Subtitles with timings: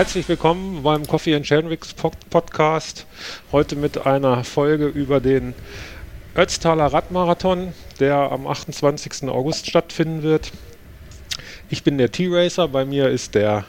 [0.00, 3.04] Herzlich willkommen beim Coffee and Chandricks Podcast.
[3.52, 5.52] Heute mit einer Folge über den
[6.34, 9.28] Ötztaler Radmarathon, der am 28.
[9.28, 10.52] August stattfinden wird.
[11.68, 13.66] Ich bin der T-Racer, bei mir ist der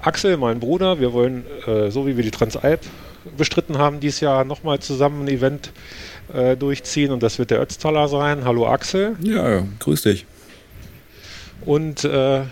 [0.00, 1.00] Axel, mein Bruder.
[1.00, 2.80] Wir wollen, äh, so wie wir die Transalp
[3.38, 5.72] bestritten haben, dieses Jahr nochmal zusammen ein Event
[6.34, 8.44] äh, durchziehen und das wird der Ötztaler sein.
[8.44, 9.16] Hallo Axel.
[9.22, 10.26] Ja, grüß dich.
[11.64, 12.42] Und äh,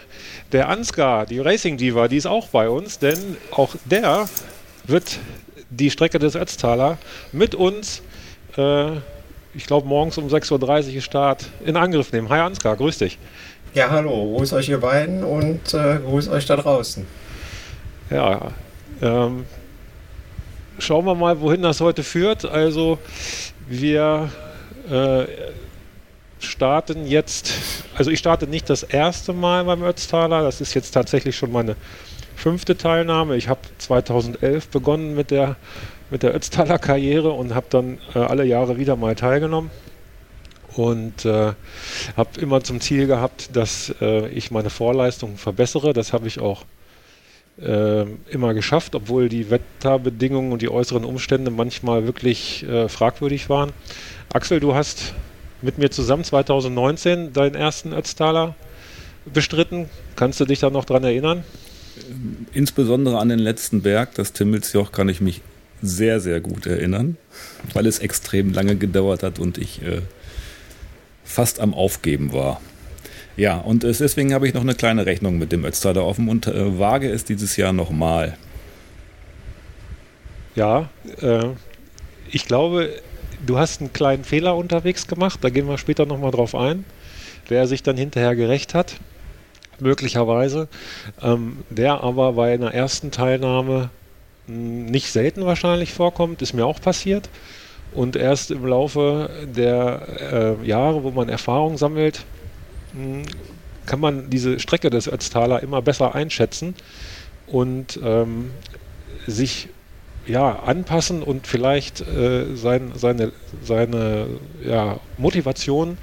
[0.52, 4.28] der Ansgar, die Racing Diva, die ist auch bei uns, denn auch der
[4.84, 5.18] wird
[5.70, 6.98] die Strecke des Ötztaler
[7.32, 8.02] mit uns,
[8.56, 8.92] äh,
[9.54, 12.28] ich glaube morgens um 6.30 Uhr Start, in Angriff nehmen.
[12.28, 13.18] Hi Ansgar, grüß dich.
[13.74, 17.06] Ja, hallo, grüß euch ihr beiden und äh, grüß euch da draußen.
[18.10, 18.52] Ja,
[19.00, 19.46] ähm,
[20.78, 22.44] schauen wir mal, wohin das heute führt.
[22.44, 22.98] Also
[23.66, 24.30] wir
[24.91, 25.25] äh,
[26.44, 27.52] starten jetzt,
[27.96, 31.76] also ich starte nicht das erste Mal beim Ötztaler, das ist jetzt tatsächlich schon meine
[32.36, 33.36] fünfte Teilnahme.
[33.36, 35.56] Ich habe 2011 begonnen mit der,
[36.10, 39.70] mit der Ötztaler Karriere und habe dann äh, alle Jahre wieder mal teilgenommen
[40.76, 41.52] und äh,
[42.16, 45.92] habe immer zum Ziel gehabt, dass äh, ich meine Vorleistung verbessere.
[45.92, 46.64] Das habe ich auch
[47.60, 53.72] äh, immer geschafft, obwohl die Wetterbedingungen und die äußeren Umstände manchmal wirklich äh, fragwürdig waren.
[54.32, 55.14] Axel, du hast
[55.62, 58.55] mit mir zusammen 2019 deinen ersten Ötztaler
[59.24, 59.88] bestritten.
[60.16, 61.44] Kannst du dich da noch dran erinnern?
[62.52, 65.41] Insbesondere an den letzten Berg, das Timmelsjoch, kann ich mich
[65.80, 67.16] sehr, sehr gut erinnern,
[67.72, 70.00] weil es extrem lange gedauert hat und ich äh,
[71.24, 72.60] fast am Aufgeben war.
[73.36, 76.47] Ja, und äh, deswegen habe ich noch eine kleine Rechnung mit dem Ötztaler offen und
[76.47, 78.36] äh, wage es dieses Jahr nochmal.
[80.54, 80.88] Ja,
[81.20, 81.47] äh,
[82.30, 82.91] ich glaube,
[83.46, 86.84] du hast einen kleinen Fehler unterwegs gemacht, da gehen wir später nochmal drauf ein,
[87.50, 88.94] der sich dann hinterher gerecht hat,
[89.80, 90.69] möglicherweise,
[91.22, 93.91] ähm, der aber bei einer ersten Teilnahme
[94.47, 97.28] hm, nicht selten wahrscheinlich vorkommt, ist mir auch passiert.
[97.92, 102.25] Und erst im Laufe der äh, Jahre, wo man Erfahrung sammelt,
[102.94, 103.22] mh, hm,
[103.84, 106.76] kann man diese Strecke des Ötztaler immer besser einschätzen
[107.48, 108.52] und ähm,
[109.26, 109.69] sich
[110.27, 114.27] ja, anpassen und vielleicht äh, sein, seine, seine
[114.65, 115.99] ja, Motivation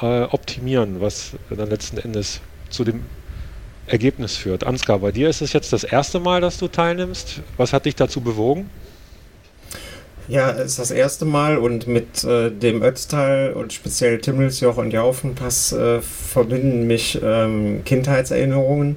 [0.00, 3.02] äh, optimieren, was dann letzten Endes zu dem
[3.86, 4.64] Ergebnis führt.
[4.64, 7.40] Ansgar, bei dir ist es jetzt das erste Mal, dass du teilnimmst.
[7.56, 8.70] Was hat dich dazu bewogen?
[10.28, 14.92] Ja, es ist das erste Mal und mit äh, dem Ötztal und speziell Timmelsjoch und
[14.92, 18.96] Jaufenpass äh, verbinden mich ähm, Kindheitserinnerungen,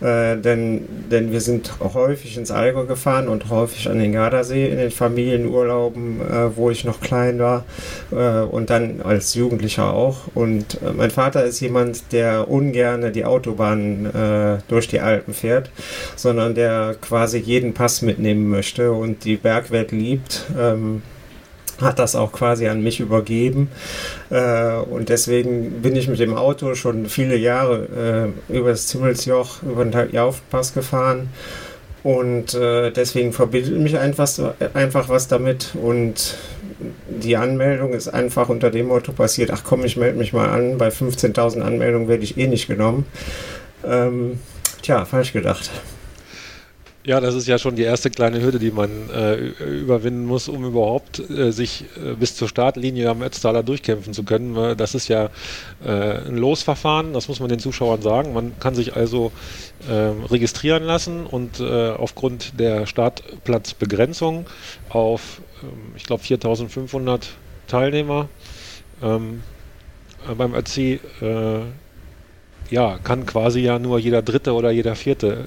[0.00, 4.76] äh, denn, denn wir sind häufig ins Allgäu gefahren und häufig an den Gardasee in
[4.76, 7.64] den Familienurlauben, äh, wo ich noch klein war
[8.12, 10.28] äh, und dann als Jugendlicher auch.
[10.34, 14.10] Und äh, mein Vater ist jemand, der ungern die Autobahn
[14.68, 15.70] durch die Alpen fährt,
[16.16, 21.02] sondern der quasi jeden Pass mitnehmen möchte und die Bergwelt liebt ähm,
[21.80, 23.68] hat das auch quasi an mich übergeben.
[24.30, 29.62] Äh, und deswegen bin ich mit dem Auto schon viele Jahre äh, über das Zimmelsjoch,
[29.62, 31.28] über den Jaufpass gefahren.
[32.02, 34.28] Und äh, deswegen verbindet mich einfach,
[34.74, 35.74] einfach was damit.
[35.74, 36.36] Und
[37.08, 40.78] die Anmeldung ist einfach unter dem Motto passiert, ach komm, ich melde mich mal an.
[40.78, 43.06] Bei 15.000 Anmeldungen werde ich eh nicht genommen.
[43.84, 44.38] Ähm,
[44.82, 45.70] tja, falsch gedacht.
[47.06, 50.64] Ja, das ist ja schon die erste kleine Hürde, die man äh, überwinden muss, um
[50.64, 54.56] überhaupt äh, sich äh, bis zur Startlinie am Ötztaler durchkämpfen zu können.
[54.56, 55.30] Äh, das ist ja
[55.84, 55.88] äh,
[56.26, 58.32] ein Losverfahren, das muss man den Zuschauern sagen.
[58.32, 59.30] Man kann sich also
[59.88, 64.46] ähm, registrieren lassen und äh, aufgrund der Startplatzbegrenzung
[64.88, 67.28] auf, ähm, ich glaube, 4500
[67.68, 68.28] Teilnehmer
[69.00, 69.44] ähm,
[70.36, 70.98] beim Ötzi
[72.68, 75.46] ja, kann quasi ja nur jeder Dritte oder jeder Vierte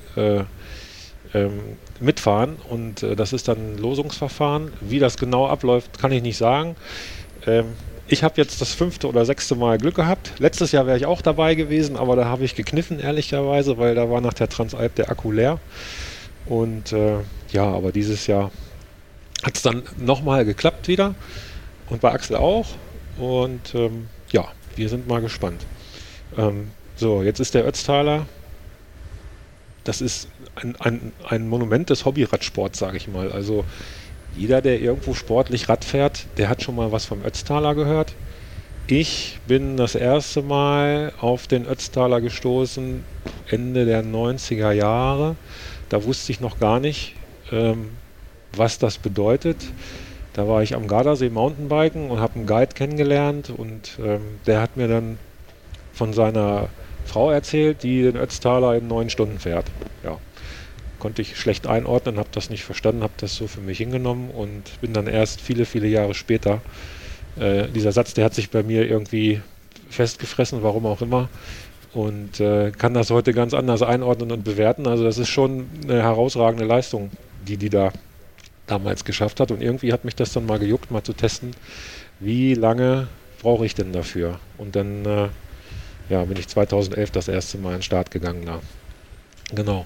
[1.34, 1.60] ähm,
[2.00, 4.72] mitfahren und äh, das ist dann ein Losungsverfahren.
[4.82, 6.76] Wie das genau abläuft, kann ich nicht sagen.
[7.46, 7.66] Ähm,
[8.08, 10.34] ich habe jetzt das fünfte oder sechste Mal Glück gehabt.
[10.40, 14.10] Letztes Jahr wäre ich auch dabei gewesen, aber da habe ich gekniffen, ehrlicherweise, weil da
[14.10, 15.60] war nach der Transalp der Akku leer.
[16.48, 17.18] Und äh,
[17.52, 18.50] ja, aber dieses Jahr
[19.44, 21.14] hat es dann nochmal geklappt wieder.
[21.90, 22.66] Und bei Axel auch.
[23.20, 25.66] Und ähm, ja, wir sind mal gespannt.
[26.36, 28.26] Ähm, so, jetzt ist der Ötztaler.
[29.84, 30.28] Das ist
[30.62, 33.32] ein, ein, ein Monument des Hobbyradsports, sage ich mal.
[33.32, 33.66] Also
[34.36, 38.14] jeder, der irgendwo sportlich Rad fährt, der hat schon mal was vom Ötztaler gehört.
[38.88, 43.04] Ich bin das erste Mal auf den Ötztaler gestoßen
[43.48, 45.36] Ende der 90er Jahre.
[45.90, 47.16] Da wusste ich noch gar nicht,
[47.52, 47.90] ähm,
[48.56, 49.58] was das bedeutet.
[50.34, 54.78] Da war ich am Gardasee Mountainbiken und habe einen Guide kennengelernt und ähm, der hat
[54.78, 55.20] mir dann
[55.92, 56.70] von seiner
[57.06, 59.66] Frau erzählt, die den Ötztaler in neun Stunden fährt.
[60.04, 60.18] Ja,
[61.00, 64.80] konnte ich schlecht einordnen, habe das nicht verstanden, habe das so für mich hingenommen und
[64.82, 66.62] bin dann erst viele, viele Jahre später,
[67.40, 69.42] äh, dieser Satz, der hat sich bei mir irgendwie
[69.90, 71.30] festgefressen, warum auch immer,
[71.94, 74.88] und äh, kann das heute ganz anders einordnen und bewerten.
[74.88, 77.10] Also das ist schon eine herausragende Leistung,
[77.48, 77.92] die die da
[78.68, 79.52] damals geschafft hat.
[79.52, 81.52] Und irgendwie hat mich das dann mal gejuckt, mal zu testen,
[82.20, 83.08] wie lange
[83.42, 84.40] brauche ich denn dafür?
[84.58, 85.28] Und dann äh,
[86.10, 88.60] ja, bin ich 2011 das erste Mal in den Start gegangen da.
[89.54, 89.86] Genau.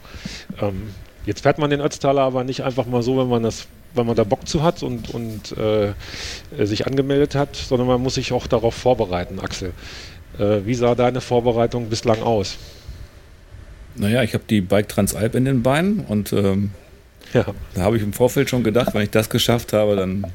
[0.61, 0.89] Ähm,
[1.25, 4.15] jetzt fährt man den Ötztaler aber nicht einfach mal so, wenn man das wenn man
[4.15, 5.93] da Bock zu hat und, und äh,
[6.65, 9.71] sich angemeldet hat, sondern man muss sich auch darauf vorbereiten, Axel.
[10.39, 12.57] Äh, wie sah deine Vorbereitung bislang aus?
[13.95, 16.71] Naja, ich habe die Bike Transalp in den Beinen und ähm,
[17.33, 17.45] ja.
[17.75, 20.25] da habe ich im Vorfeld schon gedacht, wenn ich das geschafft habe, dann,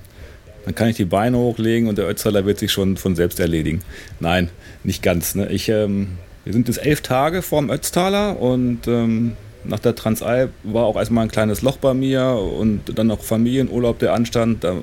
[0.65, 3.83] dann kann ich die Beine hochlegen und der Ötztaler wird sich schon von selbst erledigen.
[4.21, 4.51] Nein,
[4.85, 5.35] nicht ganz.
[5.35, 5.49] Ne?
[5.49, 6.19] Ich, ähm,
[6.49, 9.33] wir sind jetzt elf Tage vorm Ötztaler und ähm,
[9.65, 13.99] nach der Transalp war auch erstmal ein kleines Loch bei mir und dann noch Familienurlaub,
[13.99, 14.65] der anstand.
[14.65, 14.77] Da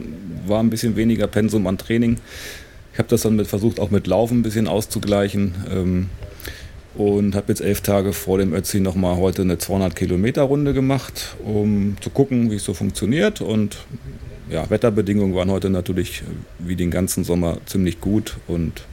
[0.46, 2.18] war ein bisschen weniger Pensum an Training.
[2.94, 5.56] Ich habe das dann mit, versucht, auch mit Laufen ein bisschen auszugleichen.
[5.74, 6.10] Ähm,
[6.94, 11.36] und habe jetzt elf Tage vor dem Ötzi nochmal heute eine 200 Kilometer Runde gemacht,
[11.44, 13.42] um zu gucken, wie es so funktioniert.
[13.42, 13.78] Und
[14.52, 16.22] ja, Wetterbedingungen waren heute natürlich
[16.60, 18.84] wie den ganzen Sommer ziemlich gut und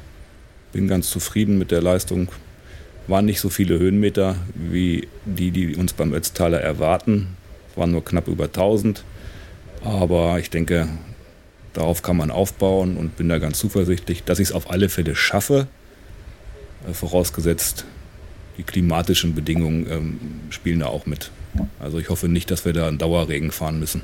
[0.73, 2.29] bin ganz zufrieden mit der Leistung.
[3.13, 7.29] Waren nicht so viele Höhenmeter wie die, die uns beim Ötztaler erwarten.
[7.71, 9.05] Es waren nur knapp über 1000.
[9.85, 10.89] Aber ich denke,
[11.73, 15.15] Darauf kann man aufbauen und bin da ganz zuversichtlich, dass ich es auf alle Fälle
[15.15, 15.69] schaffe,
[16.89, 17.87] äh, vorausgesetzt
[18.59, 20.21] die klimatischen Bedingungen ähm,
[20.51, 21.31] spielen da auch mit.
[21.81, 24.03] Also ich hoffe nicht, dass wir da einen Dauerregen fahren müssen,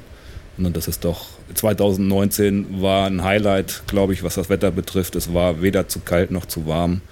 [0.56, 5.16] sondern dass es doch 2019 war ein Highlight, glaube ich, was das Wetter betrifft.
[5.16, 7.02] Es war weder zu kalt noch zu warm.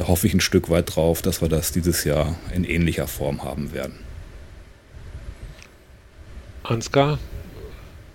[0.00, 3.44] Da hoffe ich ein Stück weit drauf, dass wir das dieses Jahr in ähnlicher Form
[3.44, 3.98] haben werden.
[6.62, 7.18] Ansgar,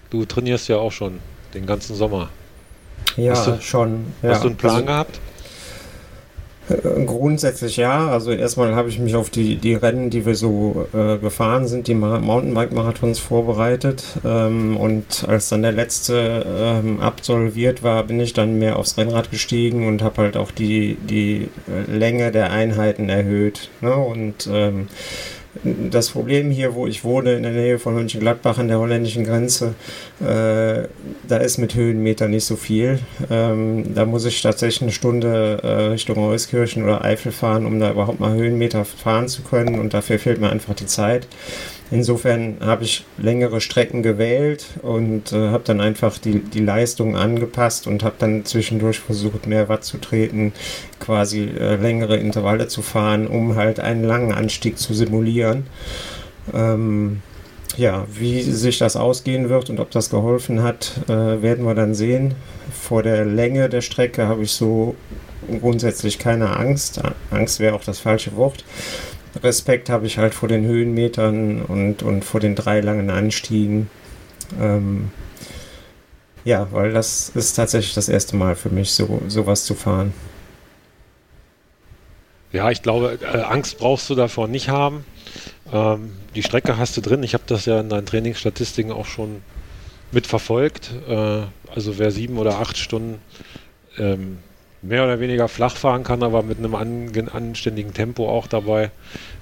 [0.09, 1.19] du trainierst ja auch schon
[1.53, 2.31] den ganzen Sommer.
[3.17, 4.07] Ja, hast du, schon.
[4.23, 4.29] Ja.
[4.29, 5.19] Hast du einen Plan also, gehabt?
[6.67, 8.07] Grundsätzlich ja.
[8.07, 11.87] Also erstmal habe ich mich auf die, die Rennen, die wir so äh, gefahren sind,
[11.87, 14.03] die Mountainbike-Marathons vorbereitet.
[14.25, 19.29] Ähm, und als dann der letzte ähm, absolviert war, bin ich dann mehr aufs Rennrad
[19.29, 21.49] gestiegen und habe halt auch die, die
[21.87, 23.69] Länge der Einheiten erhöht.
[23.81, 23.95] Ne?
[23.95, 24.87] Und ähm,
[25.63, 29.75] das Problem hier, wo ich wohne, in der Nähe von Mönchengladbach an der holländischen Grenze,
[30.19, 30.87] äh,
[31.27, 32.99] da ist mit Höhenmeter nicht so viel.
[33.29, 37.91] Ähm, da muss ich tatsächlich eine Stunde äh, Richtung Euskirchen oder Eifel fahren, um da
[37.91, 41.27] überhaupt mal Höhenmeter fahren zu können und dafür fehlt mir einfach die Zeit.
[41.91, 47.85] Insofern habe ich längere Strecken gewählt und äh, habe dann einfach die, die Leistung angepasst
[47.85, 50.53] und habe dann zwischendurch versucht, mehr Watt zu treten,
[50.99, 55.67] quasi äh, längere Intervalle zu fahren, um halt einen langen Anstieg zu simulieren.
[56.53, 57.21] Ähm,
[57.77, 61.93] ja, wie sich das ausgehen wird und ob das geholfen hat, äh, werden wir dann
[61.93, 62.33] sehen.
[62.71, 64.95] Vor der Länge der Strecke habe ich so
[65.61, 67.01] grundsätzlich keine Angst.
[67.31, 68.63] Angst wäre auch das falsche Wort.
[69.43, 73.89] Respekt habe ich halt vor den Höhenmetern und, und vor den drei langen Anstiegen.
[74.59, 75.11] Ähm,
[76.43, 80.13] ja, weil das ist tatsächlich das erste Mal für mich, so sowas zu fahren.
[82.51, 85.03] Ja, ich glaube, äh, Angst brauchst du davor nicht haben.
[85.73, 87.23] Ähm, die Strecke hast du drin.
[87.23, 89.41] Ich habe das ja in deinen Trainingsstatistiken auch schon
[90.11, 90.91] mitverfolgt.
[91.09, 91.41] Äh,
[91.73, 93.19] also wer sieben oder acht Stunden
[93.97, 94.37] ähm,
[94.87, 98.91] mehr oder weniger flach fahren kann, aber mit einem an, anständigen Tempo auch dabei,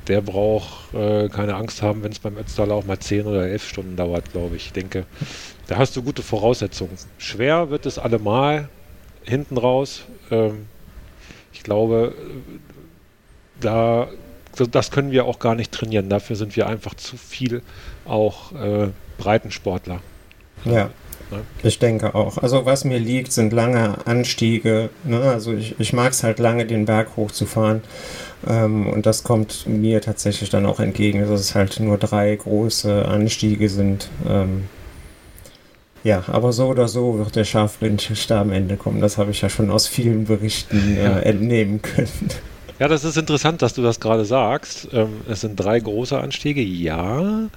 [0.07, 3.67] der braucht äh, keine Angst haben, wenn es beim Ötztaler auch mal 10 oder 11
[3.67, 4.67] Stunden dauert, glaube ich.
[4.67, 5.05] Ich denke,
[5.67, 6.97] da hast du gute Voraussetzungen.
[7.17, 8.69] Schwer wird es allemal
[9.23, 10.03] hinten raus.
[10.31, 10.65] Ähm,
[11.53, 12.13] ich glaube,
[13.59, 14.07] da,
[14.71, 16.09] das können wir auch gar nicht trainieren.
[16.09, 17.61] Dafür sind wir einfach zu viel
[18.05, 20.01] auch äh, Breitensportler.
[20.65, 20.89] Ja.
[21.31, 21.41] Ne?
[21.63, 22.37] Ich denke auch.
[22.37, 24.89] Also was mir liegt, sind lange Anstiege.
[25.03, 25.21] Ne?
[25.21, 27.81] Also ich, ich mag es halt lange, den Berg hochzufahren.
[28.47, 33.05] Ähm, und das kommt mir tatsächlich dann auch entgegen, dass es halt nur drei große
[33.05, 34.09] Anstiege sind.
[34.27, 34.65] Ähm,
[36.03, 38.99] ja, aber so oder so wird der Scharfrichter am Ende kommen.
[38.99, 42.09] Das habe ich ja schon aus vielen Berichten äh, entnehmen können.
[42.79, 44.89] Ja, das ist interessant, dass du das gerade sagst.
[44.91, 47.47] Ähm, es sind drei große Anstiege, ja.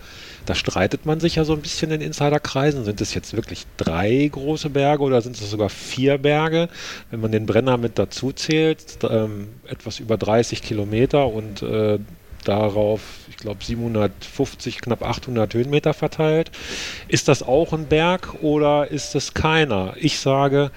[0.46, 2.84] Da streitet man sich ja so ein bisschen in Insiderkreisen.
[2.84, 6.68] Sind es jetzt wirklich drei große Berge oder sind es sogar vier Berge?
[7.10, 11.98] Wenn man den Brenner mit dazu zählt, ähm, etwas über 30 Kilometer und äh,
[12.44, 16.50] darauf, ich glaube, 750, knapp 800 Höhenmeter verteilt.
[17.08, 19.94] Ist das auch ein Berg oder ist es keiner?
[19.96, 20.70] Ich sage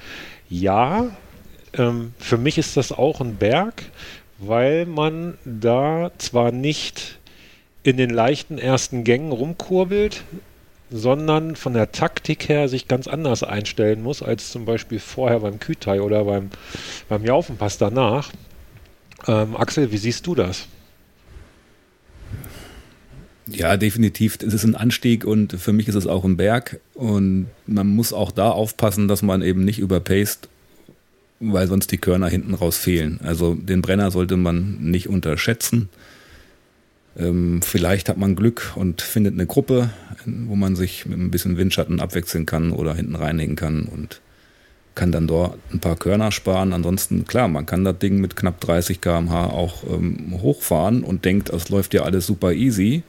[0.49, 1.11] ja.
[1.73, 3.83] Ähm, für mich ist das auch ein Berg,
[4.39, 7.19] weil man da zwar nicht
[7.83, 10.24] in den leichten ersten Gängen rumkurbelt,
[10.91, 15.59] sondern von der Taktik her sich ganz anders einstellen muss, als zum Beispiel vorher beim
[15.59, 16.50] Kütai oder beim,
[17.07, 18.31] beim Jaufenpass danach.
[19.27, 20.67] Ähm, Axel, wie siehst du das?
[23.51, 24.38] Ja, definitiv.
[24.45, 26.79] Es ist ein Anstieg und für mich ist es auch ein Berg.
[26.93, 30.50] Und man muss auch da aufpassen, dass man eben nicht überpaced,
[31.39, 33.19] weil sonst die Körner hinten raus fehlen.
[33.24, 35.89] Also den Brenner sollte man nicht unterschätzen.
[37.17, 39.89] Ähm, vielleicht hat man Glück und findet eine Gruppe,
[40.25, 44.21] wo man sich mit ein bisschen Windschatten abwechseln kann oder hinten reinigen kann und
[44.95, 46.73] kann dann dort ein paar Körner sparen.
[46.73, 51.49] Ansonsten, klar, man kann das Ding mit knapp 30 km/h auch ähm, hochfahren und denkt,
[51.49, 53.03] es läuft ja alles super easy.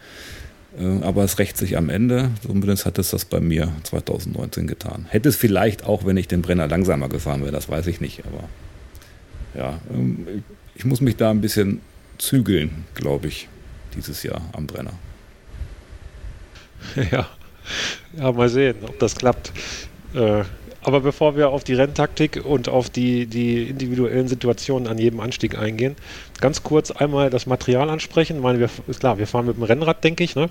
[0.79, 2.31] Äh, aber es rächt sich am Ende.
[2.43, 5.07] Zumindest hat es das bei mir 2019 getan.
[5.09, 8.23] Hätte es vielleicht auch, wenn ich den Brenner langsamer gefahren wäre, das weiß ich nicht.
[8.25, 8.49] Aber
[9.55, 11.81] ja, ähm, ich muss mich da ein bisschen
[12.19, 13.49] zügeln, glaube ich,
[13.95, 14.93] dieses Jahr am Brenner.
[17.13, 17.29] Ja,
[18.17, 19.53] ja mal sehen, ob das klappt.
[20.15, 20.45] Äh,
[20.83, 25.59] aber bevor wir auf die Renntaktik und auf die, die individuellen Situationen an jedem Anstieg
[25.59, 25.95] eingehen,
[26.41, 28.37] ganz kurz einmal das Material ansprechen.
[28.37, 30.37] Ich meine, wir, ist klar, wir fahren mit dem Rennrad, denke ich.
[30.37, 30.49] Ne?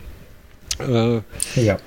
[0.79, 1.21] Äh,
[1.59, 1.77] ja.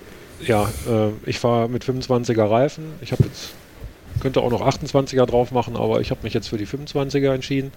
[0.45, 2.85] Ja, äh, ich fahre mit 25er Reifen.
[3.01, 3.51] Ich habe jetzt,
[4.21, 7.73] könnte auch noch 28er drauf machen, aber ich habe mich jetzt für die 25er entschieden.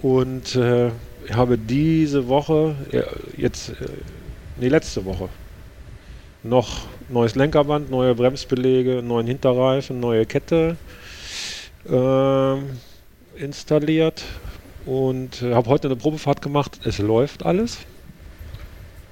[0.00, 0.90] Und äh,
[1.34, 2.74] habe diese Woche,
[3.36, 3.74] jetzt, äh,
[4.56, 5.28] nee, letzte Woche,
[6.42, 10.76] noch neues Lenkerband, neue Bremsbelege, neuen Hinterreifen, neue Kette
[11.88, 14.24] äh, installiert
[14.86, 16.80] und äh, habe heute eine Probefahrt gemacht.
[16.84, 17.78] Es läuft alles.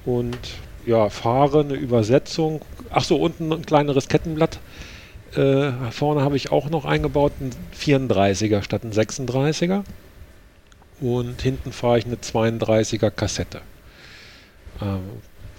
[0.05, 0.39] Und
[0.87, 2.61] ja, fahre eine Übersetzung.
[2.91, 4.61] Ach so, unten ein kleineres Kettenblatt.
[5.35, 9.83] Äh, vorne habe ich auch noch eingebaut, ein 34er statt ein 36er.
[11.01, 13.61] Und hinten fahre ich eine 32er Kassette.
[14.81, 15.01] Ähm,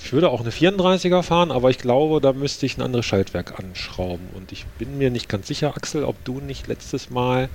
[0.04, 3.60] ich würde auch eine 34er fahren, aber ich glaube, da müsste ich ein anderes Schaltwerk
[3.60, 4.28] anschrauben.
[4.36, 7.50] Und ich bin mir nicht ganz sicher, Axel, ob du nicht letztes Mal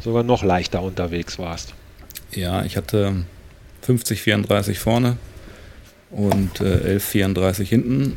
[0.00, 1.74] sogar noch leichter unterwegs warst.
[2.32, 3.24] Ja, ich hatte
[3.82, 5.16] 5034 vorne
[6.10, 8.16] und äh, 1134 hinten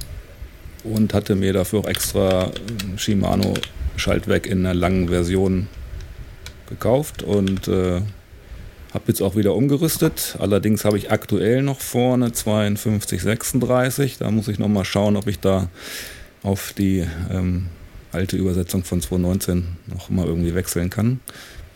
[0.84, 2.52] und hatte mir dafür auch extra
[2.98, 3.54] Shimano
[3.98, 5.68] Schaltwerk in einer langen Version
[6.70, 8.02] gekauft und äh,
[8.94, 10.36] habe jetzt auch wieder umgerüstet.
[10.40, 14.18] Allerdings habe ich aktuell noch vorne 52, 36.
[14.18, 15.70] Da muss ich nochmal schauen, ob ich da
[16.44, 17.68] auf die ähm,
[18.12, 21.20] alte Übersetzung von 2019 noch mal irgendwie wechseln kann.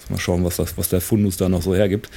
[0.10, 2.10] Mal schauen, was, das, was der Fundus da noch so hergibt.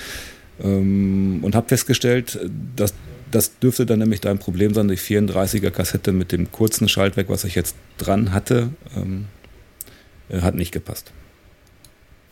[0.63, 2.39] Ähm, und habe festgestellt,
[2.77, 2.93] dass
[3.31, 7.45] das dürfte dann nämlich dein Problem sein, die 34er Kassette mit dem kurzen Schaltwerk, was
[7.45, 9.27] ich jetzt dran hatte, ähm,
[10.29, 11.13] äh, hat nicht gepasst.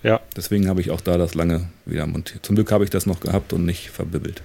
[0.02, 0.20] Ja.
[0.36, 2.44] Deswegen habe ich auch da das lange wieder montiert.
[2.44, 4.42] Zum Glück habe ich das noch gehabt und nicht verbibbelt.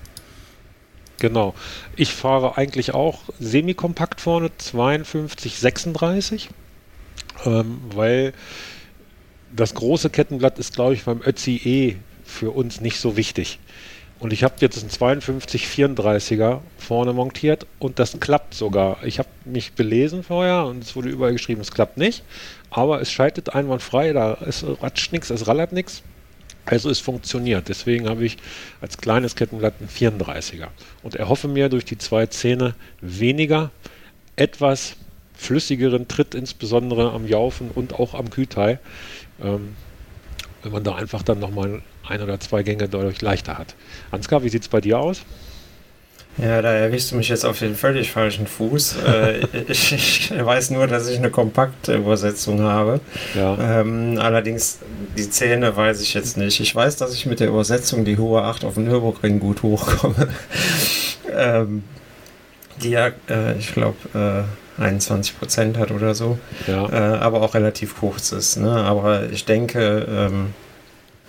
[1.19, 1.53] Genau.
[1.95, 6.49] Ich fahre eigentlich auch semi-kompakt vorne 52, 36,
[7.45, 8.33] ähm, weil
[9.55, 13.59] das große Kettenblatt ist, glaube ich, beim Ötzi E für uns nicht so wichtig.
[14.21, 19.03] Und ich habe jetzt einen 52 34er vorne montiert und das klappt sogar.
[19.03, 22.23] Ich habe mich belesen vorher und es wurde überall geschrieben, es klappt nicht.
[22.69, 26.03] Aber es schaltet einwandfrei, da ist ratscht nichts, es rallert nichts.
[26.65, 27.67] Also es funktioniert.
[27.67, 28.37] Deswegen habe ich
[28.79, 30.67] als kleines Kettenblatt einen 34er
[31.01, 33.71] und erhoffe mir durch die zwei Zähne weniger,
[34.35, 34.97] etwas
[35.33, 38.79] flüssigeren Tritt, insbesondere am Jaufen und auch am Kühlteil.
[39.43, 39.75] Ähm,
[40.61, 43.75] wenn man da einfach dann nochmal ein oder zwei Gänge dadurch leichter hat.
[44.11, 45.21] Ansgar, wie sieht es bei dir aus?
[46.37, 48.95] Ja, da erwischst du mich jetzt auf den völlig falschen Fuß.
[49.07, 53.01] äh, ich, ich, weiß nur, dass ich eine kompakte Übersetzung habe.
[53.35, 53.81] Ja.
[53.81, 54.79] Ähm, allerdings
[55.17, 56.59] die Zähne weiß ich jetzt nicht.
[56.59, 60.29] Ich weiß, dass ich mit der Übersetzung die hohe 8 auf den Nürburgring gut hochkomme.
[61.35, 61.83] ähm,
[62.81, 63.97] die ja, äh, ich glaube,
[64.79, 66.39] äh, 21 Prozent hat oder so.
[66.65, 66.89] Ja.
[66.89, 68.57] Äh, aber auch relativ kurz ist.
[68.57, 68.71] Ne?
[68.71, 70.53] Aber ich denke, ähm,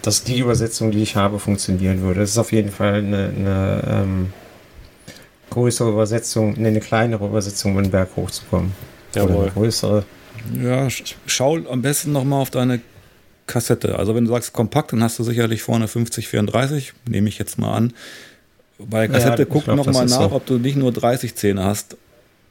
[0.03, 2.23] dass die Übersetzung, die ich habe, funktionieren würde.
[2.23, 4.33] Es ist auf jeden Fall eine, eine ähm,
[5.51, 8.73] größere Übersetzung, eine kleinere Übersetzung, um den Berg hochzukommen.
[9.15, 9.31] Jawohl.
[9.31, 10.05] Oder eine größere.
[10.61, 10.89] Ja,
[11.27, 12.81] schau am besten nochmal auf deine
[13.47, 13.99] Kassette.
[13.99, 17.59] Also wenn du sagst kompakt, dann hast du sicherlich vorne 50, 34, nehme ich jetzt
[17.59, 17.93] mal an.
[18.79, 20.33] Bei der Kassette ja, guck nochmal nach, so.
[20.33, 21.97] ob du nicht nur 30 Zähne hast.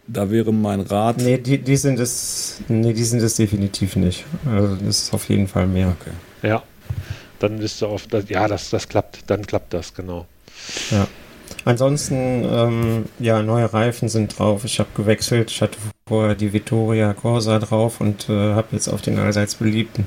[0.07, 1.17] Da wäre mein Rat.
[1.17, 2.59] Nee, die, die sind es.
[2.67, 4.25] Nee, die sind es definitiv nicht.
[4.49, 5.93] Also das ist auf jeden Fall mehr.
[5.99, 6.47] Okay.
[6.47, 6.63] Ja
[7.43, 10.25] dann bist du auf, das, ja, das, das klappt, dann klappt das, genau.
[10.91, 11.07] Ja.
[11.63, 14.65] Ansonsten, ähm, ja, neue Reifen sind drauf.
[14.65, 15.51] Ich habe gewechselt.
[15.51, 20.05] Ich hatte vorher die Vittoria Corsa drauf und äh, habe jetzt auf den allseits beliebten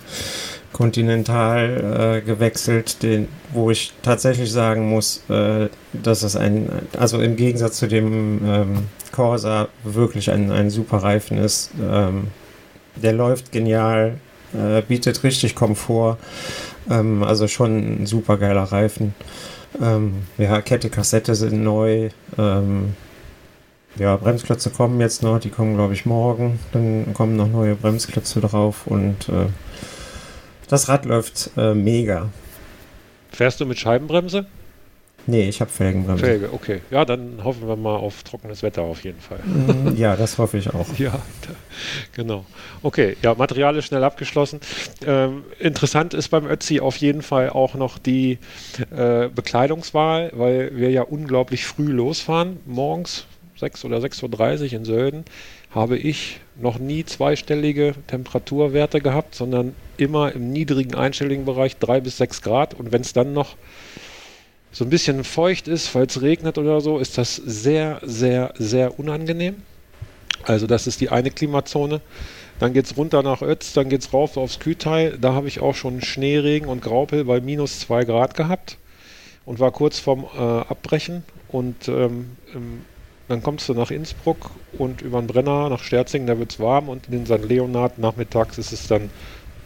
[0.72, 7.36] Continental äh, gewechselt, den, wo ich tatsächlich sagen muss, äh, dass es ein, also im
[7.36, 8.78] Gegensatz zu dem ähm,
[9.12, 11.70] Corsa wirklich ein, ein super Reifen ist.
[11.80, 12.28] Ähm,
[12.96, 14.18] der läuft genial,
[14.52, 16.18] äh, bietet richtig Komfort,
[16.90, 19.14] ähm, also schon ein super geiler Reifen.
[19.80, 22.10] Ähm, ja, Kette, Kassette sind neu.
[22.38, 22.94] Ähm,
[23.96, 26.58] ja, Bremsklötze kommen jetzt noch, die kommen glaube ich morgen.
[26.72, 29.46] Dann kommen noch neue Bremsklötze drauf und äh,
[30.68, 32.30] das Rad läuft äh, mega.
[33.30, 34.46] Fährst du mit Scheibenbremse?
[35.26, 36.24] Nee, ich habe Felgenbremse.
[36.24, 36.80] Felge, okay.
[36.90, 39.38] Ja, dann hoffen wir mal auf trockenes Wetter auf jeden Fall.
[39.38, 40.86] Mm, ja, das hoffe ich auch.
[40.98, 41.18] ja,
[42.14, 42.44] genau.
[42.82, 44.60] Okay, ja, Material ist schnell abgeschlossen.
[45.06, 48.38] Ähm, interessant ist beim Ötzi auf jeden Fall auch noch die
[48.94, 52.58] äh, Bekleidungswahl, weil wir ja unglaublich früh losfahren.
[52.66, 53.26] Morgens
[53.56, 55.24] 6 oder 6.30 Uhr in Sölden
[55.70, 62.18] habe ich noch nie zweistellige Temperaturwerte gehabt, sondern immer im niedrigen einstelligen Bereich 3 bis
[62.18, 62.74] 6 Grad.
[62.74, 63.56] Und wenn es dann noch
[64.74, 68.98] so ein bisschen feucht ist, weil es regnet oder so, ist das sehr, sehr, sehr
[68.98, 69.62] unangenehm.
[70.42, 72.00] Also das ist die eine Klimazone.
[72.58, 75.16] Dann geht es runter nach Ötz, dann geht es rauf aufs Kühlteil.
[75.20, 78.76] Da habe ich auch schon Schneeregen und Graupel bei minus 2 Grad gehabt
[79.46, 81.22] und war kurz vorm äh, Abbrechen.
[81.48, 82.32] Und ähm,
[83.28, 86.88] dann kommst du nach Innsbruck und über den Brenner nach Sterzing, da wird es warm
[86.88, 87.48] und in den St.
[87.48, 89.08] Leonhard nachmittags ist es dann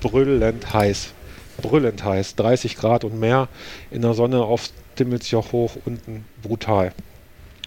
[0.01, 1.15] brüllend heiß.
[1.63, 3.49] Brüllend heiß, 30 Grad und mehr
[3.91, 4.69] in der Sonne auf
[4.99, 6.93] Timmelsjoch hoch, unten brutal.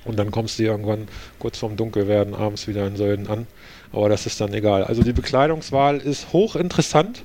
[0.04, 1.08] Und dann kommst du irgendwann
[1.38, 3.46] kurz vorm Dunkelwerden abends wieder in Sölden an.
[3.94, 4.84] Aber das ist dann egal.
[4.84, 7.24] Also die Bekleidungswahl ist hochinteressant.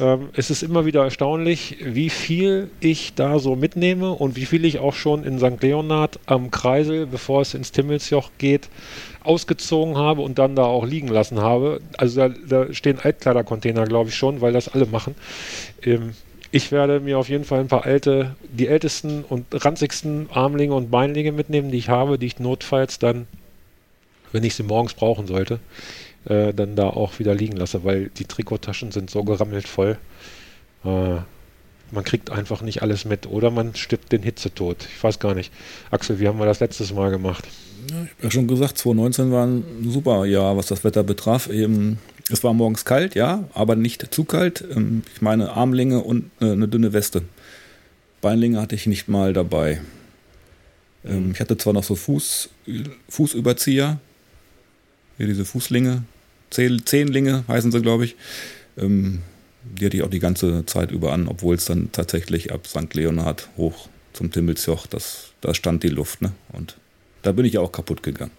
[0.00, 4.64] Ähm, es ist immer wieder erstaunlich, wie viel ich da so mitnehme und wie viel
[4.64, 5.60] ich auch schon in St.
[5.60, 8.68] Leonhard am Kreisel, bevor es ins Timmelsjoch geht,
[9.24, 11.80] ausgezogen habe und dann da auch liegen lassen habe.
[11.96, 15.14] Also da, da stehen Altkleidercontainer, glaube ich schon, weil das alle machen.
[15.82, 16.14] Ähm,
[16.50, 20.90] ich werde mir auf jeden Fall ein paar alte, die ältesten und ranzigsten Armlinge und
[20.90, 23.26] Beinlinge mitnehmen, die ich habe, die ich notfalls dann,
[24.32, 25.60] wenn ich sie morgens brauchen sollte,
[26.24, 29.98] äh, dann da auch wieder liegen lasse, weil die Trikottaschen sind so gerammelt voll.
[30.84, 31.16] Äh,
[31.90, 34.86] man kriegt einfach nicht alles mit oder man stirbt den Hitzetod.
[34.94, 35.52] Ich weiß gar nicht.
[35.90, 37.44] Axel, wie haben wir das letztes Mal gemacht?
[37.90, 41.48] Ja, ich habe ja schon gesagt, 2019 war ein super Jahr, was das Wetter betraf.
[41.48, 41.98] Eben
[42.30, 44.64] es war morgens kalt, ja, aber nicht zu kalt.
[44.70, 47.22] Ähm, ich meine Armlinge und eine dünne Weste.
[48.20, 49.80] Beinlinge hatte ich nicht mal dabei.
[51.04, 52.50] Ähm, ich hatte zwar noch so Fuß,
[53.08, 54.00] Fußüberzieher,
[55.16, 56.02] hier diese Fußlinge,
[56.50, 58.16] Zehnlinge heißen sie, glaube ich.
[58.76, 59.22] Ähm,
[59.62, 62.94] die hatte ich auch die ganze Zeit über an, obwohl es dann tatsächlich ab St.
[62.94, 66.32] Leonhard hoch zum Timmelsjoch, das, da stand die Luft, ne?
[66.52, 66.76] Und
[67.22, 68.30] da bin ich auch kaputt gegangen.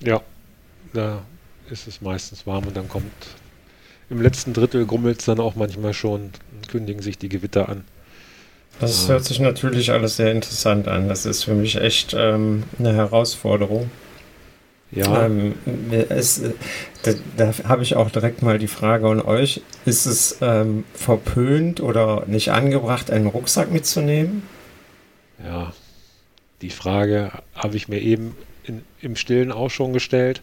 [0.00, 0.22] Ja,
[0.92, 1.22] da
[1.70, 3.12] ist es meistens warm und dann kommt
[4.10, 7.84] im letzten Drittel grummelt es dann auch manchmal schon und kündigen sich die Gewitter an.
[8.78, 11.08] Das hört sich natürlich alles sehr interessant an.
[11.08, 13.90] Das ist für mich echt ähm, eine Herausforderung.
[14.90, 15.26] Ja.
[15.26, 15.54] Ähm,
[16.08, 16.42] es,
[17.02, 19.62] da, da habe ich auch direkt mal die Frage an euch.
[19.86, 24.42] Ist es ähm, verpönt oder nicht angebracht, einen Rucksack mitzunehmen?
[25.42, 25.72] Ja,
[26.60, 30.42] die Frage habe ich mir eben in, im Stillen auch schon gestellt.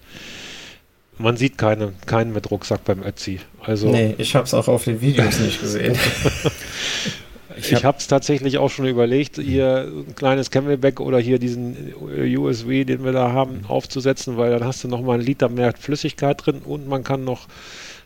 [1.18, 3.40] Man sieht keine, keinen mit Rucksack beim Ötzi.
[3.62, 5.98] Also, nee, ich habe es auch auf den Videos nicht gesehen.
[7.58, 12.86] ich habe es tatsächlich auch schon überlegt, hier ein kleines Camelback oder hier diesen USW,
[12.86, 16.46] den wir da haben, aufzusetzen, weil dann hast du noch mal einen Liter mehr Flüssigkeit
[16.46, 17.48] drin und man kann noch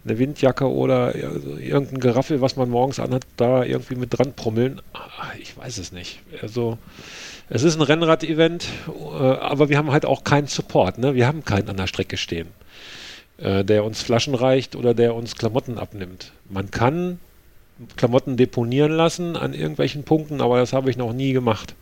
[0.05, 4.81] eine Windjacke oder irgendein Geraffel, was man morgens anhat, da irgendwie mit dran prummeln.
[4.93, 6.19] Ah, ich weiß es nicht.
[6.41, 6.77] Also
[7.49, 10.97] es ist ein Rennrad-Event, äh, aber wir haben halt auch keinen Support.
[10.97, 11.15] Ne?
[11.15, 12.47] Wir haben keinen an der Strecke stehen,
[13.37, 16.31] äh, der uns Flaschen reicht oder der uns Klamotten abnimmt.
[16.49, 17.19] Man kann
[17.95, 21.75] Klamotten deponieren lassen an irgendwelchen Punkten, aber das habe ich noch nie gemacht.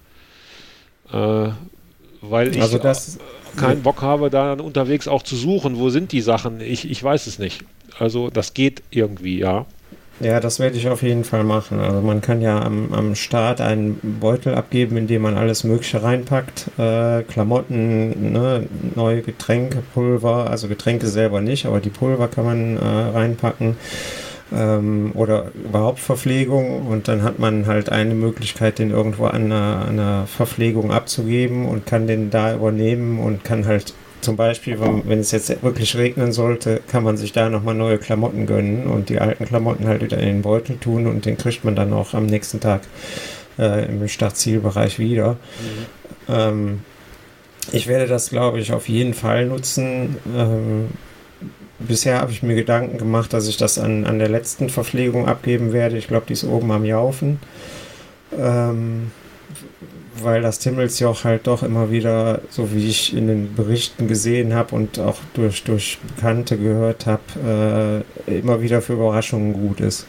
[1.12, 1.50] Äh,
[2.22, 2.80] weil ich also
[3.58, 6.62] keinen Bock habe, da unterwegs auch zu suchen, wo sind die Sachen.
[6.62, 7.64] Ich, ich weiß es nicht.
[7.98, 9.66] Also das geht irgendwie, ja.
[10.22, 11.80] Ja, das werde ich auf jeden Fall machen.
[11.80, 16.04] Also man kann ja am, am Start einen Beutel abgeben, in dem man alles Mögliche
[16.04, 16.68] reinpackt.
[16.78, 22.78] Äh, Klamotten, ne, neue Getränke, Pulver, also Getränke selber nicht, aber die Pulver kann man
[22.78, 23.78] äh, reinpacken.
[24.54, 29.86] Ähm, oder überhaupt Verpflegung und dann hat man halt eine Möglichkeit, den irgendwo an einer,
[29.88, 35.20] an einer Verpflegung abzugeben und kann den da übernehmen und kann halt zum Beispiel, wenn,
[35.20, 39.20] es jetzt wirklich regnen sollte, kann man sich da nochmal neue Klamotten gönnen und die
[39.20, 42.26] alten Klamotten halt wieder in den Beutel tun und den kriegt man dann auch am
[42.26, 42.82] nächsten Tag
[43.60, 45.34] äh, im Startzielbereich wieder.
[45.34, 46.28] Mhm.
[46.30, 46.80] Ähm,
[47.72, 50.18] ich werde das, glaube ich, auf jeden Fall nutzen.
[50.36, 50.90] Ähm,
[51.80, 55.74] bisher habe ich mir Gedanken gemacht, dass ich das an, an der letzten Verpflegung abgeben
[55.74, 55.98] werde.
[55.98, 57.40] Ich glaube, die ist oben am Jaufen.
[58.38, 59.12] Ähm,
[60.16, 64.76] weil das Timmelsjoch halt doch immer wieder, so wie ich in den Berichten gesehen habe
[64.76, 70.06] und auch durch, durch Bekannte gehört habe, äh, immer wieder für Überraschungen gut ist.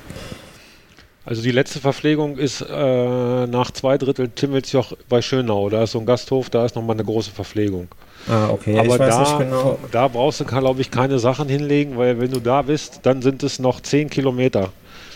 [1.25, 5.71] Also die letzte Verpflegung ist äh, nach zwei Drittel Timmelsjoch bei Schönau.
[5.71, 7.87] Da ist so ein Gasthof, da ist nochmal eine große Verpflegung.
[8.29, 8.77] Ah, okay.
[8.77, 9.79] Aber da, genau.
[9.93, 13.45] da brauchst du, glaube ich, keine Sachen hinlegen, weil wenn du da bist, dann sind
[13.45, 14.73] es noch zehn Kilometer.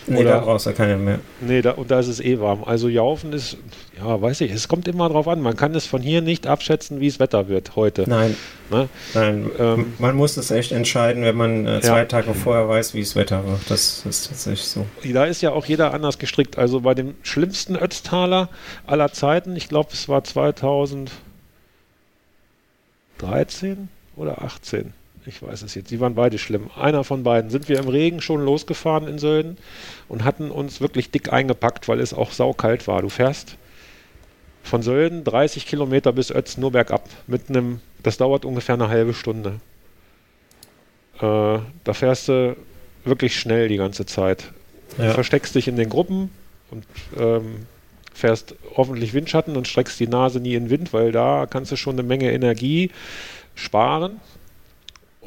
[0.07, 1.19] Nee, Oder, da brauchst du keine mehr.
[1.41, 2.63] Nee, da, und da ist es eh warm.
[2.63, 3.57] Also Jaufen ist,
[3.97, 5.41] ja, weiß ich, es kommt immer drauf an.
[5.41, 8.05] Man kann es von hier nicht abschätzen, wie es Wetter wird heute.
[8.07, 8.35] Nein.
[8.69, 8.87] Ne?
[9.13, 9.51] Nein.
[9.59, 12.05] Ähm, man muss es echt entscheiden, wenn man äh, zwei ja.
[12.05, 13.59] Tage vorher weiß, wie es Wetter wird.
[13.69, 14.85] Das ist tatsächlich so.
[15.03, 16.57] Da ist ja auch jeder anders gestrickt.
[16.57, 18.49] Also bei dem schlimmsten Ötztaler
[18.85, 21.09] aller Zeiten, ich glaube, es war 2013
[24.15, 24.93] oder 18
[25.27, 26.69] ich weiß es jetzt, die waren beide schlimm.
[26.75, 29.57] Einer von beiden sind wir im Regen schon losgefahren in Sölden
[30.07, 33.01] und hatten uns wirklich dick eingepackt, weil es auch saukalt war.
[33.01, 33.57] Du fährst
[34.63, 39.13] von Sölden 30 Kilometer bis Ötz nur bergab mit einem, das dauert ungefähr eine halbe
[39.13, 39.59] Stunde.
[41.19, 42.55] Äh, da fährst du
[43.03, 44.51] wirklich schnell die ganze Zeit.
[44.97, 45.07] Ja.
[45.07, 46.31] Du versteckst dich in den Gruppen
[46.71, 46.85] und
[47.17, 47.67] ähm,
[48.13, 51.95] fährst hoffentlich Windschatten und streckst die Nase nie in Wind, weil da kannst du schon
[51.95, 52.91] eine Menge Energie
[53.55, 54.19] sparen.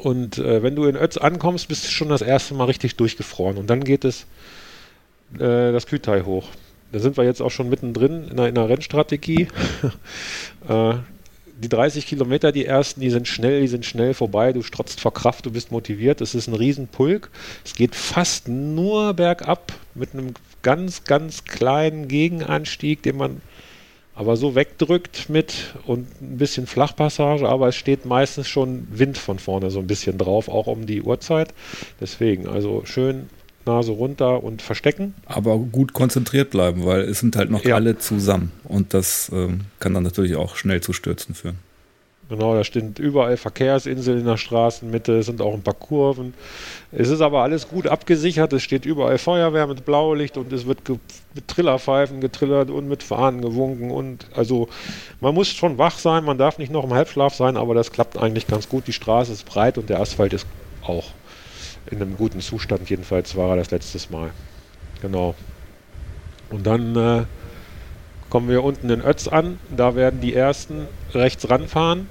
[0.03, 3.59] Und äh, wenn du in Ötz ankommst, bist du schon das erste Mal richtig durchgefroren.
[3.59, 4.23] Und dann geht es
[5.35, 6.49] äh, das Kütai hoch.
[6.93, 9.49] Da sind wir jetzt auch schon mittendrin in einer, in einer Rennstrategie.
[10.69, 10.95] äh,
[11.63, 14.55] die 30 Kilometer, die ersten, die sind schnell, die sind schnell vorbei.
[14.55, 16.23] Du strotzt vor Kraft, du bist motiviert.
[16.23, 17.31] Es ist ein Riesenpulk.
[17.65, 20.33] Es geht fast nur bergab mit einem
[20.63, 23.43] ganz, ganz kleinen Gegenanstieg, den man
[24.15, 29.39] aber so wegdrückt mit und ein bisschen Flachpassage, aber es steht meistens schon Wind von
[29.39, 31.55] vorne so ein bisschen drauf, auch um die Uhrzeit.
[32.01, 33.31] Deswegen, also schön
[33.67, 35.15] Nase runter und verstecken.
[35.27, 37.75] Aber gut konzentriert bleiben, weil es sind halt noch ja.
[37.75, 41.59] alle zusammen und das ähm, kann dann natürlich auch schnell zu Stürzen führen.
[42.31, 46.33] Genau, da stehen überall Verkehrsinseln in der Straßenmitte, es sind auch ein paar Kurven.
[46.93, 50.89] Es ist aber alles gut abgesichert, es steht überall Feuerwehr mit Blaulicht und es wird
[51.35, 54.69] mit Trillerpfeifen getrillert und mit Fahnen gewunken und also
[55.21, 58.17] man muss schon wach sein, man darf nicht noch im Halbschlaf sein, aber das klappt
[58.17, 58.87] eigentlich ganz gut.
[58.87, 60.47] Die Straße ist breit und der Asphalt ist
[60.85, 61.11] auch
[61.91, 64.31] in einem guten Zustand, jedenfalls war er das letztes Mal.
[65.03, 65.35] Genau.
[66.49, 67.25] Und dann äh,
[68.29, 72.07] kommen wir unten in Ötz an, da werden die ersten rechts ranfahren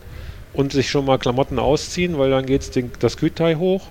[0.53, 3.87] und sich schon mal Klamotten ausziehen, weil dann geht es das Kütai hoch.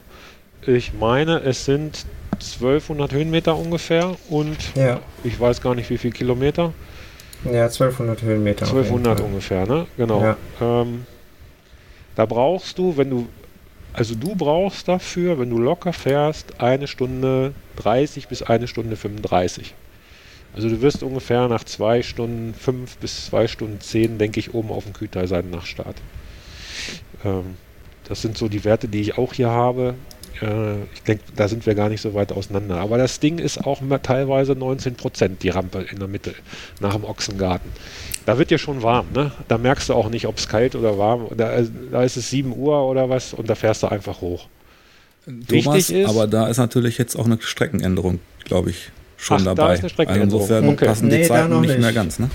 [0.66, 5.00] Ich meine, es sind 1200 Höhenmeter ungefähr und ja.
[5.24, 6.72] ich weiß gar nicht, wie viele Kilometer.
[7.44, 8.66] Ja, 1200 Höhenmeter.
[8.66, 9.86] 1200 ungefähr, ne?
[9.96, 10.22] Genau.
[10.22, 10.36] Ja.
[10.60, 11.06] Ähm,
[12.16, 13.28] da brauchst du, wenn du,
[13.92, 19.74] also du brauchst dafür, wenn du locker fährst, eine Stunde 30 bis eine Stunde 35.
[20.54, 24.70] Also du wirst ungefähr nach zwei Stunden fünf bis zwei Stunden zehn, denke ich, oben
[24.70, 25.96] auf dem Kühlteil sein nach Start.
[27.24, 27.56] Ähm,
[28.08, 29.94] das sind so die Werte, die ich auch hier habe.
[30.40, 32.76] Äh, ich denke, da sind wir gar nicht so weit auseinander.
[32.78, 36.34] Aber das Ding ist auch teilweise 19 Prozent, die Rampe in der Mitte,
[36.80, 37.70] nach dem Ochsengarten.
[38.26, 39.32] Da wird ja schon warm, ne?
[39.48, 41.28] Da merkst du auch nicht, ob es kalt oder warm.
[41.36, 44.46] Da, äh, da, ist es 7 Uhr oder was und da fährst du einfach hoch.
[45.48, 49.66] Thomas, ist, aber da ist natürlich jetzt auch eine Streckenänderung, glaube ich, schon Ach, dabei.
[49.66, 50.40] Da ist eine Streckenänderung.
[50.42, 50.86] Also insofern okay.
[50.86, 52.30] passen die nee, Zeiten nicht, nicht mehr ganz, ne?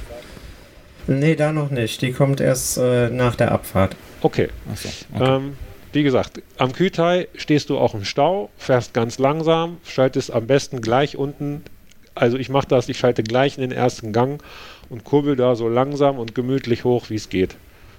[1.07, 2.01] Nee, da noch nicht.
[2.01, 3.95] Die kommt erst äh, nach der Abfahrt.
[4.23, 4.49] Okay.
[4.73, 5.35] So, okay.
[5.35, 5.57] Ähm,
[5.91, 10.81] wie gesagt, am Kütai stehst du auch im Stau, fährst ganz langsam, schaltest am besten
[10.81, 11.63] gleich unten.
[12.15, 14.41] Also ich mache das, ich schalte gleich in den ersten Gang
[14.89, 17.55] und kurbel da so langsam und gemütlich hoch, wie es geht.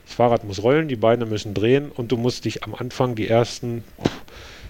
[0.06, 3.28] Das Fahrrad muss rollen, die Beine müssen drehen und du musst dich am Anfang die
[3.28, 3.84] ersten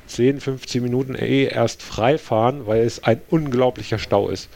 [0.07, 4.49] 10, 15 Minuten eh erst frei fahren, weil es ein unglaublicher Stau ist.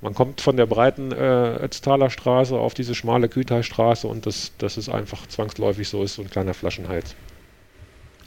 [0.00, 4.76] Man kommt von der breiten äh, Ötztaler Straße auf diese schmale Kühltalstraße und das, das
[4.76, 7.16] ist einfach zwangsläufig so, ist so ein kleiner Flaschenhals.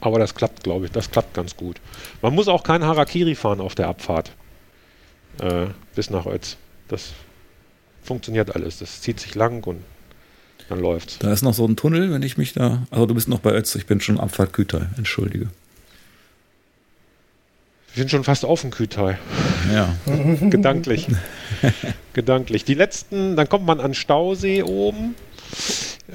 [0.00, 1.80] Aber das klappt, glaube ich, das klappt ganz gut.
[2.20, 4.32] Man muss auch kein Harakiri fahren auf der Abfahrt
[5.40, 6.56] äh, bis nach Ötz.
[6.88, 7.12] Das
[8.02, 8.78] funktioniert alles.
[8.78, 9.82] Das zieht sich lang und
[10.68, 11.18] dann läuft's.
[11.20, 12.86] Da ist noch so ein Tunnel, wenn ich mich da.
[12.90, 15.48] Also du bist noch bei Ötz, ich bin schon Abfahrt Kühltal, entschuldige.
[17.94, 19.18] Wir sind schon fast auf dem Kühltal.
[19.70, 19.94] Ja.
[20.48, 21.08] Gedanklich.
[22.14, 22.64] Gedanklich.
[22.64, 25.14] Die letzten, dann kommt man an Stausee oben,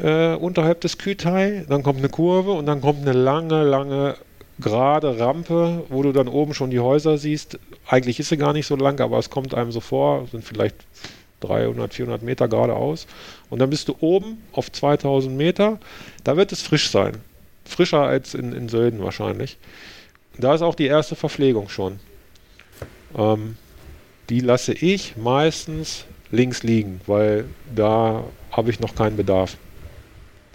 [0.02, 4.16] äh, unterhalb des Kühltal, dann kommt eine Kurve und dann kommt eine lange, lange
[4.60, 7.60] gerade Rampe, wo du dann oben schon die Häuser siehst.
[7.88, 10.78] Eigentlich ist sie gar nicht so lang, aber es kommt einem so vor, sind vielleicht
[11.42, 13.06] 300, 400 Meter geradeaus.
[13.52, 15.80] Und dann bist du oben auf 2000 Meter.
[16.24, 17.18] Da wird es frisch sein.
[17.66, 19.60] Frischer als in, in Sölden wahrscheinlich
[20.38, 22.00] da ist auch die erste Verpflegung schon.
[23.18, 23.58] Ähm,
[24.30, 29.58] die lasse ich meistens links liegen, weil da habe ich noch keinen Bedarf.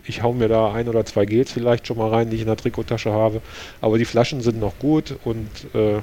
[0.05, 2.49] Ich hau mir da ein oder zwei Gels vielleicht schon mal rein, die ich in
[2.49, 3.41] der Trikottasche habe.
[3.81, 6.01] Aber die Flaschen sind noch gut und äh,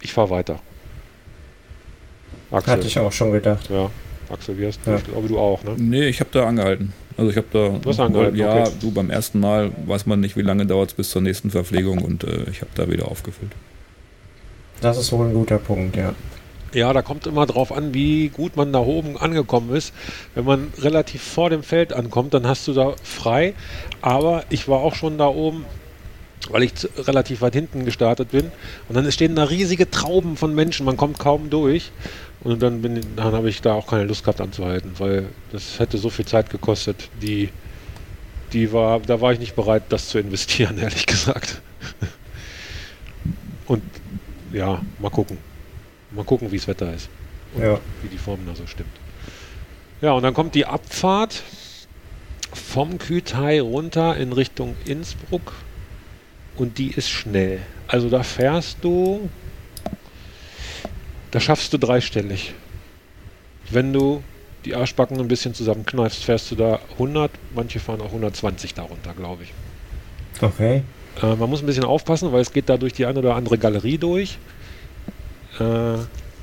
[0.00, 0.60] ich fahre weiter.
[2.50, 2.72] Axel.
[2.72, 3.68] Hatte ich auch schon gedacht.
[3.70, 3.90] Ja,
[4.30, 4.90] Axel, wie hast du?
[4.90, 4.96] Ja.
[4.96, 5.74] Ich glaube, du auch, ne?
[5.76, 6.92] Nee, ich habe da angehalten.
[7.16, 8.02] Also ich habe da.
[8.04, 8.70] Angehalten, Ja, okay.
[8.80, 12.02] du beim ersten Mal weiß man nicht, wie lange dauert es bis zur nächsten Verpflegung
[12.02, 13.52] und äh, ich habe da wieder aufgefüllt.
[14.80, 16.14] Das ist wohl ein guter Punkt, ja.
[16.74, 19.92] Ja, da kommt immer drauf an, wie gut man da oben angekommen ist.
[20.34, 23.52] Wenn man relativ vor dem Feld ankommt, dann hast du da frei.
[24.00, 25.66] Aber ich war auch schon da oben,
[26.50, 28.50] weil ich relativ weit hinten gestartet bin.
[28.88, 30.84] Und dann stehen da riesige Trauben von Menschen.
[30.84, 31.92] Man kommt kaum durch.
[32.42, 35.96] Und dann, bin, dann habe ich da auch keine Lust gehabt anzuhalten, weil das hätte
[35.98, 37.08] so viel Zeit gekostet.
[37.20, 37.50] Die,
[38.52, 41.62] die war, da war ich nicht bereit, das zu investieren, ehrlich gesagt.
[43.66, 43.82] Und
[44.52, 45.38] ja, mal gucken.
[46.10, 47.08] Mal gucken, wie das Wetter ist.
[47.54, 47.78] Und ja.
[48.02, 48.90] wie die Form da so stimmt.
[50.00, 51.42] Ja, und dann kommt die Abfahrt
[52.52, 55.54] vom Kütai runter in Richtung Innsbruck.
[56.56, 57.60] Und die ist schnell.
[57.88, 59.28] Also da fährst du,
[61.30, 62.54] da schaffst du dreistellig.
[63.70, 64.22] Wenn du
[64.64, 69.44] die Arschbacken ein bisschen zusammenkneifst, fährst du da 100, manche fahren auch 120 darunter, glaube
[69.44, 69.52] ich.
[70.40, 70.82] Okay.
[71.22, 73.58] Äh, man muss ein bisschen aufpassen, weil es geht da durch die eine oder andere
[73.58, 74.38] Galerie durch.
[75.58, 75.98] Äh,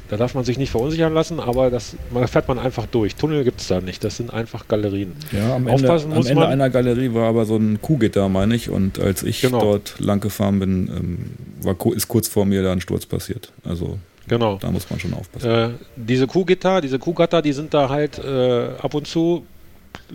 [0.10, 3.16] da darf man sich nicht verunsichern lassen, aber das man fährt man einfach durch.
[3.16, 5.14] Tunnel gibt es da nicht, das sind einfach Galerien.
[5.32, 9.00] Ja, am Ende, am Ende einer Galerie war aber so ein Kuhgitter, meine ich, und
[9.00, 9.62] als ich genau.
[9.62, 11.18] dort lang gefahren bin, ähm,
[11.62, 13.52] war, ist kurz vor mir da ein Sturz passiert.
[13.64, 14.58] Also genau.
[14.58, 15.50] da muss man schon aufpassen.
[15.50, 19.46] Äh, diese Kuhgitter, diese Kuhgatter, die sind da halt äh, ab und zu,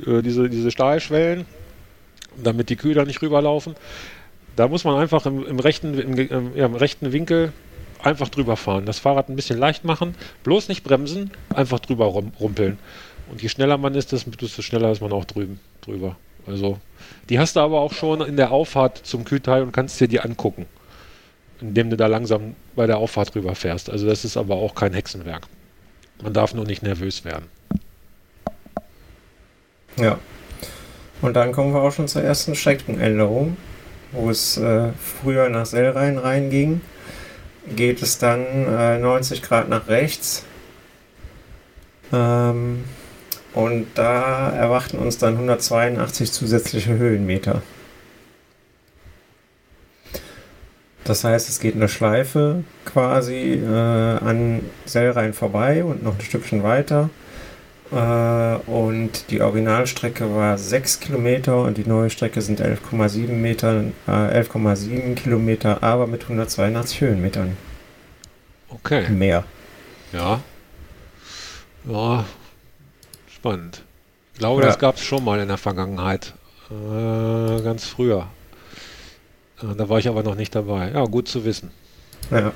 [0.06, 1.44] äh, diese, diese Stahlschwellen,
[2.42, 3.76] damit die Kühe da nicht rüberlaufen.
[4.56, 7.52] Da muss man einfach im, im rechten, im, im, ja, im rechten Winkel
[8.04, 8.86] einfach drüber fahren.
[8.86, 12.78] Das Fahrrad ein bisschen leicht machen, bloß nicht bremsen, einfach drüber rum, rumpeln.
[13.30, 16.16] Und je schneller man ist, desto schneller ist man auch drüben, drüber.
[16.46, 16.78] Also,
[17.30, 20.20] die hast du aber auch schon in der Auffahrt zum Kühlteil und kannst dir die
[20.20, 20.66] angucken,
[21.60, 23.88] indem du da langsam bei der Auffahrt drüber fährst.
[23.88, 25.46] Also, das ist aber auch kein Hexenwerk.
[26.22, 27.46] Man darf nur nicht nervös werden.
[29.96, 30.18] Ja.
[31.22, 33.56] Und dann kommen wir auch schon zur ersten Streckenänderung,
[34.12, 36.82] wo es äh, früher nach Sellrhein reinging
[37.66, 40.44] geht es dann äh, 90 Grad nach rechts.
[42.12, 42.84] Ähm,
[43.54, 47.62] und da erwarten uns dann 182 zusätzliche Höhenmeter.
[51.04, 56.62] Das heißt, es geht eine Schleife quasi äh, an Sellrhein vorbei und noch ein Stückchen
[56.62, 57.10] weiter.
[57.94, 64.10] Äh, und die Originalstrecke war 6 Kilometer und die neue Strecke sind 11,7 Meter, äh,
[64.10, 67.56] 11,7 Kilometer, aber mit 182 Höhenmetern.
[68.68, 69.08] Okay.
[69.10, 69.44] Mehr.
[70.12, 70.40] Ja.
[71.88, 72.24] Ja,
[73.32, 73.82] spannend.
[74.32, 74.66] Ich glaube, ja.
[74.66, 76.34] das gab es schon mal in der Vergangenheit.
[76.70, 78.26] Äh, ganz früher.
[79.62, 80.90] Äh, da war ich aber noch nicht dabei.
[80.90, 81.70] Ja, gut zu wissen.
[82.32, 82.52] Ja.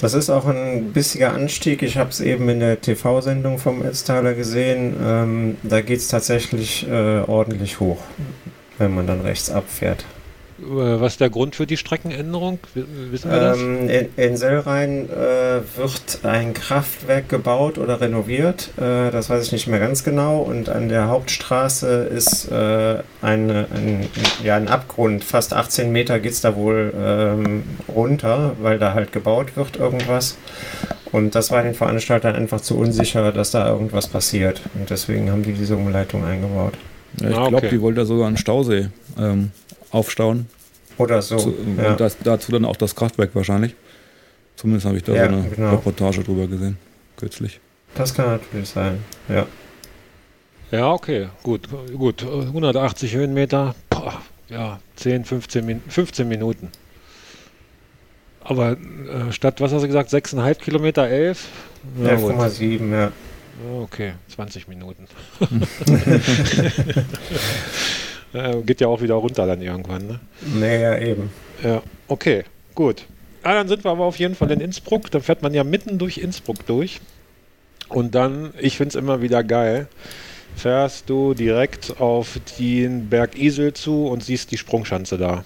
[0.00, 1.82] Das ist auch ein bissiger Anstieg.
[1.82, 4.96] Ich habe es eben in der TV-Sendung vom Ötztaler gesehen.
[5.02, 7.98] Ähm, da geht es tatsächlich äh, ordentlich hoch,
[8.78, 10.06] wenn man dann rechts abfährt.
[10.60, 12.58] Äh, was ist der Grund für die Streckenänderung?
[12.74, 13.96] Wissen wir ähm, das?
[13.96, 18.70] In, in Sellrhein äh, wird ein Kraftwerk gebaut oder renoviert.
[18.76, 20.40] Äh, das weiß ich nicht mehr ganz genau.
[20.40, 24.06] Und an der Hauptstraße ist äh, eine, ein,
[24.44, 25.24] ja, ein Abgrund.
[25.24, 30.36] Fast 18 Meter geht es da wohl ähm, runter, weil da halt gebaut wird irgendwas.
[31.12, 34.62] Und das war den Veranstaltern einfach zu unsicher, dass da irgendwas passiert.
[34.74, 36.74] Und deswegen haben die diese Umleitung eingebaut.
[37.20, 37.68] Ja, ich ah, glaube, okay.
[37.70, 39.50] die wollte sogar einen Stausee ähm,
[39.90, 40.48] aufstauen.
[40.98, 41.38] Oder so.
[41.38, 41.92] Zu, ja.
[41.92, 43.74] Und das, dazu dann auch das Kraftwerk wahrscheinlich.
[44.56, 45.70] Zumindest habe ich da ja, so eine genau.
[45.70, 46.76] Reportage drüber gesehen,
[47.16, 47.60] kürzlich.
[47.94, 49.46] Das kann natürlich sein, ja.
[50.70, 52.22] Ja, okay, gut, gut.
[52.22, 56.68] 180 Höhenmeter, boah, ja, 10, 15, Min 15 Minuten.
[58.44, 61.48] Aber äh, statt, was hast du gesagt, 6,5 Kilometer, 11?
[62.02, 63.12] 11,7, ja.
[63.80, 65.06] Okay, 20 Minuten.
[68.32, 70.20] Äh, geht ja auch wieder runter dann irgendwann, ne?
[70.54, 71.30] Naja, eben.
[71.62, 73.06] Ja, okay, gut.
[73.42, 75.10] Ah, dann sind wir aber auf jeden Fall in Innsbruck.
[75.10, 77.00] Dann fährt man ja mitten durch Innsbruck durch.
[77.88, 79.88] Und dann, ich finde es immer wieder geil,
[80.54, 85.44] fährst du direkt auf den Berg Isel zu und siehst die Sprungschanze da.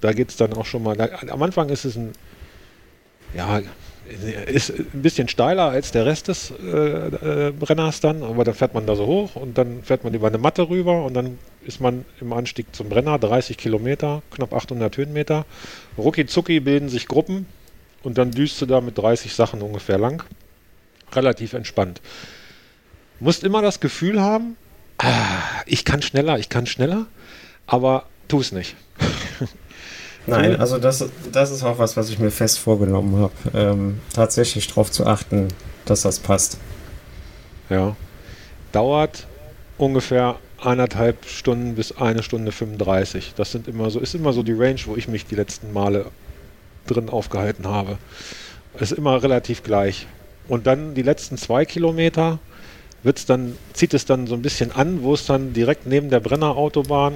[0.00, 1.00] Da geht es dann auch schon mal.
[1.00, 2.12] Am Anfang ist es ein,
[3.34, 3.60] ja,
[4.46, 8.74] ist ein bisschen steiler als der Rest des äh, äh, Brenners dann, aber dann fährt
[8.74, 11.80] man da so hoch und dann fährt man über eine Matte rüber und dann ist
[11.80, 15.44] man im Anstieg zum Brenner, 30 Kilometer, knapp 800 Höhenmeter.
[15.96, 17.46] Rucki zucki bilden sich Gruppen
[18.02, 20.24] und dann düst du da mit 30 Sachen ungefähr lang.
[21.12, 22.00] Relativ entspannt.
[23.20, 24.56] Musst immer das Gefühl haben,
[24.98, 27.06] ah, ich kann schneller, ich kann schneller,
[27.66, 28.74] aber tu es nicht.
[30.30, 34.68] Nein, also das, das ist auch was, was ich mir fest vorgenommen habe, ähm, tatsächlich
[34.68, 35.48] darauf zu achten,
[35.84, 36.58] dass das passt.
[37.68, 37.96] Ja.
[38.72, 39.26] Dauert
[39.78, 43.34] ungefähr eineinhalb Stunden bis eine Stunde 35.
[43.36, 46.06] Das sind immer so, ist immer so die Range, wo ich mich die letzten Male
[46.86, 47.98] drin aufgehalten habe.
[48.78, 50.06] Ist immer relativ gleich.
[50.48, 52.38] Und dann die letzten zwei Kilometer
[53.02, 56.20] wird's dann, zieht es dann so ein bisschen an, wo es dann direkt neben der
[56.20, 57.14] Brennerautobahn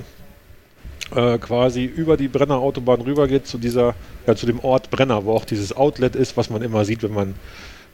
[1.15, 3.95] äh, quasi über die Brennerautobahn rübergeht zu dieser,
[4.27, 7.15] ja, zu dem Ort Brenner, wo auch dieses Outlet ist, was man immer sieht, wenn
[7.15, 7.35] man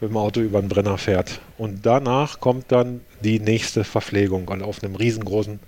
[0.01, 1.41] mit dem Auto über den Brenner fährt.
[1.59, 5.61] Und danach kommt dann die nächste Verpflegung und auf einem riesengroßen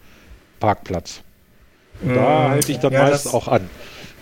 [0.61, 1.21] Parkplatz.
[2.03, 3.69] Und da mmh, halte ich dann ja, meist auch an.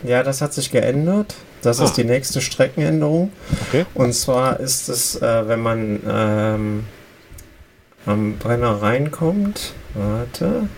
[0.02, 1.34] Ja, das hat sich geändert.
[1.62, 1.84] Das ah.
[1.84, 3.32] ist die nächste Streckenänderung.
[3.68, 3.84] Okay.
[3.94, 6.84] Und zwar ist es, äh, wenn man ähm,
[8.06, 10.68] am Brenner reinkommt, warte,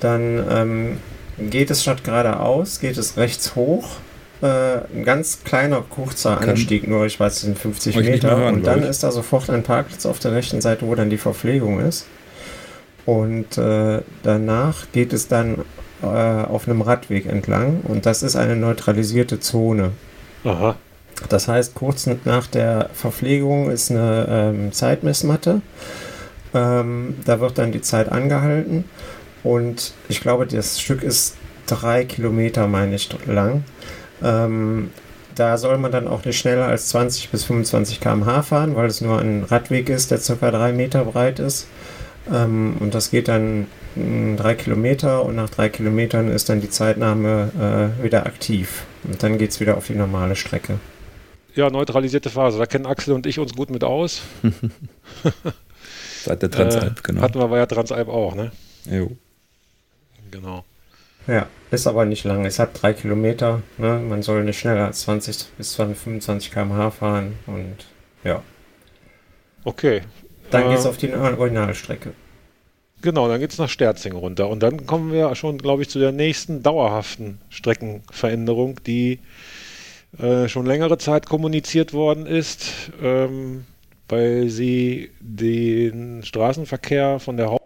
[0.00, 0.96] dann ähm,
[1.38, 3.98] geht es statt geradeaus, geht es rechts hoch
[4.42, 8.36] äh, ein ganz kleiner, kurzer Anstieg, nur ich weiß, es sind 50 Meter.
[8.36, 11.16] Hören, und dann ist da sofort ein Parkplatz auf der rechten Seite, wo dann die
[11.16, 12.06] Verpflegung ist.
[13.06, 15.64] Und äh, danach geht es dann
[16.02, 19.92] äh, auf einem Radweg entlang und das ist eine neutralisierte Zone.
[20.44, 20.76] Aha.
[21.30, 25.62] Das heißt, kurz nach der Verpflegung ist eine ähm, Zeitmessmatte.
[26.52, 28.84] Ähm, da wird dann die Zeit angehalten
[29.46, 33.62] und ich glaube, das Stück ist drei Kilometer, meine ich, lang.
[34.20, 34.90] Ähm,
[35.36, 39.00] da soll man dann auch nicht schneller als 20 bis 25 km/h fahren, weil es
[39.00, 40.50] nur ein Radweg ist, der ca.
[40.50, 41.68] 3 Meter breit ist.
[42.32, 46.70] Ähm, und das geht dann mh, drei Kilometer und nach drei Kilometern ist dann die
[46.70, 48.82] Zeitnahme äh, wieder aktiv.
[49.04, 50.80] Und dann geht es wieder auf die normale Strecke.
[51.54, 52.58] Ja, neutralisierte Phase.
[52.58, 54.22] Da kennen Axel und ich uns gut mit aus.
[56.24, 57.22] Seit der Transalp, äh, genau.
[57.22, 58.50] Hatten wir bei der Transalp auch, ne?
[58.90, 59.12] Jo.
[60.36, 60.64] Genau.
[61.26, 62.44] Ja, ist aber nicht lang.
[62.44, 63.62] Es hat drei Kilometer.
[63.78, 63.98] Ne?
[63.98, 67.76] Man soll nicht schneller als 20 bis 25 km/h fahren und
[68.22, 68.42] ja.
[69.64, 70.02] Okay.
[70.50, 72.12] Dann äh, geht es auf die Originalstrecke.
[73.02, 74.48] Genau, dann geht es nach Sterzing runter.
[74.48, 79.20] Und dann kommen wir schon, glaube ich, zu der nächsten dauerhaften Streckenveränderung, die
[80.18, 83.64] äh, schon längere Zeit kommuniziert worden ist, ähm,
[84.08, 87.65] weil sie den Straßenverkehr von der Haupt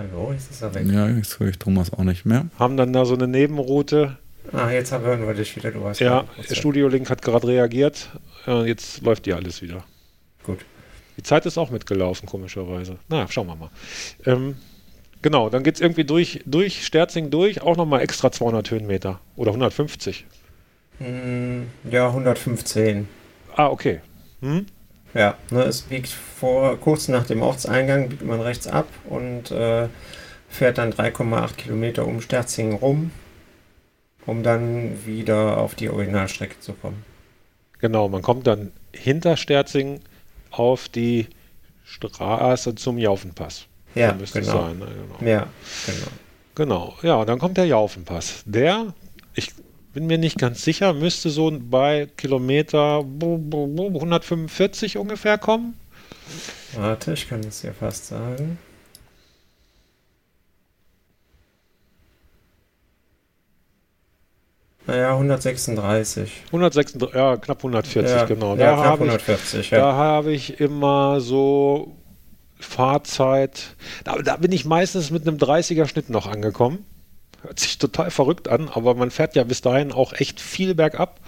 [0.00, 0.86] Hallo, jetzt ist er weg.
[0.86, 2.46] Ja, jetzt höre ich Thomas auch nicht mehr.
[2.58, 4.16] Haben dann da so eine Nebenroute.
[4.50, 5.72] Ah, jetzt hören wir dich wieder.
[5.72, 8.08] Du hast ja, Studio Link hat gerade reagiert.
[8.46, 9.84] Jetzt läuft ja alles wieder.
[10.42, 10.60] Gut.
[11.18, 12.96] Die Zeit ist auch mitgelaufen, komischerweise.
[13.10, 13.70] Na, schauen wir mal.
[14.24, 14.56] Ähm,
[15.20, 19.20] genau, dann geht es irgendwie durch, durch Sterzing durch, auch nochmal extra 200 Höhenmeter.
[19.36, 20.24] Oder 150.
[20.98, 23.06] Mm, ja, 115.
[23.54, 24.00] Ah, okay.
[24.40, 24.64] Hm?
[25.14, 29.88] Ja, ne, es biegt vor, kurz nach dem Ortseingang biegt man rechts ab und äh,
[30.48, 33.10] fährt dann 3,8 Kilometer um Sterzingen rum,
[34.26, 37.04] um dann wieder auf die Originalstrecke zu kommen.
[37.78, 40.00] Genau, man kommt dann hinter Sterzingen
[40.50, 41.28] auf die
[41.84, 43.66] Straße zum Jaufenpass.
[43.94, 44.28] Ja, genau.
[44.32, 44.86] Sein, ne?
[45.18, 45.30] genau.
[45.30, 45.46] Ja,
[45.86, 46.08] genau.
[46.54, 48.42] Genau, ja, und dann kommt der Jaufenpass.
[48.44, 48.92] Der,
[49.34, 49.52] ich
[49.92, 55.74] bin mir nicht ganz sicher, müsste so bei Kilometer 145 ungefähr kommen.
[56.76, 58.58] Warte, ich kann es ja fast sagen.
[64.86, 66.32] Naja, 136.
[66.46, 68.56] 136, ja, knapp 140, ja, genau.
[68.56, 69.78] Da ja, knapp 140, ich, ja.
[69.78, 71.96] Da habe ich immer so
[72.58, 76.84] Fahrzeit, da, da bin ich meistens mit einem 30er Schnitt noch angekommen.
[77.42, 81.20] Hört sich total verrückt an, aber man fährt ja bis dahin auch echt viel bergab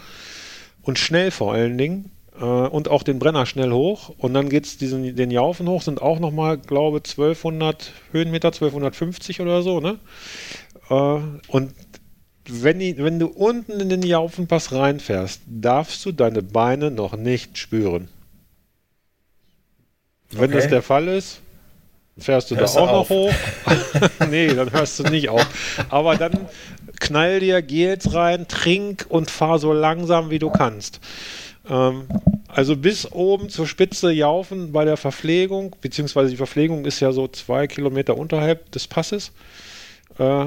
[0.82, 4.66] und schnell vor allen Dingen äh, und auch den Brenner schnell hoch und dann geht
[4.66, 9.98] es den Jaufen hoch, sind auch nochmal, glaube 1200 Höhenmeter, 1250 oder so, ne?
[10.90, 11.74] Äh, und
[12.48, 17.56] wenn, die, wenn du unten in den Jaufenpass reinfährst, darfst du deine Beine noch nicht
[17.56, 18.08] spüren.
[20.30, 20.54] Wenn okay.
[20.54, 21.41] das der Fall ist,
[22.18, 23.32] Fährst du hörst da auch noch hoch?
[24.30, 25.46] nee, dann hörst du nicht auf.
[25.88, 26.46] Aber dann
[27.00, 31.00] knall dir Gels rein, trink und fahr so langsam wie du kannst.
[31.68, 32.06] Ähm,
[32.48, 37.28] also bis oben zur Spitze jaufen bei der Verpflegung, beziehungsweise die Verpflegung ist ja so
[37.28, 39.32] zwei Kilometer unterhalb des Passes,
[40.18, 40.46] äh,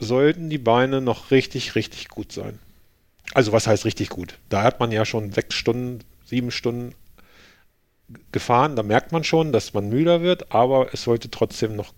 [0.00, 2.58] sollten die Beine noch richtig, richtig gut sein.
[3.32, 4.38] Also was heißt richtig gut?
[4.48, 6.94] Da hat man ja schon sechs Stunden, sieben Stunden
[8.32, 11.92] gefahren, da merkt man schon, dass man müder wird, aber es sollte trotzdem noch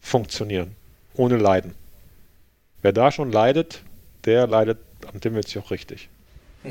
[0.00, 0.74] funktionieren,
[1.14, 1.74] ohne Leiden.
[2.82, 3.82] Wer da schon leidet,
[4.24, 4.78] der leidet
[5.12, 6.08] am Timmelsjoch richtig.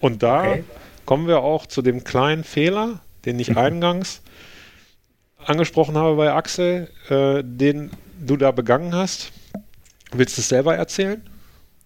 [0.00, 0.64] Und da okay.
[1.04, 4.22] kommen wir auch zu dem kleinen Fehler, den ich eingangs
[5.44, 9.32] angesprochen habe bei Axel, äh, den du da begangen hast.
[10.12, 11.22] Willst du es selber erzählen?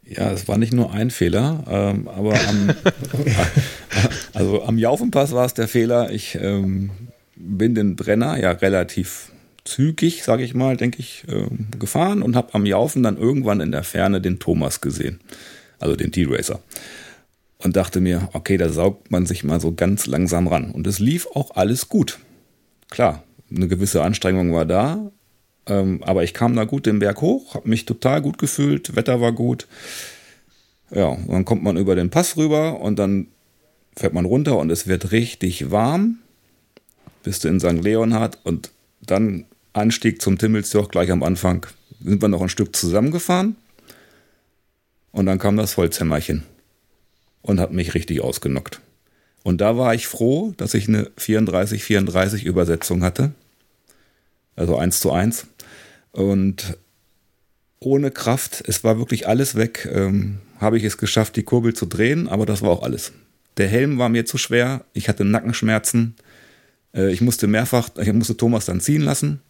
[0.09, 2.71] Ja, es war nicht nur ein Fehler, ähm, aber am,
[4.35, 6.13] also am Jaufenpass war es der Fehler.
[6.13, 6.91] Ich ähm,
[7.35, 9.33] bin den Brenner ja relativ
[9.65, 11.49] zügig, sage ich mal, denke ich, äh,
[11.79, 15.19] gefahren und habe am Jaufen dann irgendwann in der Ferne den Thomas gesehen,
[15.81, 16.61] also den T-Racer.
[17.59, 20.71] Und dachte mir, okay, da saugt man sich mal so ganz langsam ran.
[20.71, 22.19] Und es lief auch alles gut.
[22.91, 25.11] Klar, eine gewisse Anstrengung war da,
[25.67, 29.21] ähm, aber ich kam da gut den Berg hoch, habe mich total gut gefühlt, Wetter
[29.21, 29.67] war gut.
[30.91, 33.27] Ja, dann kommt man über den Pass rüber und dann
[33.97, 36.19] fährt man runter und es wird richtig warm.
[37.25, 37.83] Bist du in St.
[37.83, 41.67] Leonhard und dann Anstieg zum Timmelsjoch gleich am Anfang.
[42.01, 43.57] Sind wir noch ein Stück zusammengefahren
[45.11, 46.45] und dann kam das Holzhämmerchen
[47.43, 48.81] und hat mich richtig ausgenockt.
[49.43, 53.33] Und da war ich froh, dass ich eine 34-34 Übersetzung hatte.
[54.57, 55.47] Also eins zu eins.
[56.17, 56.79] Und
[57.79, 61.85] ohne Kraft, es war wirklich alles weg, ähm, habe ich es geschafft, die Kurbel zu
[61.85, 63.13] drehen, aber das war auch alles.
[63.59, 66.15] Der Helm war mir zu schwer, ich hatte Nackenschmerzen,
[66.95, 69.41] äh, ich musste mehrfach, ich musste Thomas dann ziehen lassen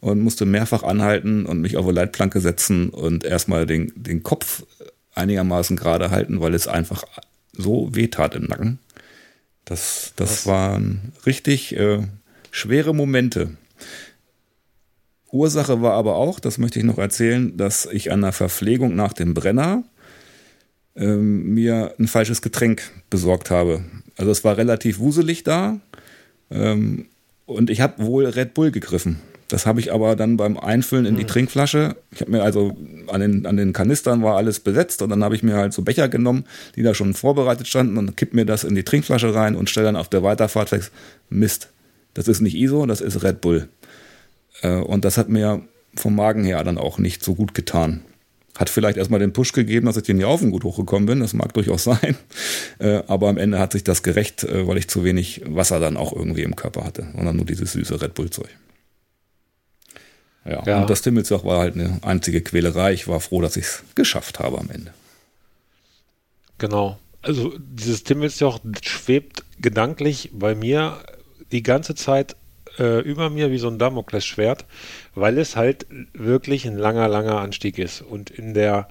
[0.00, 4.64] und musste mehrfach anhalten und mich auf eine Leitplanke setzen und erstmal den, den Kopf
[5.14, 7.04] einigermaßen gerade halten, weil es einfach
[7.52, 8.80] so wehtat im Nacken.
[9.64, 12.02] Das, das waren richtig äh,
[12.50, 13.50] schwere Momente.
[15.32, 19.12] Ursache war aber auch, das möchte ich noch erzählen, dass ich an der Verpflegung nach
[19.12, 19.84] dem Brenner
[20.96, 23.84] ähm, mir ein falsches Getränk besorgt habe.
[24.16, 25.80] Also es war relativ wuselig da
[26.50, 27.06] ähm,
[27.46, 29.20] und ich habe wohl Red Bull gegriffen.
[29.48, 31.28] Das habe ich aber dann beim Einfüllen in die hm.
[31.28, 32.76] Trinkflasche, ich habe mir also
[33.08, 35.82] an den, an den Kanistern war alles besetzt und dann habe ich mir halt so
[35.82, 36.44] Becher genommen,
[36.76, 39.86] die da schon vorbereitet standen und kipp mir das in die Trinkflasche rein und stelle
[39.86, 40.92] dann auf der Weiterfahrt fest,
[41.30, 41.68] Mist,
[42.14, 43.68] das ist nicht ISO, das ist Red Bull.
[44.62, 45.62] Äh, und das hat mir
[45.94, 48.02] vom Magen her dann auch nicht so gut getan.
[48.56, 51.20] Hat vielleicht erstmal den Push gegeben, dass ich den Jaufen gut hochgekommen bin.
[51.20, 52.16] Das mag durchaus sein.
[52.78, 55.96] Äh, aber am Ende hat sich das gerecht, äh, weil ich zu wenig Wasser dann
[55.96, 57.08] auch irgendwie im Körper hatte.
[57.14, 58.50] Sondern nur dieses süße Red Bull-Zeug.
[60.44, 60.80] Ja, ja.
[60.80, 62.92] Und das Timmelsjoch war halt eine einzige Quälerei.
[62.92, 64.92] Ich war froh, dass ich es geschafft habe am Ende.
[66.58, 66.98] Genau.
[67.22, 71.02] Also dieses Timmelsjoch schwebt gedanklich bei mir
[71.52, 72.36] die ganze Zeit
[72.78, 74.64] äh, über mir wie so ein Damoklesschwert,
[75.14, 78.02] weil es halt wirklich ein langer, langer Anstieg ist.
[78.02, 78.88] Und in der,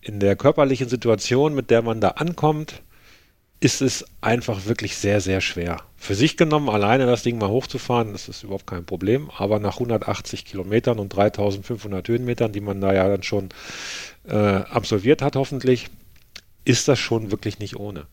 [0.00, 2.82] in der körperlichen Situation, mit der man da ankommt,
[3.60, 5.78] ist es einfach wirklich sehr, sehr schwer.
[5.96, 9.30] Für sich genommen, alleine das Ding mal hochzufahren, das ist überhaupt kein Problem.
[9.38, 13.48] Aber nach 180 Kilometern und 3500 Höhenmetern, die man da ja dann schon
[14.28, 15.88] äh, absolviert hat, hoffentlich,
[16.66, 18.06] ist das schon wirklich nicht ohne.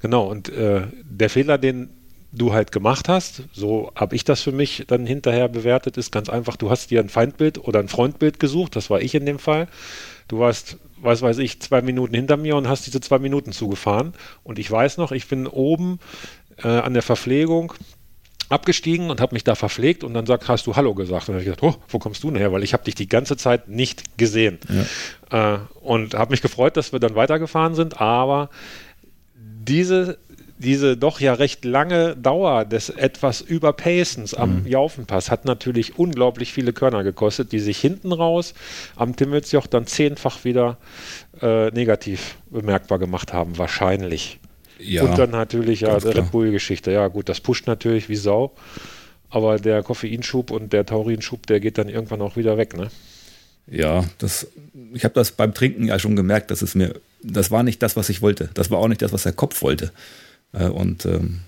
[0.00, 1.90] Genau, und äh, der Fehler, den
[2.36, 6.28] du halt gemacht hast, so habe ich das für mich dann hinterher bewertet, ist ganz
[6.28, 9.38] einfach, du hast dir ein Feindbild oder ein Freundbild gesucht, das war ich in dem
[9.38, 9.68] Fall.
[10.28, 14.12] Du warst, was weiß ich, zwei Minuten hinter mir und hast diese zwei Minuten zugefahren.
[14.42, 16.00] Und ich weiß noch, ich bin oben
[16.62, 17.72] äh, an der Verpflegung
[18.48, 21.28] abgestiegen und habe mich da verpflegt und dann sagt, hast du Hallo gesagt.
[21.28, 22.52] Und dann habe ich gesagt, oh, wo kommst du denn her?
[22.52, 24.58] Weil ich habe dich die ganze Zeit nicht gesehen.
[25.30, 25.54] Ja.
[25.54, 28.50] Äh, und habe mich gefreut, dass wir dann weitergefahren sind, aber
[29.34, 30.18] diese
[30.58, 34.66] diese doch ja recht lange Dauer des etwas Überpacens am mhm.
[34.66, 38.54] Jaufenpass hat natürlich unglaublich viele Körner gekostet, die sich hinten raus
[38.96, 40.78] am Timmelsjoch dann zehnfach wieder
[41.42, 44.38] äh, negativ bemerkbar gemacht haben, wahrscheinlich.
[44.78, 46.90] Ja, Und dann natürlich ja die Red Bull-Geschichte.
[46.90, 48.52] Ja, gut, das pusht natürlich wie Sau.
[49.30, 52.88] Aber der Koffeinschub und der Taurinschub, der geht dann irgendwann auch wieder weg, ne?
[53.68, 54.46] Ja, das,
[54.94, 57.96] ich habe das beim Trinken ja schon gemerkt, dass es mir, das war nicht das,
[57.96, 58.48] was ich wollte.
[58.54, 59.90] Das war auch nicht das, was der Kopf wollte.
[60.52, 61.40] Äh, und ähm,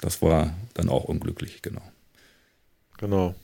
[0.00, 1.82] das war dann auch unglücklich, genau.
[2.98, 3.34] Genau.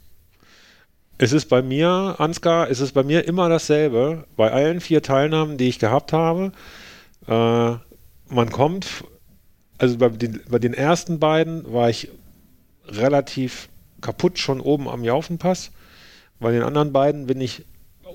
[1.18, 4.24] Es ist bei mir, Ansgar, es ist bei mir immer dasselbe.
[4.36, 6.52] Bei allen vier Teilnahmen, die ich gehabt habe,
[7.26, 7.76] äh,
[8.34, 9.04] man kommt,
[9.78, 12.08] also bei den, bei den ersten beiden war ich
[12.86, 13.68] relativ
[14.00, 15.72] kaputt schon oben am Jaufenpass.
[16.38, 17.64] Bei den anderen beiden bin ich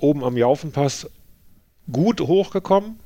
[0.01, 1.09] oben am Jaufenpass
[1.91, 2.99] gut hochgekommen.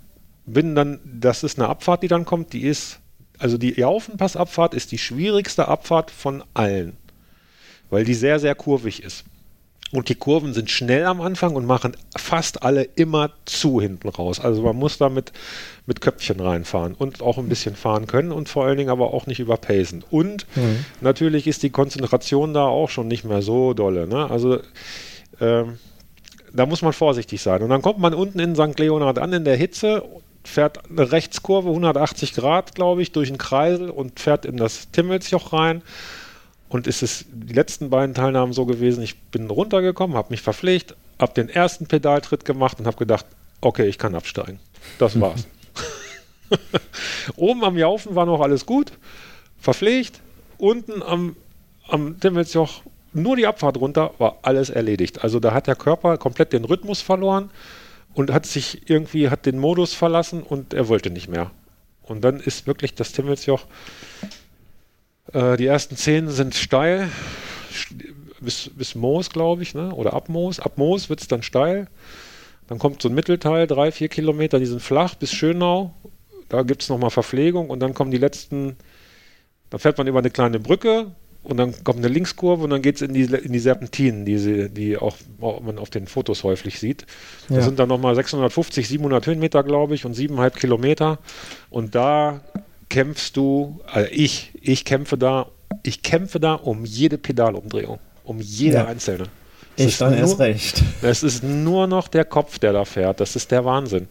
[0.45, 2.99] Bin dann, das ist eine Abfahrt, die dann kommt, die ist
[3.39, 6.97] also die Jaufenpassabfahrt ist die schwierigste Abfahrt von allen,
[7.89, 9.23] weil die sehr, sehr kurvig ist.
[9.91, 14.39] Und die Kurven sind schnell am Anfang und machen fast alle immer zu hinten raus.
[14.39, 15.31] Also man muss da mit,
[15.87, 19.25] mit Köpfchen reinfahren und auch ein bisschen fahren können und vor allen Dingen aber auch
[19.25, 20.03] nicht überpacen.
[20.11, 20.85] Und mhm.
[21.01, 24.05] natürlich ist die Konzentration da auch schon nicht mehr so dolle.
[24.05, 24.29] Ne?
[24.29, 24.59] Also
[25.41, 25.79] ähm,
[26.53, 27.63] da muss man vorsichtig sein.
[27.63, 28.77] Und dann kommt man unten in St.
[28.79, 30.03] Leonhard an in der Hitze,
[30.43, 35.53] fährt eine Rechtskurve 180 Grad, glaube ich, durch den Kreisel und fährt in das Timmelsjoch
[35.53, 35.81] rein
[36.69, 40.95] und ist es die letzten beiden Teilnahmen so gewesen, ich bin runtergekommen, habe mich verpflegt,
[41.19, 43.25] habe den ersten Pedaltritt gemacht und habe gedacht,
[43.61, 44.59] okay, ich kann absteigen.
[44.97, 45.47] Das war's.
[47.35, 48.91] Oben am Jaufen war noch alles gut,
[49.59, 50.21] verpflegt.
[50.57, 51.35] Unten am,
[51.87, 52.81] am Timmelsjoch
[53.13, 55.23] nur die Abfahrt runter, war alles erledigt.
[55.23, 57.49] Also da hat der Körper komplett den Rhythmus verloren
[58.13, 61.51] und hat sich irgendwie, hat den Modus verlassen und er wollte nicht mehr.
[62.03, 63.65] Und dann ist wirklich das Timmelsjoch
[65.33, 67.09] äh, die ersten zehn sind steil,
[68.39, 69.93] bis, bis Moos, glaube ich, ne?
[69.93, 70.59] oder ab Moos.
[70.59, 71.87] Ab Moos wird es dann steil.
[72.67, 75.93] Dann kommt so ein Mittelteil, drei, vier Kilometer, die sind flach bis Schönau.
[76.49, 78.75] Da gibt es nochmal Verpflegung und dann kommen die letzten,
[79.69, 81.11] da fährt man über eine kleine Brücke
[81.49, 84.37] und dann kommt eine Linkskurve und dann geht es in die, in die Serpentinen, die,
[84.37, 87.05] sie, die auch, auch man auf den Fotos häufig sieht.
[87.49, 87.57] Ja.
[87.57, 91.19] Das sind dann nochmal 650, 700 Höhenmeter, glaube ich, und siebeneinhalb Kilometer.
[91.69, 92.41] Und da
[92.89, 95.47] kämpfst du, also ich, ich kämpfe da,
[95.83, 98.85] ich kämpfe da um jede Pedalumdrehung, um jede ja.
[98.85, 99.25] einzelne.
[99.75, 100.83] Das ich dann nur, erst recht.
[101.01, 103.19] Es ist nur noch der Kopf, der da fährt.
[103.21, 104.07] Das ist der Wahnsinn.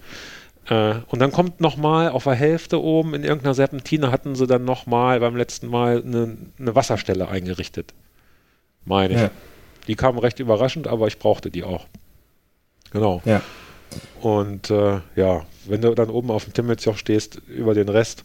[0.68, 4.64] Äh, und dann kommt nochmal auf der Hälfte oben in irgendeiner Serpentine hatten sie dann
[4.64, 7.94] nochmal beim letzten Mal eine, eine, Wasserstelle eingerichtet.
[8.84, 9.20] Meine ich.
[9.20, 9.30] Ja.
[9.86, 11.86] Die kam recht überraschend, aber ich brauchte die auch.
[12.90, 13.22] Genau.
[13.24, 13.40] Ja.
[14.20, 18.24] Und äh, ja, wenn du dann oben auf dem Timmelsjoch stehst, über den Rest,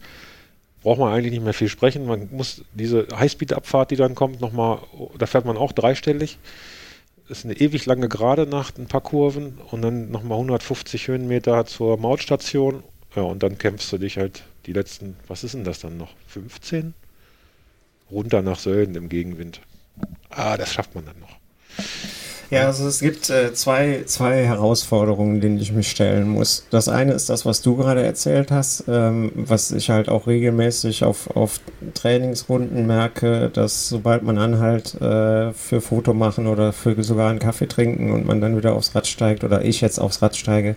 [0.82, 2.06] braucht man eigentlich nicht mehr viel sprechen.
[2.06, 4.80] Man muss diese Highspeed-Abfahrt, die dann kommt, nochmal,
[5.18, 6.38] da fährt man auch dreistellig.
[7.34, 11.98] Ist eine ewig lange Gerade Nacht, ein paar Kurven und dann nochmal 150 Höhenmeter zur
[11.98, 12.84] Mautstation.
[13.16, 16.14] Ja, und dann kämpfst du dich halt die letzten, was ist denn das dann noch?
[16.28, 16.94] 15?
[18.12, 19.62] Runter nach Sölden im Gegenwind.
[20.30, 21.36] Ah, das schafft man dann noch.
[22.50, 26.66] Ja, also es gibt äh, zwei, zwei Herausforderungen, denen ich mich stellen muss.
[26.70, 31.04] Das eine ist das, was du gerade erzählt hast, ähm, was ich halt auch regelmäßig
[31.04, 31.60] auf, auf
[31.94, 37.68] Trainingsrunden merke, dass sobald man anhalt äh, für Foto machen oder für sogar einen Kaffee
[37.68, 40.76] trinken und man dann wieder aufs Rad steigt oder ich jetzt aufs Rad steige,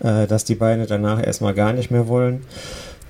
[0.00, 2.44] äh, dass die Beine danach erstmal gar nicht mehr wollen.